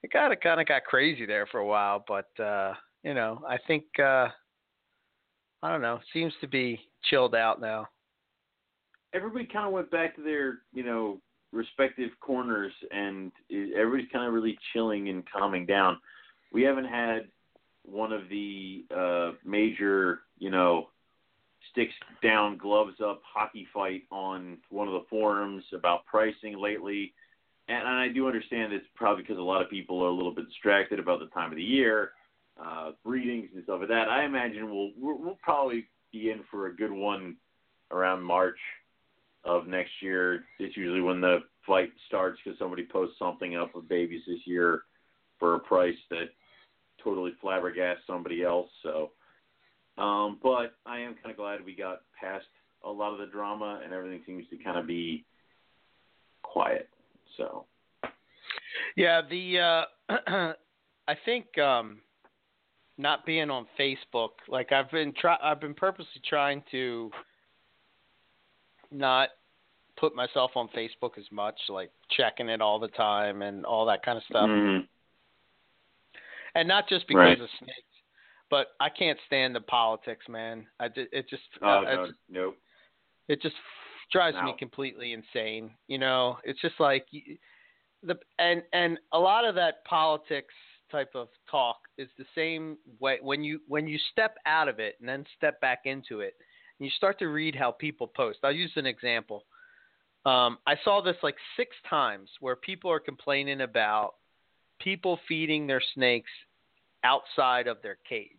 [0.03, 2.73] it got kind of got crazy there for a while, but uh,
[3.03, 3.85] you know I think.
[3.99, 4.27] Uh,
[5.63, 5.99] I don't know.
[6.11, 7.87] Seems to be chilled out now.
[9.13, 11.19] everybody kind of went back to their you know
[11.53, 13.31] respective corners, and
[13.75, 15.99] everybody's kind of really chilling and calming down.
[16.53, 17.27] We haven't had
[17.83, 20.87] one of the uh, major you know
[21.71, 27.13] sticks down, gloves up hockey fight on one of the forums about pricing lately.
[27.71, 30.47] And, I do understand it's probably because a lot of people are a little bit
[30.47, 32.11] distracted about the time of the year,
[32.61, 34.09] uh, breedings and stuff like that.
[34.09, 37.37] I imagine we'll we'll probably be in for a good one
[37.91, 38.57] around March
[39.43, 40.43] of next year.
[40.59, 44.83] It's usually when the fight starts because somebody posts something up of babies this year
[45.39, 46.29] for a price that
[47.03, 48.69] totally flabbergasts somebody else.
[48.83, 49.11] So,
[49.97, 52.45] um, but I am kind of glad we got past
[52.83, 55.25] a lot of the drama and everything seems to kind of be
[56.43, 56.89] quiet.
[57.41, 57.65] So,
[58.95, 60.53] Yeah, the uh
[61.07, 62.01] I think um
[62.97, 67.09] not being on Facebook, like I've been try I've been purposely trying to
[68.91, 69.29] not
[69.97, 74.03] put myself on Facebook as much, like checking it all the time and all that
[74.03, 74.49] kind of stuff.
[74.49, 74.87] Mhm.
[76.55, 77.39] And not just because Right.
[77.41, 78.03] of snakes,
[78.49, 80.67] but I can't stand the politics, man.
[80.79, 82.57] I it just oh uh, no, it just nope.
[83.29, 83.55] it just
[84.11, 85.71] drives me completely insane.
[85.87, 87.05] You know, it's just like
[88.03, 90.53] the and and a lot of that politics
[90.91, 94.95] type of talk is the same way when you when you step out of it
[94.99, 96.35] and then step back into it
[96.79, 98.39] and you start to read how people post.
[98.43, 99.45] I'll use an example.
[100.25, 104.15] Um, I saw this like six times where people are complaining about
[104.79, 106.29] people feeding their snakes
[107.03, 108.29] outside of their cage.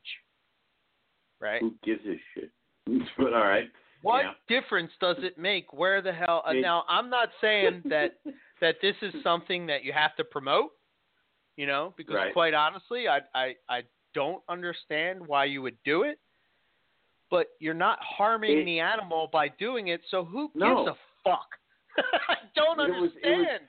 [1.40, 1.60] Right?
[1.60, 2.50] Who gives a shit?
[3.18, 3.68] but all right.
[4.02, 4.32] What Yeah.
[4.48, 5.72] difference does it make?
[5.72, 6.42] Where the hell?
[6.44, 8.18] Uh, now, I'm not saying that
[8.60, 10.70] that this is something that you have to promote,
[11.56, 12.32] you know, because Right.
[12.32, 13.82] quite honestly, I I I
[14.14, 16.18] don't understand why you would do it.
[17.30, 21.48] But you're not harming It- the animal by doing it, so who gives a fuck?
[22.28, 23.68] I don't It was- it was- understand.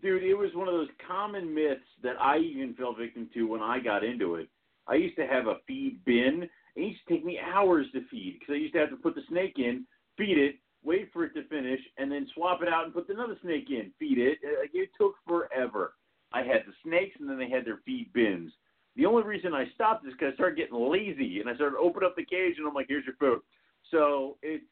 [0.00, 3.60] Dude, it was one of those common myths that I even fell victim to when
[3.60, 4.48] I got into it.
[4.86, 6.48] I used to have a feed bin.
[6.76, 9.14] It used to take me hours to feed because I used to have to put
[9.14, 9.86] the snake in,
[10.16, 13.36] feed it, wait for it to finish, and then swap it out and put another
[13.42, 14.38] snake in, feed it.
[14.44, 15.94] Uh, Like, It took forever.
[16.32, 18.52] I had the snakes, and then they had their feed bins.
[18.96, 22.06] The only reason I stopped is because I started getting lazy, and I started opening
[22.08, 23.42] up the cage, and I'm like, "Here's your food."
[23.90, 24.64] So it's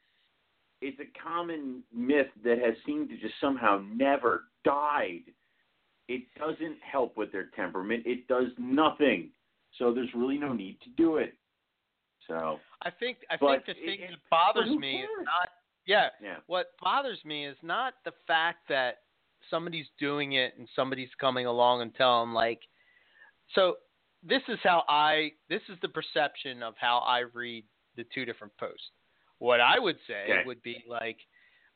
[0.81, 5.23] it's a common myth that has seemed to just somehow never died.
[6.07, 8.03] It doesn't help with their temperament.
[8.05, 9.29] It does nothing.
[9.77, 11.35] So there's really no need to do it.
[12.27, 15.49] So I think I think the thing it- that bothers me is not
[15.85, 19.01] yeah, yeah, what bothers me is not the fact that
[19.49, 22.61] somebody's doing it and somebody's coming along and telling like
[23.53, 23.77] so
[24.23, 27.65] this is how I this is the perception of how I read
[27.95, 28.91] the two different posts.
[29.39, 30.43] What I would say Okay.
[30.45, 31.17] would be like,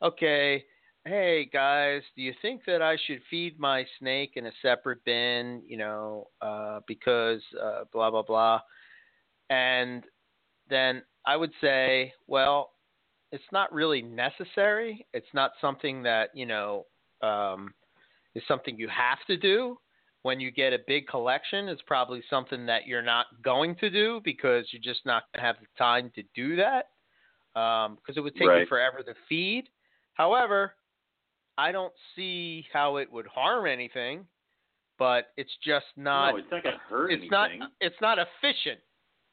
[0.02, 0.64] okay,
[1.06, 5.64] hey guys, do you think that I should feed my snake in a separate bin,
[5.66, 8.62] you know, uh, because uh, blah blah blah,
[9.50, 10.04] and
[10.70, 12.72] then I would say, well,
[13.32, 15.06] it's not really necessary.
[15.14, 16.86] It's not something that you know
[17.22, 17.74] um,
[18.34, 19.78] is something you have to do.
[20.22, 24.22] When you get a big collection, it's probably something that you're not going to do
[24.24, 26.90] because you're just not going to have the time to do that
[27.54, 29.66] because it would take you forever to feed.
[30.16, 30.74] However,
[31.58, 34.26] I don't see how it would harm anything,
[34.98, 38.80] but it's just not no, it's not gonna hurt it's not it's not efficient.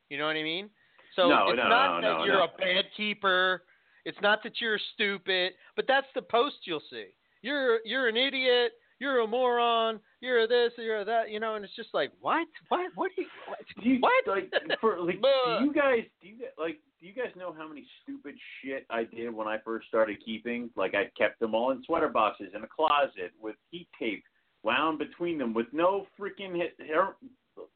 [0.08, 0.70] You know what I mean?
[1.16, 3.62] So No, it's no, not no, that you're a bad keeper.
[4.04, 7.06] It's not that you're stupid, but that's the post you'll see.
[7.42, 8.72] You're you're an idiot.
[8.98, 9.98] You're a moron.
[10.20, 10.72] You're a this.
[10.78, 11.30] You're a that.
[11.30, 12.46] You know, and it's just like, what?
[12.68, 12.90] What?
[12.94, 13.28] What do you?
[13.48, 13.58] What?
[13.82, 14.26] Do you What?
[14.26, 15.20] like for like?
[15.58, 16.78] Do you guys do you like?
[17.00, 20.70] Do you guys know how many stupid shit I did when I first started keeping?
[20.76, 24.22] Like I kept them all in sweater boxes in a closet with heat tape
[24.62, 27.16] wound between them with no freaking hit, her,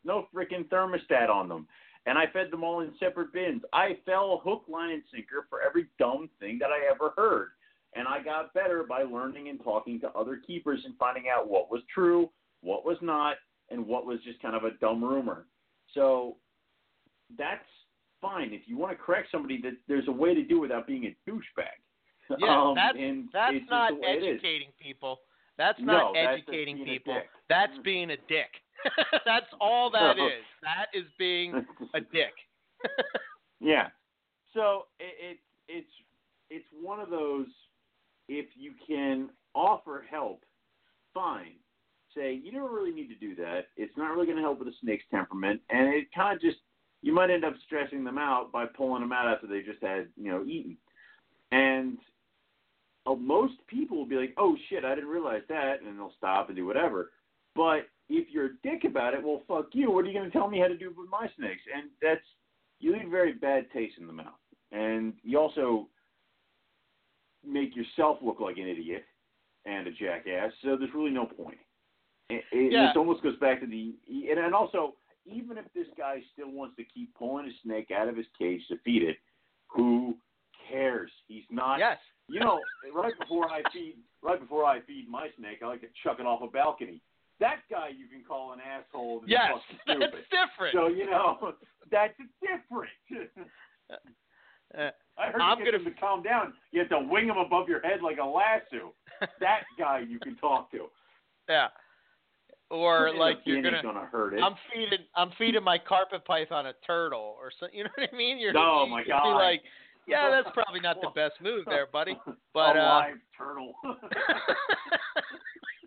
[0.05, 1.67] no freaking thermostat on them.
[2.07, 3.63] And I fed them all in separate bins.
[3.73, 7.49] I fell hook, line, and sinker for every dumb thing that I ever heard.
[7.97, 11.71] And I got better by learning and talking to other keepers and finding out what
[11.71, 12.31] was true,
[12.61, 13.37] what was not,
[13.71, 15.47] and what was just kind of a dumb rumor.
[15.95, 16.37] So
[17.37, 17.65] that's
[18.21, 18.53] fine.
[18.53, 21.05] If you want to correct somebody, that there's a way to do it without being
[21.07, 21.67] a douchebag.
[22.39, 22.99] Yeah, Um, that's
[23.33, 24.35] that's not the way it is.
[24.35, 25.21] educating people.
[25.59, 27.15] That's not that's just educating a people.
[27.15, 27.29] dick.
[27.49, 28.51] That's being a dick.
[29.25, 30.27] that's all that No.
[30.27, 30.45] is.
[30.63, 32.35] That is being a dick.
[33.61, 33.89] Yeah.
[34.55, 35.39] So it, it
[35.69, 35.91] it's
[36.51, 37.47] it's one of those.
[38.29, 40.45] If you can offer help,
[41.15, 41.53] fine.
[42.15, 43.67] Say you don't really need to do that.
[43.77, 46.59] It's not really going to help with a snake's temperament, and it kind of just
[47.03, 50.09] you might end up stressing them out by pulling them out after they just had
[50.17, 50.77] you know eaten.
[51.53, 51.99] And
[53.07, 56.49] uh, most people will be like, "Oh shit, I didn't realize that," and they'll stop
[56.49, 57.13] and do whatever.
[57.55, 59.91] But if you're a dick about it, well, fuck you.
[59.91, 61.63] What are you going to tell me how to do with my snakes?
[61.75, 62.21] And that's
[62.79, 64.35] you leave very bad taste in the mouth,
[64.73, 65.89] and you also
[67.47, 69.05] make yourself look like an idiot
[69.65, 70.53] and a jackass.
[70.63, 71.59] So there's really no point.
[72.29, 72.91] It, it, Yeah.
[72.91, 73.95] it almost goes back to the
[74.31, 78.09] and, and also even if this guy still wants to keep pulling a snake out
[78.09, 79.17] of his cage to feed it,
[79.69, 80.15] who
[80.71, 81.11] cares?
[81.29, 81.79] He's not.
[81.79, 81.99] yes.
[82.29, 82.59] You know,
[82.93, 86.27] right before I feed, right before I feed my snake, I like to chuck it
[86.27, 87.01] off a balcony.
[87.41, 89.21] That guy you can call an asshole.
[89.21, 89.53] and Yes.
[89.87, 90.01] That's
[90.31, 90.73] different.
[90.75, 91.53] So you know,
[91.91, 92.93] that's different.
[94.77, 96.53] Uh, I heard I'm gonna- him to calm down.
[96.73, 98.93] You have to wing him above your head like a lasso.
[99.41, 100.87] that guy you can talk to.
[101.49, 101.69] yeah.
[102.69, 103.81] Or And like you're gonna.
[103.81, 104.43] gonna hurt it.
[104.43, 105.07] I'm feeding.
[105.15, 107.79] I'm feeding my carpet python a turtle or something.
[107.79, 108.39] You know what I mean?
[108.41, 108.53] You're.
[108.59, 109.37] Oh, you my could Be God.
[109.37, 109.63] like,
[110.09, 112.19] yeah, that's probably not the best move there, buddy.
[112.53, 113.73] But a uh, live turtle.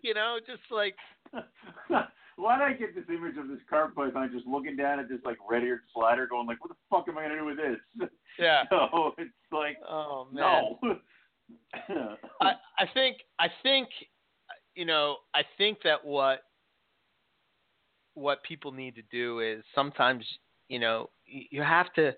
[0.04, 0.96] you know, just like
[2.40, 5.18] Why did I get this image of this carpet python just looking down at this
[5.26, 8.08] like red-eared slider, going like, "What the fuck am I gonna do with this?"
[8.38, 8.62] yeah.
[8.70, 10.76] So it's like, Oh man.
[11.90, 12.16] no.
[12.40, 13.88] I, I think I think
[14.74, 16.40] you know I think that what
[18.14, 20.24] what people need to do is sometimes
[20.68, 22.14] you know you have to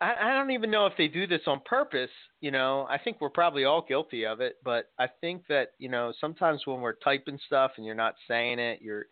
[0.00, 2.10] I, I don't even know if they do this on purpose
[2.40, 5.88] you know I think we're probably all guilty of it but I think that you
[5.88, 9.06] know sometimes when we're typing stuff and you're not saying it you're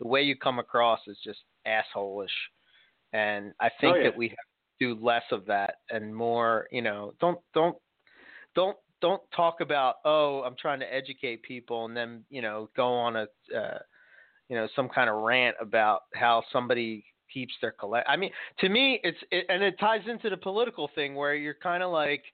[0.00, 2.26] the way you come across is just assholeish,
[3.12, 4.04] and I think Oh, yeah.
[4.04, 7.76] that we have to do less of that and more you know don't don't
[8.54, 12.92] don't don't talk about oh I'm trying to educate people and then you know go
[12.94, 13.26] on a
[13.56, 13.78] uh,
[14.48, 18.08] you know some kind of rant about how somebody keeps their collect.
[18.08, 18.30] I mean,
[18.60, 21.90] to me, it's it, and it ties into the political thing where you're kind of
[21.90, 22.24] like,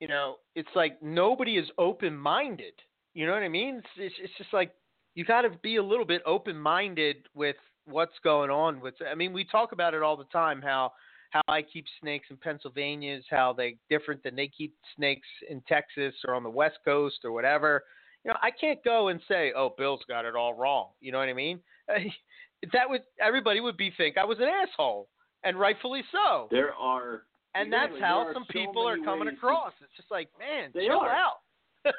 [0.00, 2.74] you know, it's like nobody is open minded.
[3.14, 3.76] You know what I mean?
[3.76, 4.72] It's it's, it's just like
[5.14, 7.56] you got to be a little bit open minded with
[7.86, 8.94] what's going on with.
[9.10, 10.92] I mean, we talk about it all the time how
[11.30, 15.60] how I keep snakes in Pennsylvania is how they different than they keep snakes in
[15.68, 17.84] Texas or on the West Coast or whatever.
[18.24, 21.18] You know, I can't go and say, "Oh, Bill's got it all wrong." You know
[21.18, 21.60] what I mean?
[22.72, 25.08] That would everybody would be think I was an asshole,
[25.44, 26.48] and rightfully so.
[26.50, 27.22] there are
[27.54, 29.72] And that's how some so people are coming ways across.
[29.82, 31.10] It's just like, man, They chill are.
[31.10, 31.40] out.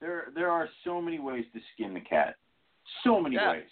[0.00, 2.36] there there are so many ways to skin the cat.
[3.02, 3.50] So many Yeah.
[3.52, 3.70] ways.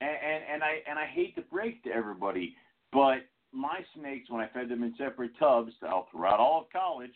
[0.00, 2.54] And, and and I and I hate to break to everybody,
[2.92, 7.14] but my snakes when I fed them in separate tubs throughout all of college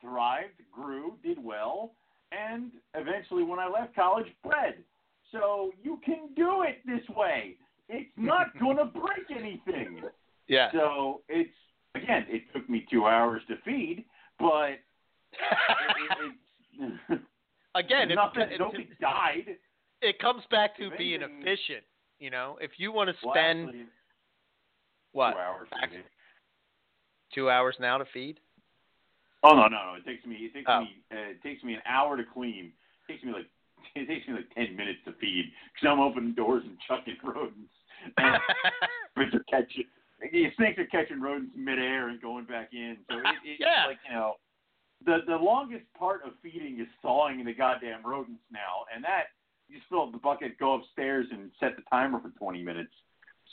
[0.00, 1.92] thrived, grew, did well,
[2.32, 4.82] and eventually when I left college bred.
[5.32, 7.56] So you can do it this way.
[7.88, 10.02] It's not gonna break anything.
[10.48, 10.70] Yeah.
[10.72, 11.50] So it's
[11.94, 14.04] again, it took me two hours to feed,
[14.38, 14.78] but it,
[16.20, 16.32] it,
[17.10, 17.22] it's
[17.76, 18.42] Again, it, nothing.
[18.50, 19.56] it, nobody died.
[20.02, 21.84] it comes back to being efficient.
[22.18, 23.84] You know, if you want to Well, spend actually,
[25.12, 25.68] what Two hours.
[27.34, 28.40] Two hours now to feed?
[29.44, 29.94] Oh no, no, no!
[29.98, 30.34] It takes me.
[30.36, 30.80] It takes Oh.
[30.80, 30.96] me.
[31.12, 32.72] Uh, it takes me an hour to clean.
[33.08, 33.46] It takes me like.
[33.94, 37.72] It takes me like ten minutes to feed because I'm opening doors and chucking rodents.
[39.14, 39.84] Snakes are catching.
[40.20, 42.96] The snakes are catching rodents midair and going back in.
[43.08, 43.86] So it, it's Yeah.
[43.86, 44.34] like you know,
[45.04, 49.24] the the longest part of feeding is thawing the goddamn rodents now, and that
[49.68, 52.92] you just fill up the bucket, go upstairs, and set the timer for 20 minutes.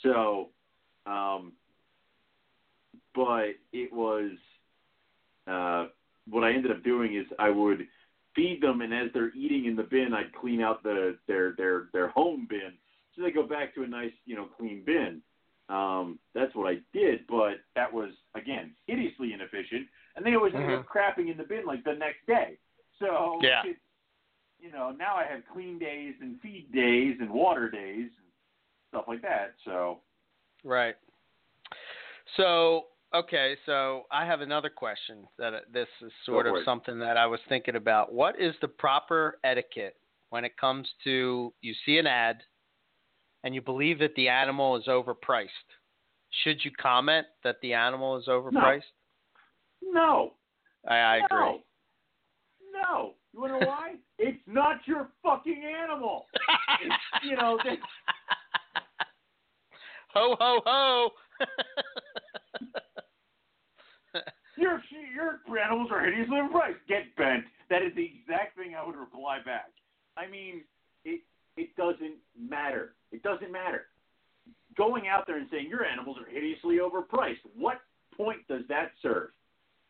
[0.02, 0.48] So,
[1.06, 1.52] um,
[3.14, 4.32] but it was
[5.46, 5.86] uh,
[6.28, 7.86] what I ended up doing is I would
[8.38, 11.88] feed them, and as they're eating in the bin, I'd clean out the their their
[11.92, 12.72] their home bin,
[13.14, 15.20] so they go back to a nice you know clean bin.
[15.68, 20.78] Um, that's what I did, but that was again hideously inefficient, and they always ended
[20.78, 22.58] up crapping in the bin like the next day.
[23.00, 23.62] So Yeah.
[24.60, 28.28] you know now I have clean days and feed days and water days and
[28.88, 29.54] stuff like that.
[29.64, 30.00] So
[30.64, 30.96] Right.
[32.36, 37.16] So, okay, so I have another question that uh, this is sort of something that
[37.16, 38.12] I was thinking about.
[38.12, 39.96] What is the proper etiquette
[40.30, 42.38] when it comes to you see an ad
[43.44, 45.48] and you believe that the animal is overpriced?
[46.44, 48.82] Should you comment that the animal is overpriced?
[49.82, 50.34] no,
[50.86, 51.28] I, I agree.
[51.30, 51.62] no,
[52.72, 53.14] no.
[53.32, 53.94] You want to know why?
[54.18, 56.26] it's not your fucking animal.
[56.82, 56.94] It's,
[57.24, 57.78] you know, they,
[60.08, 61.10] ho ho ho.
[64.56, 64.82] Your
[65.14, 66.82] your animals are hideously overpriced.
[66.88, 67.44] Get bent.
[67.70, 69.70] That is the exact thing I would reply back.
[70.16, 70.62] I mean,
[71.04, 71.20] it
[71.56, 72.94] it doesn't matter.
[73.12, 73.86] It doesn't matter.
[74.76, 77.42] Going out there and saying your animals are hideously overpriced.
[77.56, 77.80] What
[78.16, 79.30] point does that serve?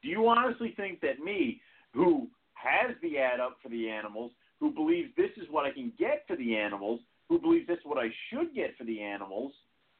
[0.02, 1.60] Do you honestly think that me,
[1.92, 5.92] who has the ad up for the animals, who believes this is what I can
[5.98, 9.52] get for the animals, who believes this is what I should get for the animals,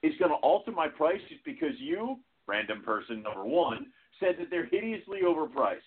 [0.03, 3.87] is going to alter my price just because you, random person number one,
[4.21, 5.79] said that they're hideously overpriced.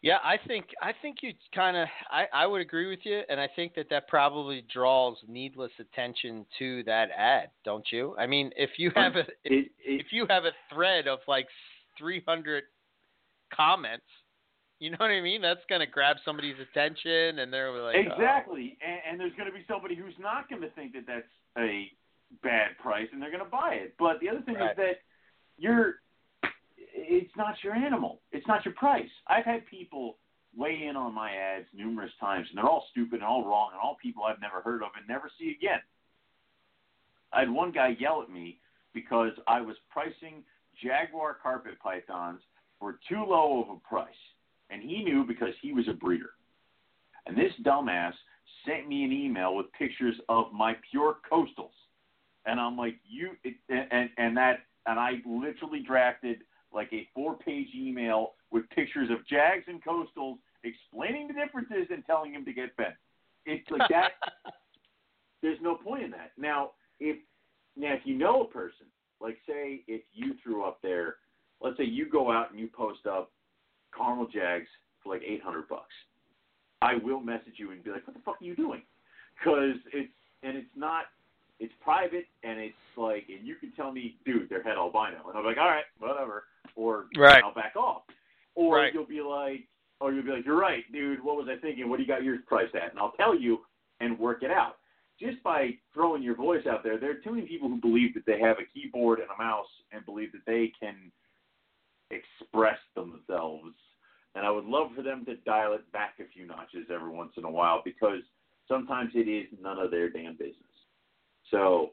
[0.00, 3.40] Yeah, I think I think you kind of I, I would agree with you, and
[3.40, 8.14] I think that that probably draws needless attention to that ad, don't you?
[8.16, 11.18] I mean, if you have a if, It, it, if you have a thread of
[11.26, 11.48] like
[11.98, 12.62] 300
[13.52, 14.04] comments,
[14.78, 15.42] you know what I mean?
[15.42, 18.12] That's gonna grab somebody's attention, and they're like, oh.
[18.12, 21.26] exactly, and, and there's going to be somebody who's not going to think that that's
[21.58, 21.90] a
[22.42, 23.94] bad price, and they're going to buy it.
[23.98, 24.70] But the other thing Right.
[24.70, 25.00] is that
[25.58, 25.96] you're,
[26.94, 29.10] it's not your animal, it's not your price.
[29.26, 30.16] I've had people
[30.56, 33.80] weigh in on my ads numerous times, and they're all stupid and all wrong, and
[33.80, 35.80] all people I've never heard of and never see again.
[37.32, 38.58] I had one guy yell at me
[38.94, 40.42] because I was pricing
[40.82, 42.40] Jaguar carpet pythons
[42.78, 44.08] for too low of a price.
[44.70, 46.30] And he knew because he was a breeder.
[47.26, 48.12] And this dumbass
[48.66, 51.74] sent me an email with pictures of my pure coastals.
[52.46, 56.38] And I'm like, you, it, and, and that, and I literally drafted
[56.72, 62.04] like a four page email with pictures of Jags and coastals explaining the differences and
[62.06, 62.94] telling him to get bent.
[63.44, 64.12] It's like that.
[65.42, 66.32] there's no point in that.
[66.38, 66.70] Now,
[67.00, 67.18] if
[67.76, 68.86] now if you know a person,
[69.20, 71.16] like say if you threw up there,
[71.60, 73.30] let's say you go out and you post up
[73.96, 74.68] caramel Jags
[75.02, 75.94] for like eight hundred bucks,
[76.80, 78.82] I will message you and be like, "What the fuck are you doing?"
[79.38, 80.12] Because it's
[80.42, 81.04] and it's not,
[81.60, 85.36] it's private and it's like, and you can tell me, dude, they're het albino, and
[85.36, 86.44] I'm like, all right, whatever,
[86.76, 87.42] or Right.
[87.42, 88.02] I'll back off,
[88.54, 88.94] or Right.
[88.94, 89.66] you'll be like,
[90.00, 91.22] or you'll be like, you're right, dude.
[91.22, 91.88] What was I thinking?
[91.88, 92.90] What do you got yours priced at?
[92.90, 93.64] And I'll tell you
[94.00, 94.78] and work it out.
[95.18, 98.24] Just by throwing your voice out there, there are too many people who believe that
[98.24, 101.10] they have a keyboard and a mouse and believe that they can
[102.10, 103.74] express themselves.
[104.36, 107.32] And I would love for them to dial it back a few notches every once
[107.36, 108.22] in a while because
[108.68, 110.54] sometimes it is none of their damn business.
[111.50, 111.90] So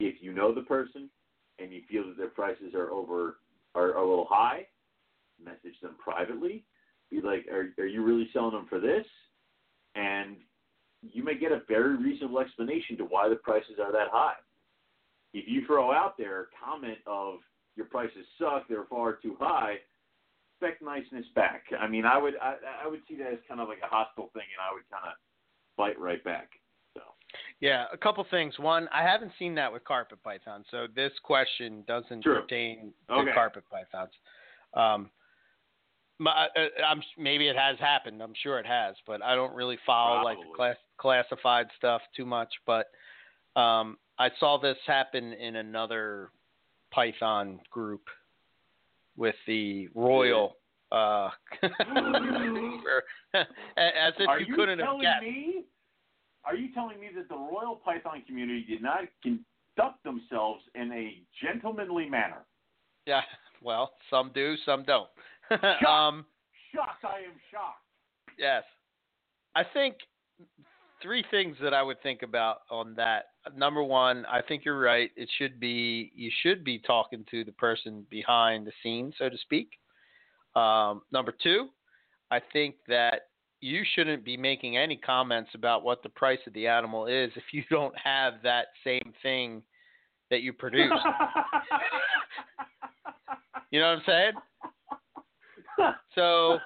[0.00, 1.08] if you know the person
[1.58, 3.36] and you feel that their prices are over
[3.74, 4.66] are a little high,
[5.42, 6.64] message them privately.
[7.10, 9.06] Be like, are are you really selling them for this?
[9.94, 10.36] And
[11.02, 14.34] you may get a very reasonable explanation to why the prices are that high.
[15.32, 17.38] If you throw out there a comment of
[17.76, 19.76] your prices suck, they're far too high,
[20.54, 21.64] expect niceness back.
[21.78, 24.30] I mean, I would I, I would see that as kind of like a hostile
[24.32, 25.14] thing, and I would kind of
[25.76, 26.50] fight right back.
[27.60, 28.58] Yeah, a couple things.
[28.58, 32.42] One, I haven't seen that with carpet pythons, so this question doesn't True.
[32.42, 33.32] pertain to Okay.
[33.32, 34.12] carpet pythons.
[34.74, 35.10] Um,
[36.18, 38.22] my, uh, I'm maybe it has happened.
[38.22, 42.24] I'm sure it has, but I don't really follow like the class, classified stuff too
[42.24, 42.52] much.
[42.66, 42.86] But
[43.54, 46.30] um, I saw this happen in another
[46.90, 48.02] Python group
[49.16, 50.56] with the royal.
[50.92, 51.30] Uh,
[51.62, 51.72] as
[54.18, 55.22] if are you, you couldn't have guessed.
[55.22, 55.64] me?
[56.46, 61.22] Are you telling me that the Royal Python community did not conduct themselves in a
[61.44, 62.44] gentlemanly manner?
[63.06, 63.22] Yeah,
[63.62, 65.08] well, some do, some don't.
[65.50, 65.84] Shocked.
[65.84, 66.24] um,
[66.74, 67.04] Shocked!
[67.04, 67.82] I am shocked.
[68.38, 68.64] yes,
[69.54, 69.96] I think
[71.02, 73.26] three things that I would think about on that.
[73.56, 75.10] Number one, I think you're right.
[75.16, 79.38] It should be you should be talking to the person behind the scenes, so to
[79.38, 79.70] speak.
[80.54, 81.68] Um, number two,
[82.30, 83.28] I think that
[83.60, 87.44] you shouldn't be making any comments about what the price of the animal is if
[87.52, 89.62] you don't have that same thing
[90.30, 90.90] that you produce.
[93.70, 94.32] you know what I'm saying?
[96.14, 96.58] So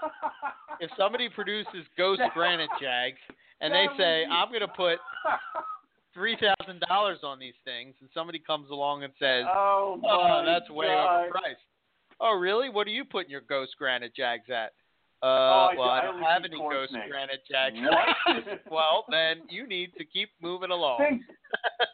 [0.81, 3.19] if somebody produces ghost granite jags
[3.61, 4.99] and they say I'm going to put
[6.15, 10.71] three thousand dollars on these things, and somebody comes along and says, "Oh, oh that's
[10.71, 11.27] way God.
[11.27, 11.65] overpriced."
[12.21, 12.69] Oh, really?
[12.69, 14.73] What are you putting your ghost granite jags at?
[15.23, 17.09] Uh, Oh, I- well, I, don't have any ghost snakes.
[17.11, 17.77] granite jags.
[18.71, 20.99] Well, then you need to keep moving along.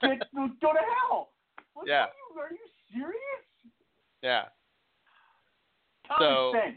[0.03, 0.79] Get, go to
[1.09, 1.31] hell.
[1.75, 2.05] What, Yeah.
[2.05, 2.59] Are you, are you
[2.93, 3.45] serious?
[4.23, 4.45] Yeah.
[6.07, 6.77] Common So- sense.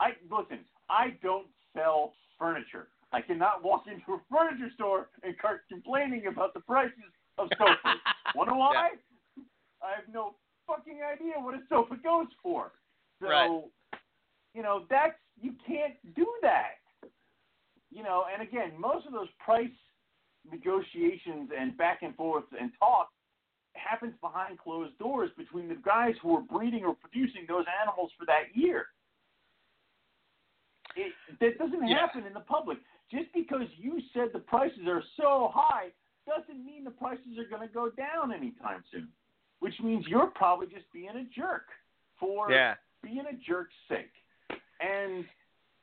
[0.00, 0.64] I listen.
[0.88, 2.88] I don't sell furniture.
[3.12, 7.98] I cannot walk into a furniture store and start complaining about the prices of sofas.
[8.36, 8.90] Wanna why?
[9.82, 10.36] I have no
[10.68, 12.72] fucking idea what a sofa goes for.
[13.20, 13.50] So, Right.
[14.54, 16.78] you know, that's you can't do that.
[17.90, 19.70] You know, and again, most of those price
[20.50, 23.08] negotiations and back and forth and talk
[23.74, 28.26] happens behind closed doors between the guys who are breeding or producing those animals for
[28.26, 28.86] that year.
[30.96, 31.94] It, that doesn't Yeah.
[31.98, 32.78] happen in the public.
[33.10, 35.92] Just because you said the prices are so high
[36.26, 39.08] doesn't mean the prices are going to go down anytime soon.
[39.60, 41.68] Which means you're probably just being a jerk
[42.18, 42.76] for Yeah.
[43.02, 44.17] being a jerk's sake.
[44.80, 45.24] And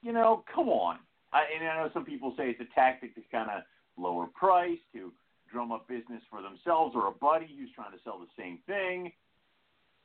[0.02, 1.00] you know, come on.
[1.34, 3.64] I, and I know some people say it's a tactic to kind of
[3.98, 5.12] lower price to
[5.52, 9.12] drum up business for themselves or a buddy who's trying to sell the same thing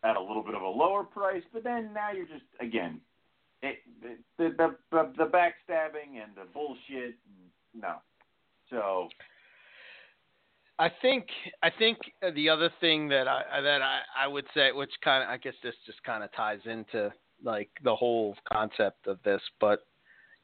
[0.02, 1.42] at a little bit of a lower price.
[1.52, 3.00] But then now you're just again,
[3.62, 7.16] it, the, the the the backstabbing and the bullshit.
[7.74, 7.96] No.
[8.70, 9.08] So
[10.78, 11.26] I think
[11.62, 11.98] I think
[12.34, 15.54] the other thing that I that I, I would say, which kind of I guess
[15.62, 17.12] this just kind of ties into
[17.42, 19.80] like the whole concept of this, but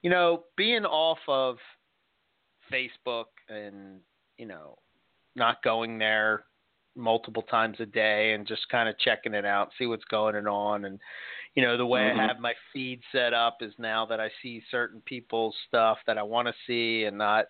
[0.03, 1.57] you know, being off of
[2.73, 4.01] Facebook and
[4.39, 4.77] you know,
[5.35, 6.45] not going there
[6.95, 10.85] multiple times a day and just kind of checking it out, see what's going on,
[10.85, 10.99] and
[11.55, 12.21] you know, the way Mhm.
[12.21, 16.19] I have my feed set up is now that I see certain people's stuff that
[16.19, 17.47] I want to see and not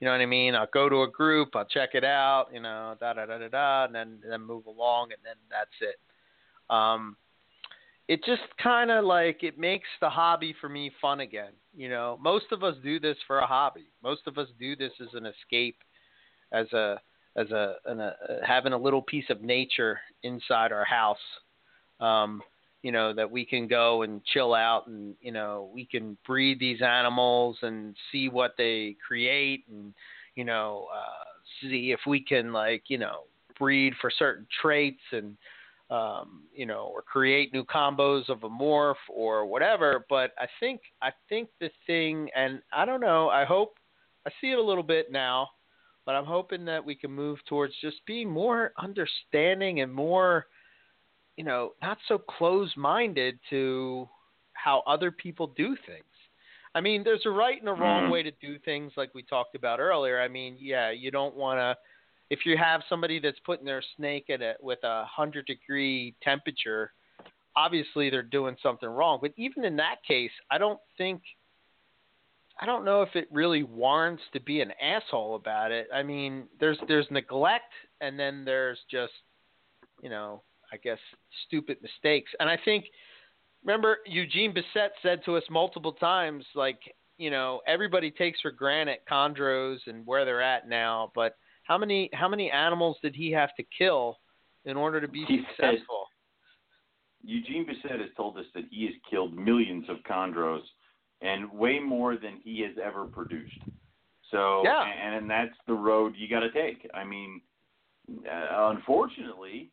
[0.00, 0.54] you know what I mean?
[0.54, 3.48] I'll go to a group, I'll check it out, you know, da da da da
[3.48, 5.98] da, and then then move along, and then that's it.
[6.68, 7.16] Um,
[8.08, 11.52] it just kind of like it makes the hobby for me fun again.
[11.74, 13.86] You know, most of us do this for a hobby.
[14.02, 15.76] Most of us do this as an escape,
[16.52, 17.00] as a
[17.36, 18.14] as a, an, a
[18.46, 21.16] having a little piece of nature inside our house.
[22.00, 22.42] Um,
[22.82, 26.60] you know that we can go and chill out and you know we can breed
[26.60, 29.94] these animals and see what they create and
[30.34, 31.24] you know uh
[31.62, 33.22] see if we can like you know
[33.58, 35.38] breed for certain traits and
[35.94, 40.80] um you know or create new combos of a morph or whatever but i think
[41.02, 43.74] i think the thing and i don't know i hope
[44.26, 45.48] i see it a little bit now
[46.06, 50.46] but i'm hoping that we can move towards just being more understanding and more
[51.36, 54.08] you know, not so close minded to
[54.52, 56.04] how other people do things.
[56.74, 58.10] I mean, there's a right and a wrong Mhm.
[58.10, 60.20] way to do things like we talked about earlier.
[60.20, 61.76] I mean, yeah, you don't want to
[62.34, 66.92] if you have somebody that's putting their snake at a with a 100 degree temperature,
[67.54, 69.20] obviously they're doing something wrong.
[69.22, 71.22] But even in that case, I don't think
[72.60, 75.86] I don't know if it really warrants to be an asshole about it.
[75.94, 79.12] I mean, there's there's neglect and then there's just
[80.02, 80.42] you know,
[80.72, 80.98] I guess
[81.46, 82.32] stupid mistakes.
[82.40, 82.86] And I think
[83.64, 86.80] remember Eugene Bessette said to us multiple times like,
[87.16, 92.08] you know, everybody takes for granted chondros and where they're at now, but how many
[92.12, 94.18] how many animals did he have to kill
[94.64, 96.06] in order to be He said- successful?
[97.26, 100.60] Eugene Bessette has told us that he has killed millions of chondros
[101.22, 103.56] and way more than he has ever produced.
[104.30, 104.84] So, Yeah.
[104.84, 106.86] and, and that's the road you got to take.
[106.92, 107.40] I mean,
[108.30, 109.70] uh, unfortunately,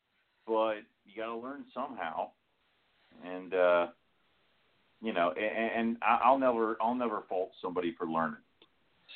[0.48, 2.30] but you got to learn somehow.
[3.26, 3.88] And uh,
[5.02, 8.38] you know, and, and I'll never, I'll never fault somebody for learning.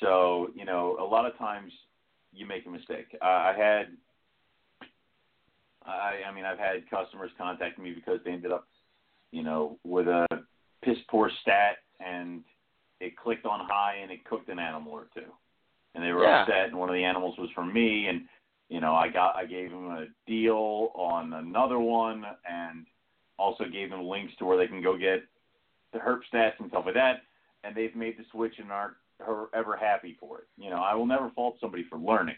[0.00, 1.72] So, you know, a lot of times
[2.36, 3.16] you make a mistake.
[3.20, 3.86] I, I had
[5.86, 8.66] I, I mean, I've had customers contact me because they ended up,
[9.30, 10.26] you know, with a
[10.82, 12.42] piss poor stat and
[13.00, 15.30] it clicked on high and it cooked an animal or two,
[15.94, 16.42] and they were Yeah.
[16.42, 16.68] upset.
[16.68, 18.28] And one of the animals was from me, and
[18.68, 22.86] you know, I got I gave them a deal on another one, and
[23.38, 25.22] also gave them links to where they can go get
[25.92, 27.22] the herp stats and stuff like that.
[27.64, 30.44] And they've made the switch and aren't are ever happy for it.
[30.56, 32.36] You know, I will never fault somebody for learning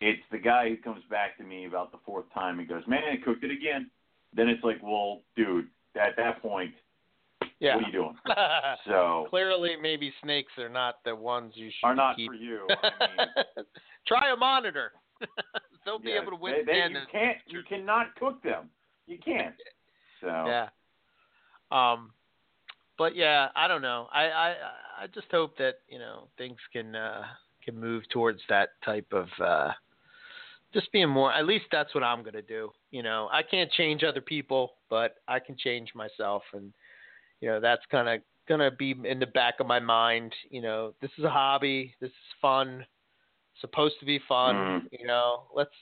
[0.00, 3.04] it's the guy who comes back to me about the fourth time and goes, "Man,
[3.04, 3.90] I cooked it again."
[4.34, 6.74] Then it's like, "Well, dude, at that point,
[7.60, 7.76] Yeah.
[7.76, 8.18] what are you doing?"
[8.86, 12.28] So Clearly, maybe snakes are not the ones you should are not keep.
[12.28, 12.66] for you.
[12.68, 13.06] I
[13.56, 13.66] mean,
[14.06, 14.92] Try a monitor.
[15.86, 17.38] they'll be able to they- they- withstand you can't.
[17.46, 18.68] You cannot cook them.
[19.06, 19.54] You can't.
[20.20, 20.68] So Yeah.
[21.70, 22.12] Um,
[22.98, 24.08] but yeah, I don't know.
[24.12, 24.54] I I
[25.02, 27.22] I just hope that you know things can uh,
[27.64, 29.72] can move towards that type of uh,
[30.72, 31.32] just being more.
[31.32, 32.70] At least that's what I'm gonna do.
[32.90, 36.72] You know, I can't change other people, but I can change myself, and
[37.40, 40.32] you know that's kind of gonna be in the back of my mind.
[40.50, 41.94] You know, this is a hobby.
[42.00, 42.84] This is fun.
[43.60, 44.56] Supposed to be fun.
[44.56, 44.88] Mhm.
[44.98, 45.74] You know, let's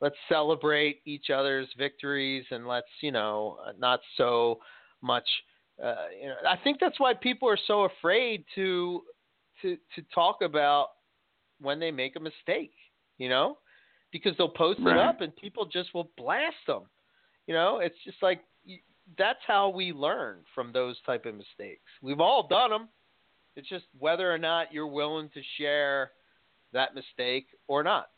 [0.00, 4.58] let's celebrate each other's victories and let's you know not so
[5.00, 5.28] much
[5.82, 9.02] uh, you know I think that's why people are so afraid to
[9.62, 10.88] to to talk about
[11.60, 12.72] when they make a mistake
[13.18, 13.58] you know
[14.12, 14.96] because they'll post Right.
[14.96, 16.82] it up and people just will blast them
[17.46, 18.40] you know it's just like
[19.18, 22.88] that's how we learn from those type of mistakes we've all done them
[23.56, 26.12] it's just whether or not you're willing to share
[26.72, 28.08] that mistake or not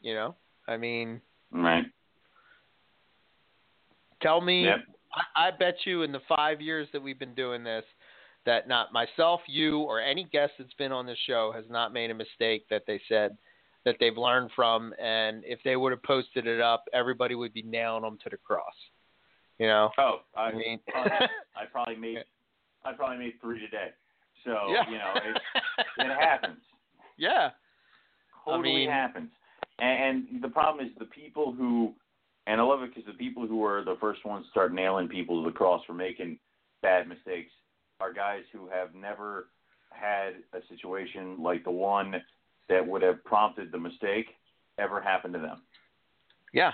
[0.00, 0.34] you know
[0.68, 1.20] I mean,
[1.50, 1.84] right.
[4.20, 4.64] tell me.
[4.64, 4.78] Yep.
[5.14, 7.84] I, I bet you in the five years that we've been doing this,
[8.46, 12.10] that not myself, you, or any guest that's been on the show has not made
[12.10, 13.36] a mistake that they said
[13.84, 17.62] that they've learned from, and if they would have posted it up, everybody would be
[17.62, 18.74] nailing them to the cross.
[19.58, 22.24] You know, Oh, I, I mean, I probably made
[22.84, 23.90] I probably made three today.
[24.44, 25.42] So yeah, you know it,
[25.98, 26.58] it happens.
[27.16, 27.50] yeah,
[28.44, 29.30] Totally mean- happens.
[29.78, 31.92] And, and the problem is the people who,
[32.46, 35.08] and I love it because the people who are the first ones to start nailing
[35.08, 36.38] people to the cross for making
[36.82, 37.52] bad mistakes
[38.00, 39.48] are guys who have never
[39.90, 42.20] had a situation like the one
[42.68, 44.26] that would have prompted the mistake
[44.78, 45.62] ever happen to them.
[46.52, 46.72] yeah,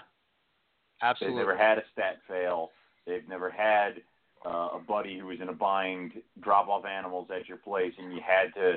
[1.03, 1.37] absolutely.
[1.37, 2.71] They've never had a stat fail.
[3.07, 4.03] They've never had
[4.47, 8.13] uh, a buddy who was in a bind drop off animals at your place, and
[8.13, 8.77] you had to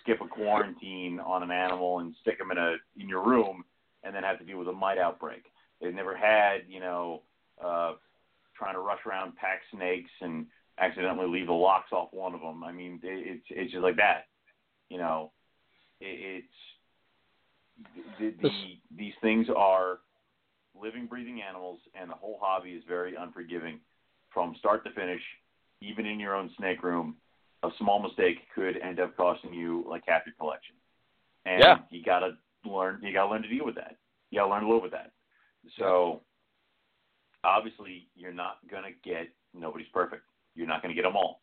[0.00, 3.64] skip a quarantine on an animal and stick them in a in your room,
[4.04, 5.42] and then have to deal with a mite outbreak.
[5.80, 7.22] They've never had you know
[7.64, 7.92] uh,
[8.56, 10.46] trying to rush around pack snakes and
[10.78, 12.64] accidentally leave the locks off one of them.
[12.64, 14.26] I mean, it, it's it's just like that.
[14.88, 15.32] You know,
[16.00, 18.50] it, it's the, the,
[18.96, 19.98] these things are
[20.80, 23.80] living, breathing animals, and the whole hobby is very unforgiving
[24.32, 25.22] from start to finish.
[25.82, 27.16] Even in your own snake room,
[27.62, 30.74] a small mistake could end up costing you like half your collection.
[31.46, 31.78] And Yeah.
[31.90, 33.00] you gotta learn.
[33.02, 33.96] You gotta learn to deal with that.
[34.30, 35.12] You gotta learn to live with that.
[35.78, 36.22] So
[37.44, 40.22] obviously, you're not gonna get nobody's perfect.
[40.54, 41.42] You're not gonna get them all.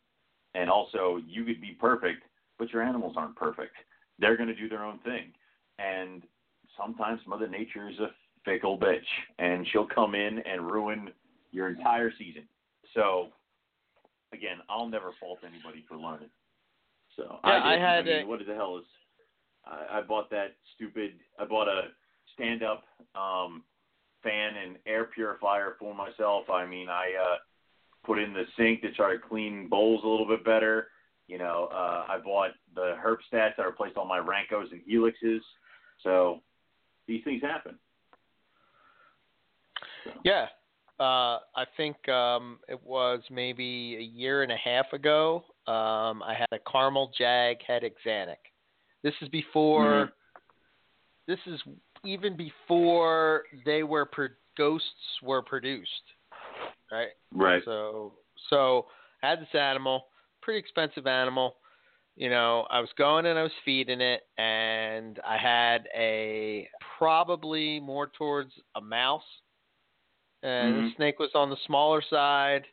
[0.54, 2.22] And also, you could be perfect,
[2.58, 3.74] but your animals aren't perfect.
[4.18, 5.32] They're gonna do their own thing.
[5.78, 6.22] And
[6.76, 8.10] sometimes Mother Nature is a
[8.44, 9.06] fickle bitch,
[9.38, 11.12] and she'll come in and ruin
[11.50, 12.48] your entire season.
[12.94, 13.32] So,
[14.32, 16.30] again, I'll never fault anybody for learning.
[17.16, 17.80] So Yeah, I did.
[17.80, 18.86] had mean, a- what the hell is?
[19.64, 21.18] I, I bought that stupid.
[21.38, 21.92] I bought a
[22.34, 22.84] stand-up
[23.14, 23.64] um,
[24.22, 26.50] fan and air purifier for myself.
[26.50, 27.36] I mean, I uh,
[28.04, 30.88] put in the sink to try to clean bowls a little bit better.
[31.26, 35.40] You know, uh, I bought the herb stats that replaced all my Rancos and Helixes.
[36.02, 36.40] So
[37.06, 37.78] these things happen.
[40.04, 40.46] So, Yeah.
[41.00, 45.44] Uh, I think um, it was maybe a year and a half ago.
[45.68, 48.50] Um, I had a caramel jag het axanthic.
[49.02, 50.06] This is before.
[50.06, 50.12] Mhm.
[51.28, 51.62] This is
[52.04, 54.88] even before they were pro- ghosts
[55.22, 55.90] were produced,
[56.90, 57.08] right?
[57.32, 57.62] Right.
[57.64, 58.14] So
[58.50, 58.86] so
[59.22, 60.06] I had this animal,
[60.42, 61.56] pretty expensive animal.
[62.16, 66.68] You know, I was going and I was feeding it, and I had a
[66.98, 69.22] probably more towards a mouse,
[70.42, 70.96] and the Mhm.
[70.96, 72.66] snake was on the smaller side,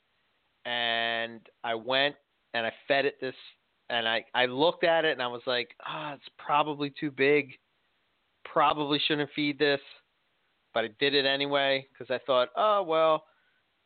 [0.65, 2.15] and I went
[2.53, 3.35] and I fed it this,
[3.89, 7.57] and I I looked at it and I was like, ah, it's probably too big,
[8.51, 9.81] probably shouldn't feed this,
[10.73, 13.25] but I did it anyway because I thought, oh well,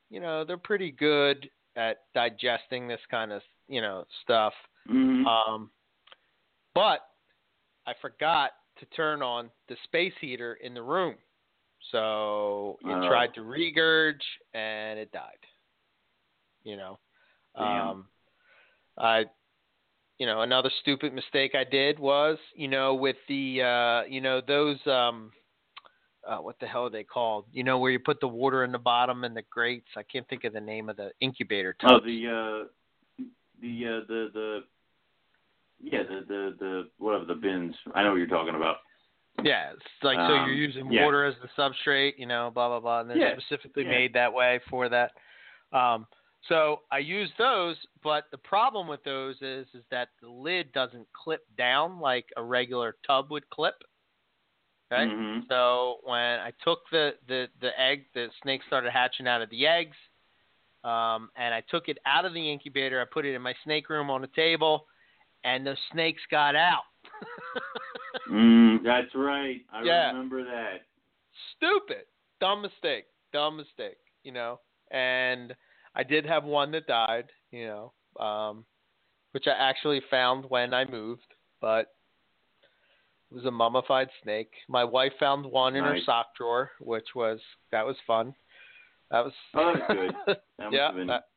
[0.10, 4.54] you know, they're pretty good at digesting this kind of you know stuff.
[4.88, 5.26] Mhm.
[5.26, 5.72] Um,
[6.74, 7.02] but
[7.86, 11.16] I forgot to turn on the space heater in the room.
[11.92, 13.08] So it Oh.
[13.08, 14.22] tried to regurge
[14.54, 15.46] and it died.
[16.64, 17.00] You know.
[17.56, 18.10] Um
[18.98, 19.26] I
[20.20, 24.42] you know, another stupid mistake I did was, you know, with the uh you know,
[24.46, 25.32] those um
[26.28, 27.46] uh, what the hell are they called?
[27.52, 29.88] You know, where you put the water in the bottom and the grates.
[29.96, 32.04] I can't think of the name of the incubator tubs.
[32.04, 33.26] Oh, the uh,
[33.62, 34.60] the uh, the the
[35.82, 37.74] yeah, the the the whatever the bins.
[37.96, 38.78] I know what you're talking about.
[39.44, 41.06] Yeah, it's like so Um, you're using yeah.
[41.06, 43.90] water as the substrate, you know, blah blah blah, and they're Yeah, specifically yeah.
[43.90, 45.14] made that way for that.
[45.72, 46.06] Um,
[46.48, 51.08] so I use those, but the problem with those is is that the lid doesn't
[51.14, 53.76] clip down like a regular tub would clip.
[54.92, 55.10] right?
[55.10, 55.48] Mhm.
[55.48, 59.68] So when I took the, the, the egg, the snake started hatching out of the
[59.68, 59.96] eggs,
[60.84, 63.00] um, and I took it out of the incubator.
[63.02, 64.88] I put it in my snake room on the table,
[65.44, 66.84] and the snakes got out.
[68.30, 69.62] Mm, that's right.
[69.72, 70.10] I Yeah.
[70.10, 70.82] remember that.
[71.56, 72.06] Stupid,
[72.40, 73.98] dumb mistake, dumb mistake.
[74.24, 74.60] You know,
[74.92, 75.56] and
[76.00, 77.26] I did have one that died.
[77.52, 78.66] You know, um,
[79.32, 81.26] which I actually found when I moved,
[81.62, 81.88] but
[83.32, 84.52] it was a mummified snake.
[84.68, 87.40] My wife found one in her sock drawer, which was
[87.72, 88.34] that was fun.
[89.12, 90.16] That was Oh, that's good.
[90.58, 91.28] That must yeah, have been that-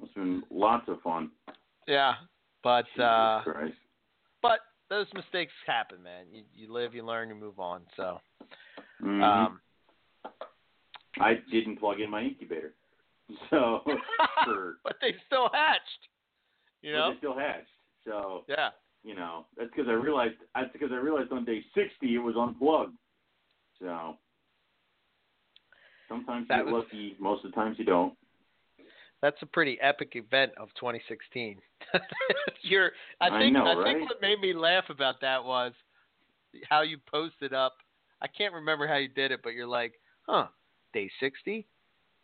[0.00, 1.30] must have been lots of fun.
[1.86, 2.14] yeah.
[2.64, 3.74] But Jesus uh, Christ.
[4.40, 6.26] but those mistakes happen, man.
[6.32, 7.82] You you live, you learn, you move on.
[7.96, 8.20] So
[9.02, 9.22] Mhm.
[9.22, 9.60] um,
[11.20, 12.72] I didn't plug in my incubator,
[13.50, 13.80] so
[14.44, 16.08] for but they still hatched.
[16.82, 17.12] You know?
[17.12, 17.68] they still hatched.
[18.04, 18.70] So Yeah.
[19.04, 22.34] you know that's because I realized that's because I realized on day sixty it was
[22.36, 22.96] unplugged.
[23.80, 24.16] So
[26.08, 28.14] sometimes you That get was- lucky, most of the times you don't.
[29.20, 31.56] That's a pretty epic event of 2016.
[32.62, 32.90] You're,
[33.20, 35.72] I I think, know, I think what made me laugh about that was
[36.68, 37.74] how you posted up.
[38.20, 39.92] I can't remember how you did it, but you're like,
[40.26, 40.48] huh,
[40.92, 41.64] day 60,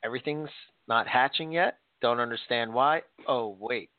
[0.05, 0.51] everything's
[0.89, 1.78] not hatching yet.
[2.01, 3.02] Don't understand why.
[3.27, 3.90] Oh wait,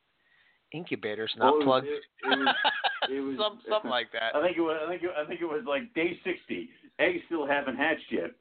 [0.73, 1.87] incubator's not Well, plugged.
[1.87, 2.55] it- it was-
[3.09, 4.35] it was- Some, something like that.
[4.35, 4.79] I think it was.
[4.85, 5.03] I think.
[5.03, 6.69] It, I think it was like day sixty.
[6.99, 8.31] Eggs still haven't hatched yet.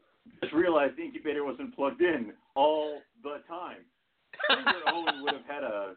[0.42, 3.78] Just realized the incubator wasn't plugged in all the time.
[4.50, 5.94] Younger Owen would have had a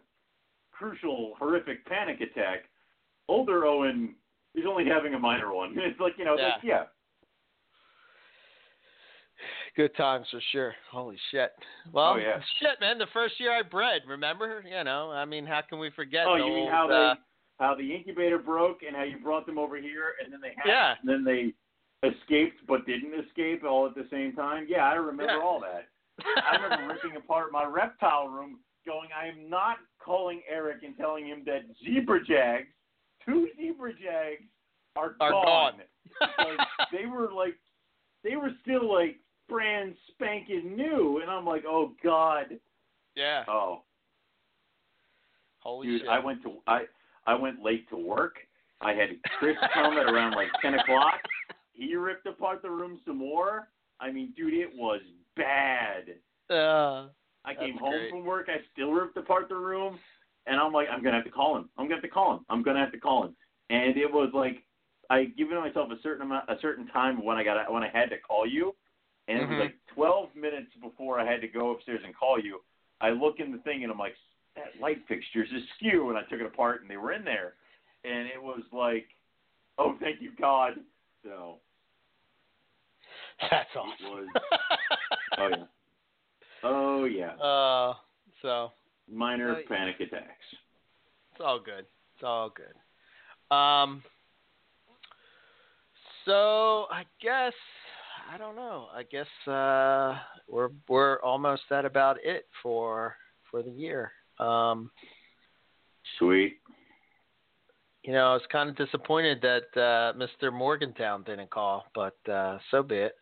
[0.71, 2.63] crucial, horrific panic attack.
[3.27, 4.15] Older Owen
[4.55, 5.73] is only having a minor one.
[5.77, 6.83] It's like you know, it's like, yeah.
[9.75, 10.73] Good times for sure.
[10.91, 11.51] Holy shit.
[11.93, 12.41] Well, Oh, yeah.
[12.59, 12.97] shit, man.
[12.97, 14.63] The first year I bred, remember?
[14.69, 16.27] You know, I mean, how can we forget?
[16.27, 17.15] Oh, the you mean old, how they uh,
[17.59, 20.67] how the incubator broke and how you brought them over here and then they hatched
[20.67, 20.95] Yeah.
[20.99, 21.53] and then they
[22.07, 24.65] escaped but didn't escape all at the same time?
[24.67, 25.43] Yeah, I remember Yeah.
[25.43, 25.87] all that.
[26.49, 31.25] I remember ripping apart my reptile room, going, I am not calling Eric and telling
[31.27, 32.67] him that zebra jags,
[33.25, 34.43] two zebra jags,
[34.95, 35.73] are, Are gone.
[36.19, 36.57] because
[36.91, 37.55] they were like,
[38.23, 39.17] they were still like
[39.51, 42.57] brand spanking new, and I'm like, oh god,
[43.15, 43.43] yeah.
[43.47, 43.83] oh
[45.59, 46.09] Holy dude, shit.
[46.09, 46.81] I went to I
[47.27, 48.35] I went late to work.
[48.81, 51.21] I had Chris come at around like ten o'clock.
[51.73, 53.69] He ripped apart the room some more.
[53.99, 55.01] I mean, dude, it was
[55.35, 56.09] bad.
[56.47, 57.07] Uh,
[57.43, 58.11] I came home great.
[58.11, 58.49] from work.
[58.49, 59.97] I still ripped apart the room,
[60.45, 61.69] and I'm like, I'm gonna have to call him.
[61.77, 62.45] I'm gonna have to call him.
[62.49, 63.35] I'm gonna have to call him.
[63.71, 64.63] And it was like
[65.09, 68.09] I given myself a certain amount, a certain time when I got when I had
[68.11, 68.75] to call you,
[69.27, 69.49] and it Mhm.
[69.49, 72.63] was like 12 minutes before I had to go upstairs and call you.
[72.99, 74.15] I look in the thing and I'm like,
[74.55, 77.55] that light fixture fixture's askew, and I took it apart and they were in there,
[78.03, 79.07] and it was like,
[79.77, 80.73] oh, thank you God.
[81.23, 81.59] So
[83.41, 84.05] That's it awesome.
[84.05, 84.27] was,
[85.37, 85.65] oh yeah,
[86.63, 87.95] oh yeah, uh,
[88.41, 88.71] so
[89.09, 90.45] minor Uh, panic attacks.
[91.31, 91.85] it's all good.
[92.15, 93.55] It's all good.
[93.55, 94.03] Um.
[96.25, 97.53] So I guess
[98.29, 98.87] I don't know.
[98.93, 100.17] I guess uh,
[100.47, 103.15] we're we're almost at about it for
[103.49, 104.11] for the year.
[104.39, 104.91] Um,
[106.17, 106.57] Sweet.
[108.03, 110.51] you know, I was kind of disappointed that uh, Mr.
[110.51, 113.15] Morgantown didn't call, but uh, so be it.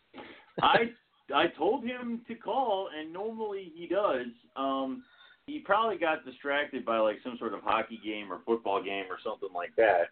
[0.61, 0.91] I
[1.35, 4.27] I told him to call, and normally he does.
[4.55, 5.03] Um,
[5.45, 9.17] he probably got distracted by like some sort of hockey game or football game or
[9.23, 10.09] something like that.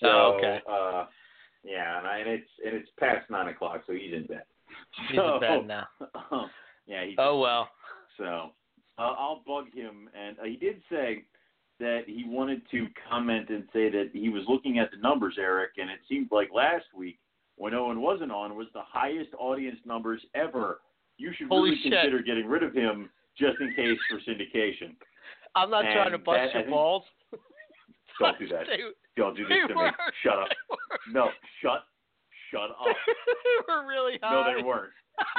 [0.00, 0.60] So, Oh, okay.
[0.70, 1.06] uh,
[1.64, 4.44] yeah, and, I, and it's and it's past nine o'clock, so he's in bed.
[5.10, 5.86] He's in bed now.
[6.30, 6.50] um,
[6.86, 7.04] yeah.
[7.04, 7.68] He's Oh well.
[8.18, 8.50] So
[8.98, 11.24] uh, I'll bug him, and uh, he did say
[11.80, 15.72] that he wanted to comment and say that he was looking at the numbers, Eric,
[15.78, 17.18] and it seemed like last week
[17.56, 20.80] when Owen wasn't on was the highest audience numbers ever.
[21.18, 21.92] You should Holy really shit.
[21.92, 24.94] consider getting rid of him just in case for syndication.
[25.54, 27.04] I'm not trying to bust that- your balls.
[28.20, 28.66] Don't do that.
[28.66, 28.78] They,
[29.16, 29.90] Don't do this to me.
[30.22, 30.48] Shut up.
[31.12, 31.28] No,
[31.62, 31.84] shut,
[32.50, 32.86] shut up.
[32.86, 34.32] they were really high.
[34.34, 34.92] No, they weren't.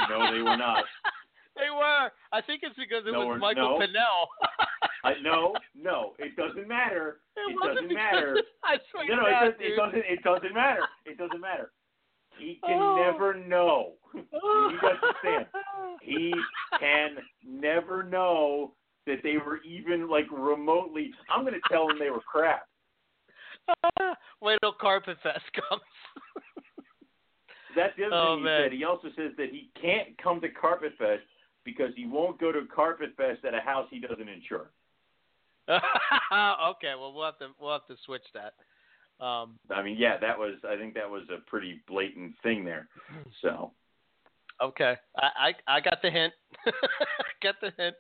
[0.10, 0.84] No, they were not.
[1.56, 2.12] they were.
[2.32, 3.86] I think it's because it No, was Michael no.
[3.86, 4.28] Pinnell.
[5.04, 7.20] I no, no, it doesn't matter.
[7.38, 8.38] It, It doesn't matter.
[8.64, 10.06] I swear No, no, it, God, does, it doesn't.
[10.10, 10.82] It doesn't matter.
[11.06, 11.72] It doesn't matter.
[12.40, 12.96] He can Oh.
[12.98, 13.94] never know.
[14.14, 15.46] You guys understand?
[16.02, 16.34] He
[16.80, 17.18] can
[17.48, 18.74] never know
[19.06, 21.12] that they were even like remotely.
[21.30, 22.66] I'm going to tell him they were crap.
[24.42, 25.82] Wait till Carpet Fest comes.
[27.76, 28.62] That's the other Oh, thing he man.
[28.64, 28.72] said.
[28.72, 31.24] He also says that he can't come to Carpet Fest
[31.64, 34.70] because he won't go to Carpet Fest at a house he doesn't insure.
[35.70, 38.54] okay, well we'll have to we'll have to switch that.
[39.24, 40.56] Um, I mean, yeah, that was.
[40.68, 42.88] I think that was a pretty blatant thing there.
[43.42, 43.72] So
[44.62, 46.34] okay, I I, I got the hint.
[47.42, 47.96] got the hint.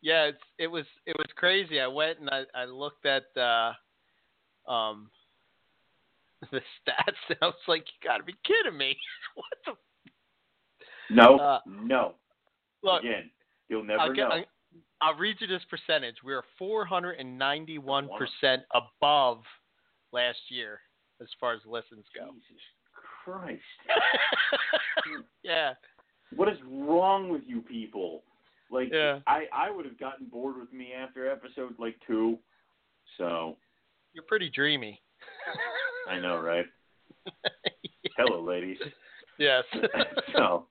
[0.00, 1.80] Yeah, it's it was it was crazy.
[1.80, 3.72] I went and I I looked at uh,
[4.70, 5.10] um
[6.52, 8.96] the stats I was like, you got to be kidding me!
[9.34, 11.14] what the?
[11.14, 12.14] no, Uh, no.
[12.82, 13.30] Look, Again,
[13.68, 14.44] you'll never I'll, know.
[15.02, 16.16] I'll read you this percentage.
[16.24, 18.08] We're 491%
[18.74, 19.42] above
[20.12, 20.80] last year
[21.20, 22.30] as far as listens go.
[22.32, 22.62] Jesus
[23.24, 23.60] Christ!
[25.42, 25.72] yeah.
[26.34, 28.22] What is wrong with you people?
[28.70, 29.18] Like, Yeah.
[29.26, 32.38] I I would have gotten bored with me after episode like two.
[33.18, 33.56] So
[34.12, 35.00] You're pretty dreamy.
[36.08, 36.66] I know, right?
[38.16, 38.78] Hello, ladies.
[39.38, 39.64] yes.
[40.34, 40.66] so,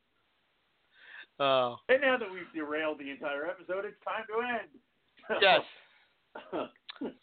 [1.40, 5.42] oh, and now that we've derailed the entire episode, it's time to end.
[5.42, 5.62] yes.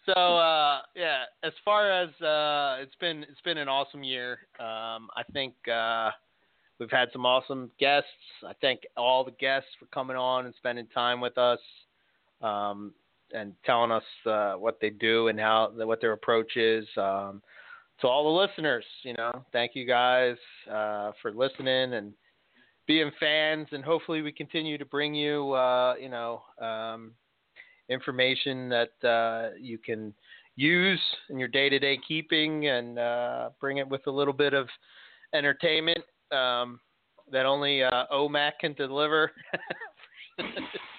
[0.06, 4.38] So uh, yeah, as far as uh, it's been, it's been an awesome year.
[4.58, 6.10] Um, I think uh,
[6.80, 8.08] we've had some awesome guests.
[8.44, 11.58] I thank all the guests for coming on and spending time with us,
[12.40, 12.94] um,
[13.32, 16.86] and telling us uh, what they do and how what their approach is.
[16.96, 17.42] Um,
[18.00, 20.36] to all the listeners, you know, thank you guys
[20.70, 22.12] uh, for listening and
[22.86, 26.42] being fans, and hopefully we continue to bring you, uh, you know.
[26.60, 27.12] Um,
[27.88, 30.12] information that uh, you can
[30.56, 31.00] use
[31.30, 34.68] in your day-to-day keeping and uh, bring it with a little bit of
[35.34, 36.80] entertainment um,
[37.30, 39.30] that only uh, OMAC can deliver.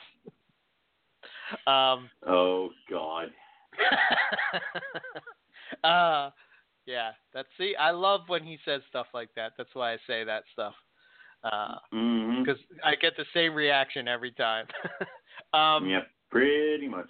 [1.67, 3.27] um, oh God.
[5.83, 6.29] uh,
[6.85, 9.53] yeah, that's see, I love when he says stuff like that.
[9.57, 10.73] That's why I say that stuff.
[11.91, 14.65] Because I get the same reaction every time.
[15.53, 17.09] um, Yep, pretty much.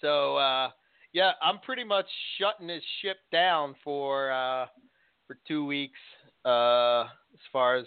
[0.00, 0.70] So uh,
[1.12, 2.06] yeah, I'm pretty much
[2.38, 4.66] shutting this ship down for uh,
[5.26, 5.98] for two weeks
[6.44, 7.86] uh, as far as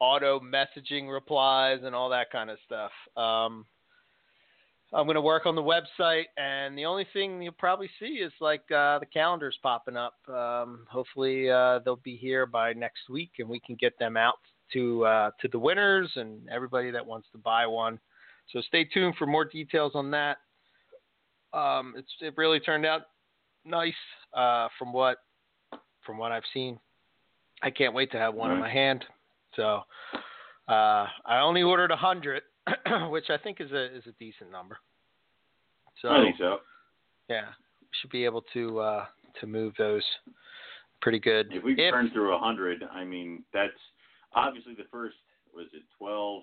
[0.00, 2.90] auto messaging replies and all that kind of stuff.
[3.16, 3.66] Um,
[4.94, 8.32] I'm going to work on the website, and the only thing you'll probably see is
[8.40, 10.14] like uh, the calendars popping up.
[10.28, 14.38] Um, hopefully, uh, they'll be here by next week, and we can get them out
[14.72, 17.98] to uh, to the winners and everybody that wants to buy one.
[18.52, 20.38] So stay tuned for more details on that.
[21.52, 23.02] Um, it's it really turned out
[23.64, 23.92] nice
[24.32, 25.18] uh, from what
[26.06, 26.78] from what I've seen.
[27.62, 29.04] I can't wait to have one in my hand.
[29.56, 29.80] So
[30.68, 32.42] uh, I only ordered a hundred,
[33.10, 34.78] which I think is a is a decent number.
[36.02, 36.58] So I think so.
[37.28, 37.48] yeah,
[37.80, 39.04] we should be able to uh,
[39.40, 40.02] to move those
[41.00, 41.48] pretty good.
[41.52, 43.72] If we turn through a hundred, I mean that's
[44.34, 45.16] obviously the first
[45.54, 46.42] was it twelve?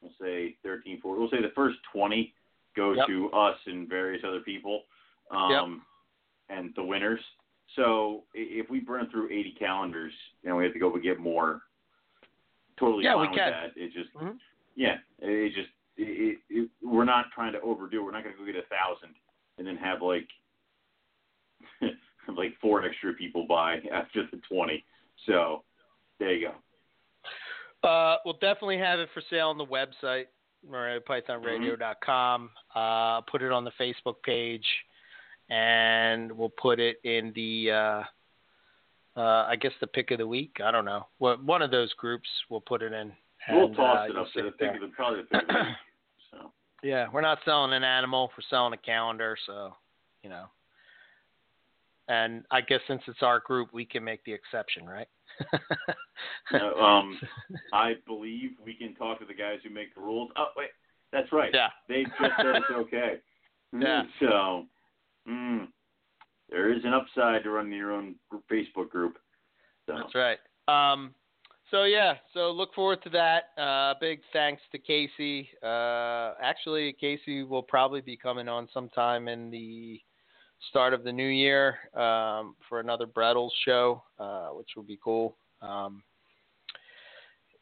[0.00, 1.20] We'll say 13, 14.
[1.20, 2.34] We'll say the first twenty
[2.74, 3.06] go Yep.
[3.06, 4.82] to us and various other people,
[5.30, 5.82] um,
[6.48, 7.20] and the winners.
[7.76, 10.12] So if we burn through eighty calendars
[10.44, 11.62] and we have to go and get more,
[12.78, 13.50] totally Yeah, fine we with can.
[13.52, 13.76] that.
[13.76, 14.38] It just Mhm.
[14.74, 18.00] Yeah, it, just it, it, we're not trying to overdo.
[18.00, 18.04] it.
[18.04, 19.14] We're not going to go get a thousand
[19.58, 20.28] and then have like
[22.36, 24.84] like four extra people buy after the twenty.
[25.26, 25.62] So
[26.18, 26.54] there you go.
[27.88, 30.26] Uh, we'll definitely have it for sale on the website,
[30.70, 32.50] pythonradio.com.
[32.74, 34.66] Uh, put it on the Facebook page,
[35.50, 40.58] and we'll put it in the, uh, uh, I guess the pick of the week.
[40.64, 41.06] I don't know.
[41.18, 43.12] One of those groups we'll put it in.
[43.50, 45.48] We'll and, toss uh, it up it The pick of the, probably the pick of
[45.48, 45.76] the week.
[46.30, 46.52] So
[46.82, 48.30] Yeah, we're not selling an animal.
[48.36, 49.36] We're selling a calendar.
[49.46, 49.74] So,
[50.22, 50.46] you know.
[52.08, 55.06] And I guess since it's our group, we can make the exception, right?
[56.52, 57.18] no, um,
[57.72, 60.30] I believe we can talk to the guys who make the rules.
[60.36, 60.70] Oh wait,
[61.12, 61.50] that's right.
[61.54, 61.68] yeah.
[61.88, 63.14] They just said it's okay.
[63.74, 64.02] Yeah.
[64.20, 64.66] So,
[65.26, 65.66] mm,
[66.50, 68.16] there is an upside to running your own
[68.50, 69.16] Facebook group.
[69.86, 70.38] So, That's right.
[70.68, 71.14] Um,
[71.72, 73.60] so yeah, so look forward to that.
[73.60, 75.48] Uh, big thanks to Casey.
[75.62, 80.00] Uh, actually, Casey will probably be coming on sometime in the
[80.68, 85.36] start of the new year um, for another bredlis show, uh, which will be cool.
[85.62, 86.02] Um,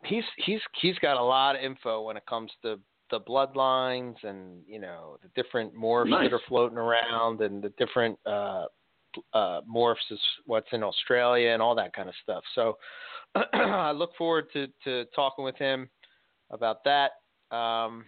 [0.04, 2.78] he's he's he's got a lot of info when it comes to
[3.10, 6.30] the bloodlines and you know the different morphs Nice.
[6.30, 8.66] that are floating around and the different uh,
[9.32, 12.42] uh, morphs is what's in Australia and all that kind of stuff.
[12.54, 12.78] So
[13.54, 15.88] I look forward to, to talking with him
[16.50, 17.12] about that.
[17.54, 18.04] Um,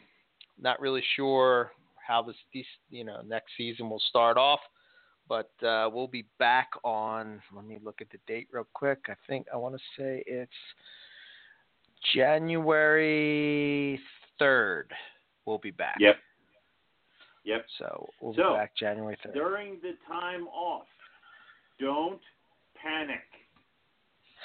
[0.60, 1.72] not really sure
[2.06, 2.36] how this,
[2.90, 4.60] you know next season will start off,
[5.28, 7.40] but uh, we'll be back on.
[7.54, 9.06] Let me look at the date real quick.
[9.08, 10.52] I think I want to say it's
[12.14, 13.98] January
[14.38, 14.92] third.
[15.46, 15.96] We'll be back.
[16.00, 16.16] Yep.
[17.44, 17.66] Yep.
[17.78, 19.34] So we'll So, be back January third.
[19.34, 20.86] During the time off,
[21.80, 22.20] don't
[22.80, 23.20] panic.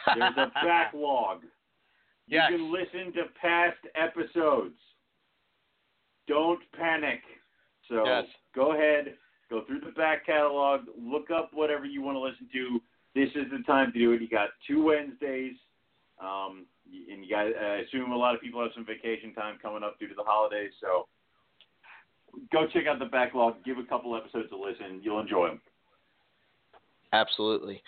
[0.15, 1.43] There's a backlog.
[2.27, 2.51] You Yes.
[2.51, 4.75] can listen to past episodes.
[6.27, 7.21] Don't panic.
[7.87, 8.25] So Yes.
[8.53, 9.17] go ahead,
[9.49, 12.81] go through the back catalog, look up whatever you want to listen to.
[13.15, 14.21] This is the time to do it.
[14.21, 15.55] You got two Wednesdays,
[16.19, 17.47] um, and you got.
[17.47, 20.23] I assume a lot of people have some vacation time coming up due to the
[20.23, 20.73] holidays.
[20.81, 21.07] So
[22.51, 23.63] go check out the backlog.
[23.63, 25.01] Give a couple episodes a listen.
[25.01, 25.61] You'll enjoy them.
[27.13, 27.81] Absolutely.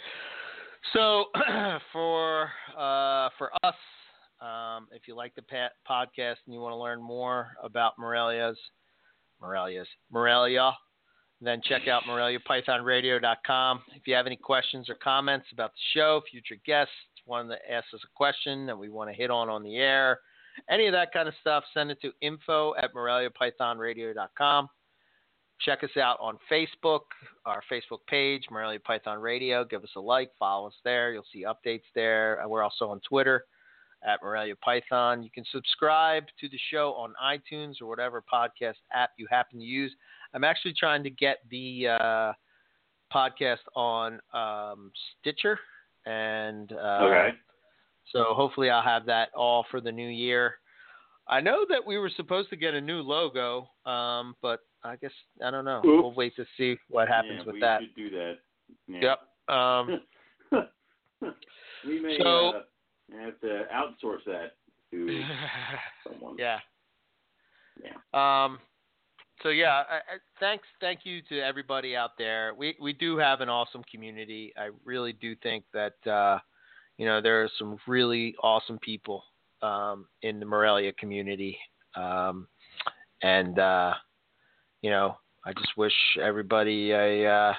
[0.94, 1.26] So
[1.94, 3.76] for uh, for us,
[4.42, 8.58] um, if you like the pa- podcast and you want to learn more about Morelia's
[9.42, 10.72] Morelia's Morelia,
[11.42, 13.82] then check out MoreliaPythonRadio.com.
[13.96, 16.94] If you have any questions or comments about the show, future guests
[17.26, 20.20] want to ask us a question that we want to hit on on the air,
[20.70, 24.70] any of that kind of stuff, send it to info at MoreliaPythonRadio.com.
[25.62, 27.02] Check us out on Facebook,
[27.46, 29.66] our Facebook page, Morelia Python Radio.
[29.66, 31.12] Give us a like, follow us there.
[31.12, 32.42] You'll see updates there.
[32.48, 33.44] We're also on Twitter
[34.08, 35.22] at Morelia Python.
[35.22, 39.66] You can subscribe to the show on iTunes or whatever podcast app you happen to
[39.66, 39.92] use.
[40.34, 42.34] I'm actually trying to get the uh,
[43.14, 45.60] podcast on um, Stitcher,
[46.06, 47.30] and uh, Okay.
[48.12, 50.56] So hopefully I'll have that all for the new year.
[51.28, 55.12] I know that we were supposed to get a new logo, um, but I guess
[55.46, 55.78] I don't know.
[55.80, 55.86] Oops.
[56.04, 57.82] We'll wait to see what happens yeah, with we that.
[57.82, 58.34] should do that.
[58.88, 59.16] Yeah.
[59.48, 59.56] Yep.
[59.56, 60.02] Um,
[61.88, 62.62] we may So- uh,
[63.24, 64.54] have to outsource that
[64.92, 65.24] to
[66.08, 66.36] someone.
[66.38, 66.60] yeah.
[67.84, 68.44] Yeah.
[68.44, 68.60] Um,
[69.42, 70.02] so yeah, I, I,
[70.40, 72.54] thanks, thank you to everybody out there.
[72.58, 74.52] We we do have an awesome community.
[74.58, 76.40] I really do think that uh,
[77.00, 79.24] you know there are some really awesome people
[79.62, 81.58] um, in the Morelia community,
[81.96, 82.46] um,
[83.24, 83.94] and uh,
[84.82, 85.16] you know
[85.46, 87.54] I just wish everybody a uh,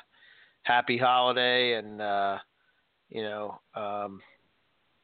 [0.62, 2.36] happy holiday and uh,
[3.08, 4.20] you know um,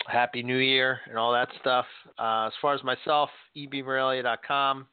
[0.07, 1.87] happy New Year and all that stuff.
[2.19, 4.87] Uh, as far as myself, ebmorelia.com.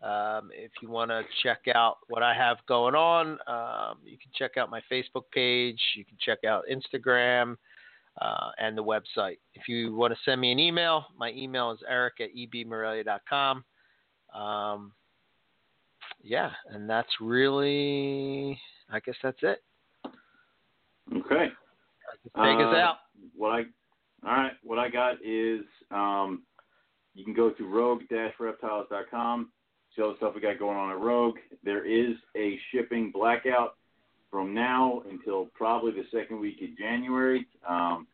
[0.00, 4.30] Um, if you want to check out what I have going on, um, you can
[4.34, 5.80] check out my Facebook page.
[5.94, 7.56] You can check out Instagram
[8.20, 9.38] uh, and the website.
[9.54, 13.64] If you want to send me an email, my email is eric at ebmorelia.com.
[14.34, 14.92] Um,
[16.22, 18.58] yeah, and that's really,
[18.90, 19.62] I guess that's it.
[21.16, 21.48] Okay.
[22.24, 22.96] Take us Uh, out.
[23.36, 23.64] What I
[24.26, 24.52] all right.
[24.64, 25.60] What I got is
[25.92, 26.42] um,
[27.14, 29.52] you can go to rogue-reptiles.com.
[29.94, 31.36] See all the stuff we got going on at Rogue.
[31.62, 33.76] There is a shipping blackout
[34.30, 37.46] from now until probably the second week of January.
[37.68, 38.06] Um,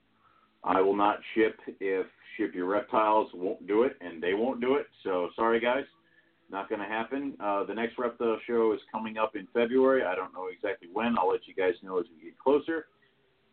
[0.63, 4.75] I will not ship if Ship Your Reptiles won't do it, and they won't do
[4.77, 4.87] it.
[5.03, 5.85] So sorry, guys.
[6.51, 7.35] Not going to happen.
[7.41, 10.05] Uh, the next reptile show is coming up in February.
[10.05, 11.17] I don't know exactly when.
[11.19, 12.87] I'll let you guys know as we get closer.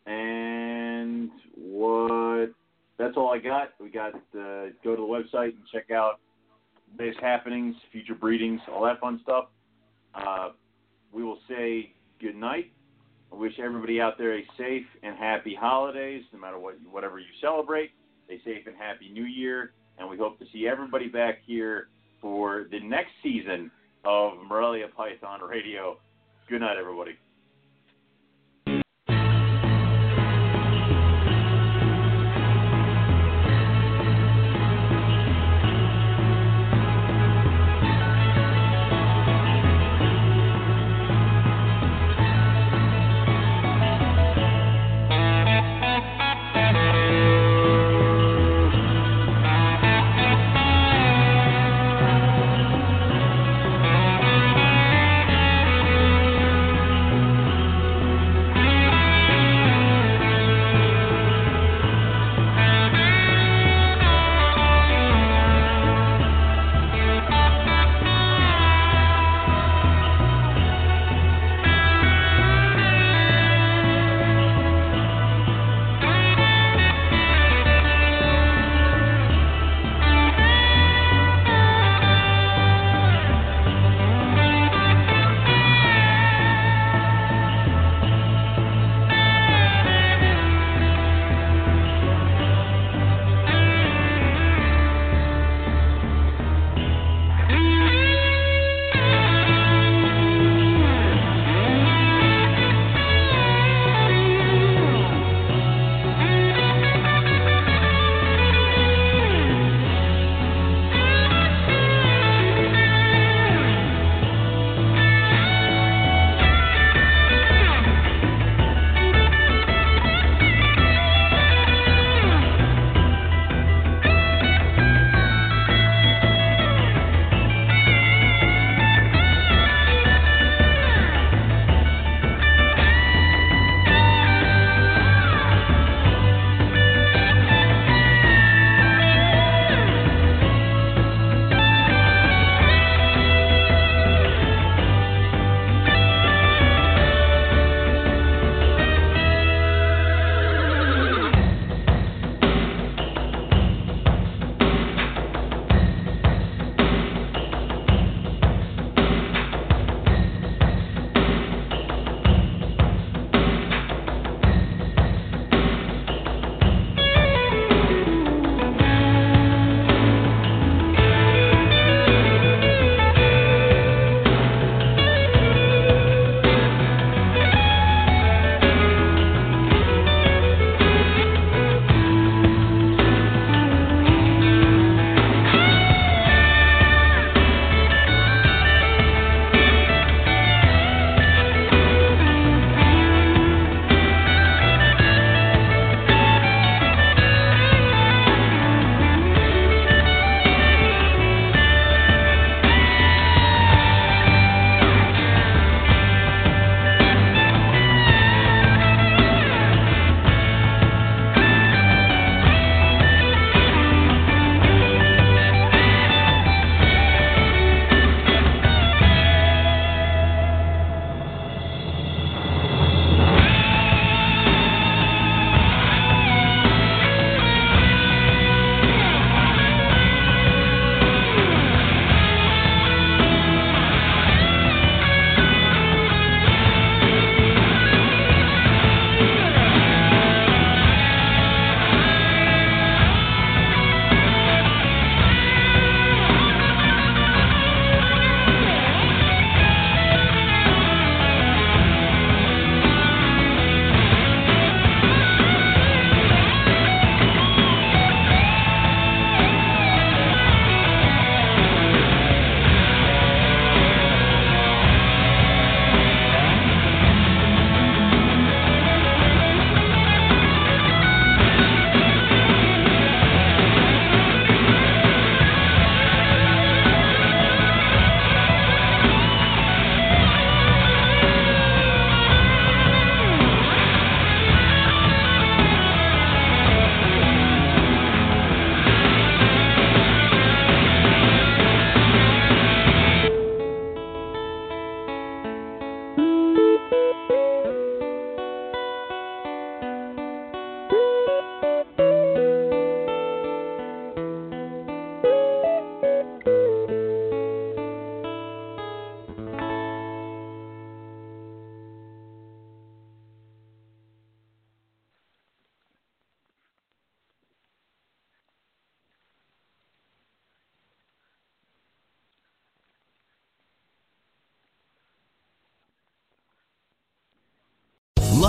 [0.05, 2.51] And what?
[2.97, 3.69] That's all I got.
[3.79, 6.19] We got uh, go to the website and check out
[6.99, 9.45] latest happenings, future breedings, all that fun stuff.
[10.13, 10.49] Uh,
[11.13, 12.71] we will say good night.
[13.31, 17.25] I wish everybody out there a safe and happy holidays, no matter what whatever you
[17.41, 17.91] celebrate.
[18.29, 21.87] A safe and happy New Year, and we hope to see everybody back here
[22.21, 23.71] for the next season
[24.05, 25.97] of Morelia Python Radio.
[26.47, 27.17] Good night, everybody.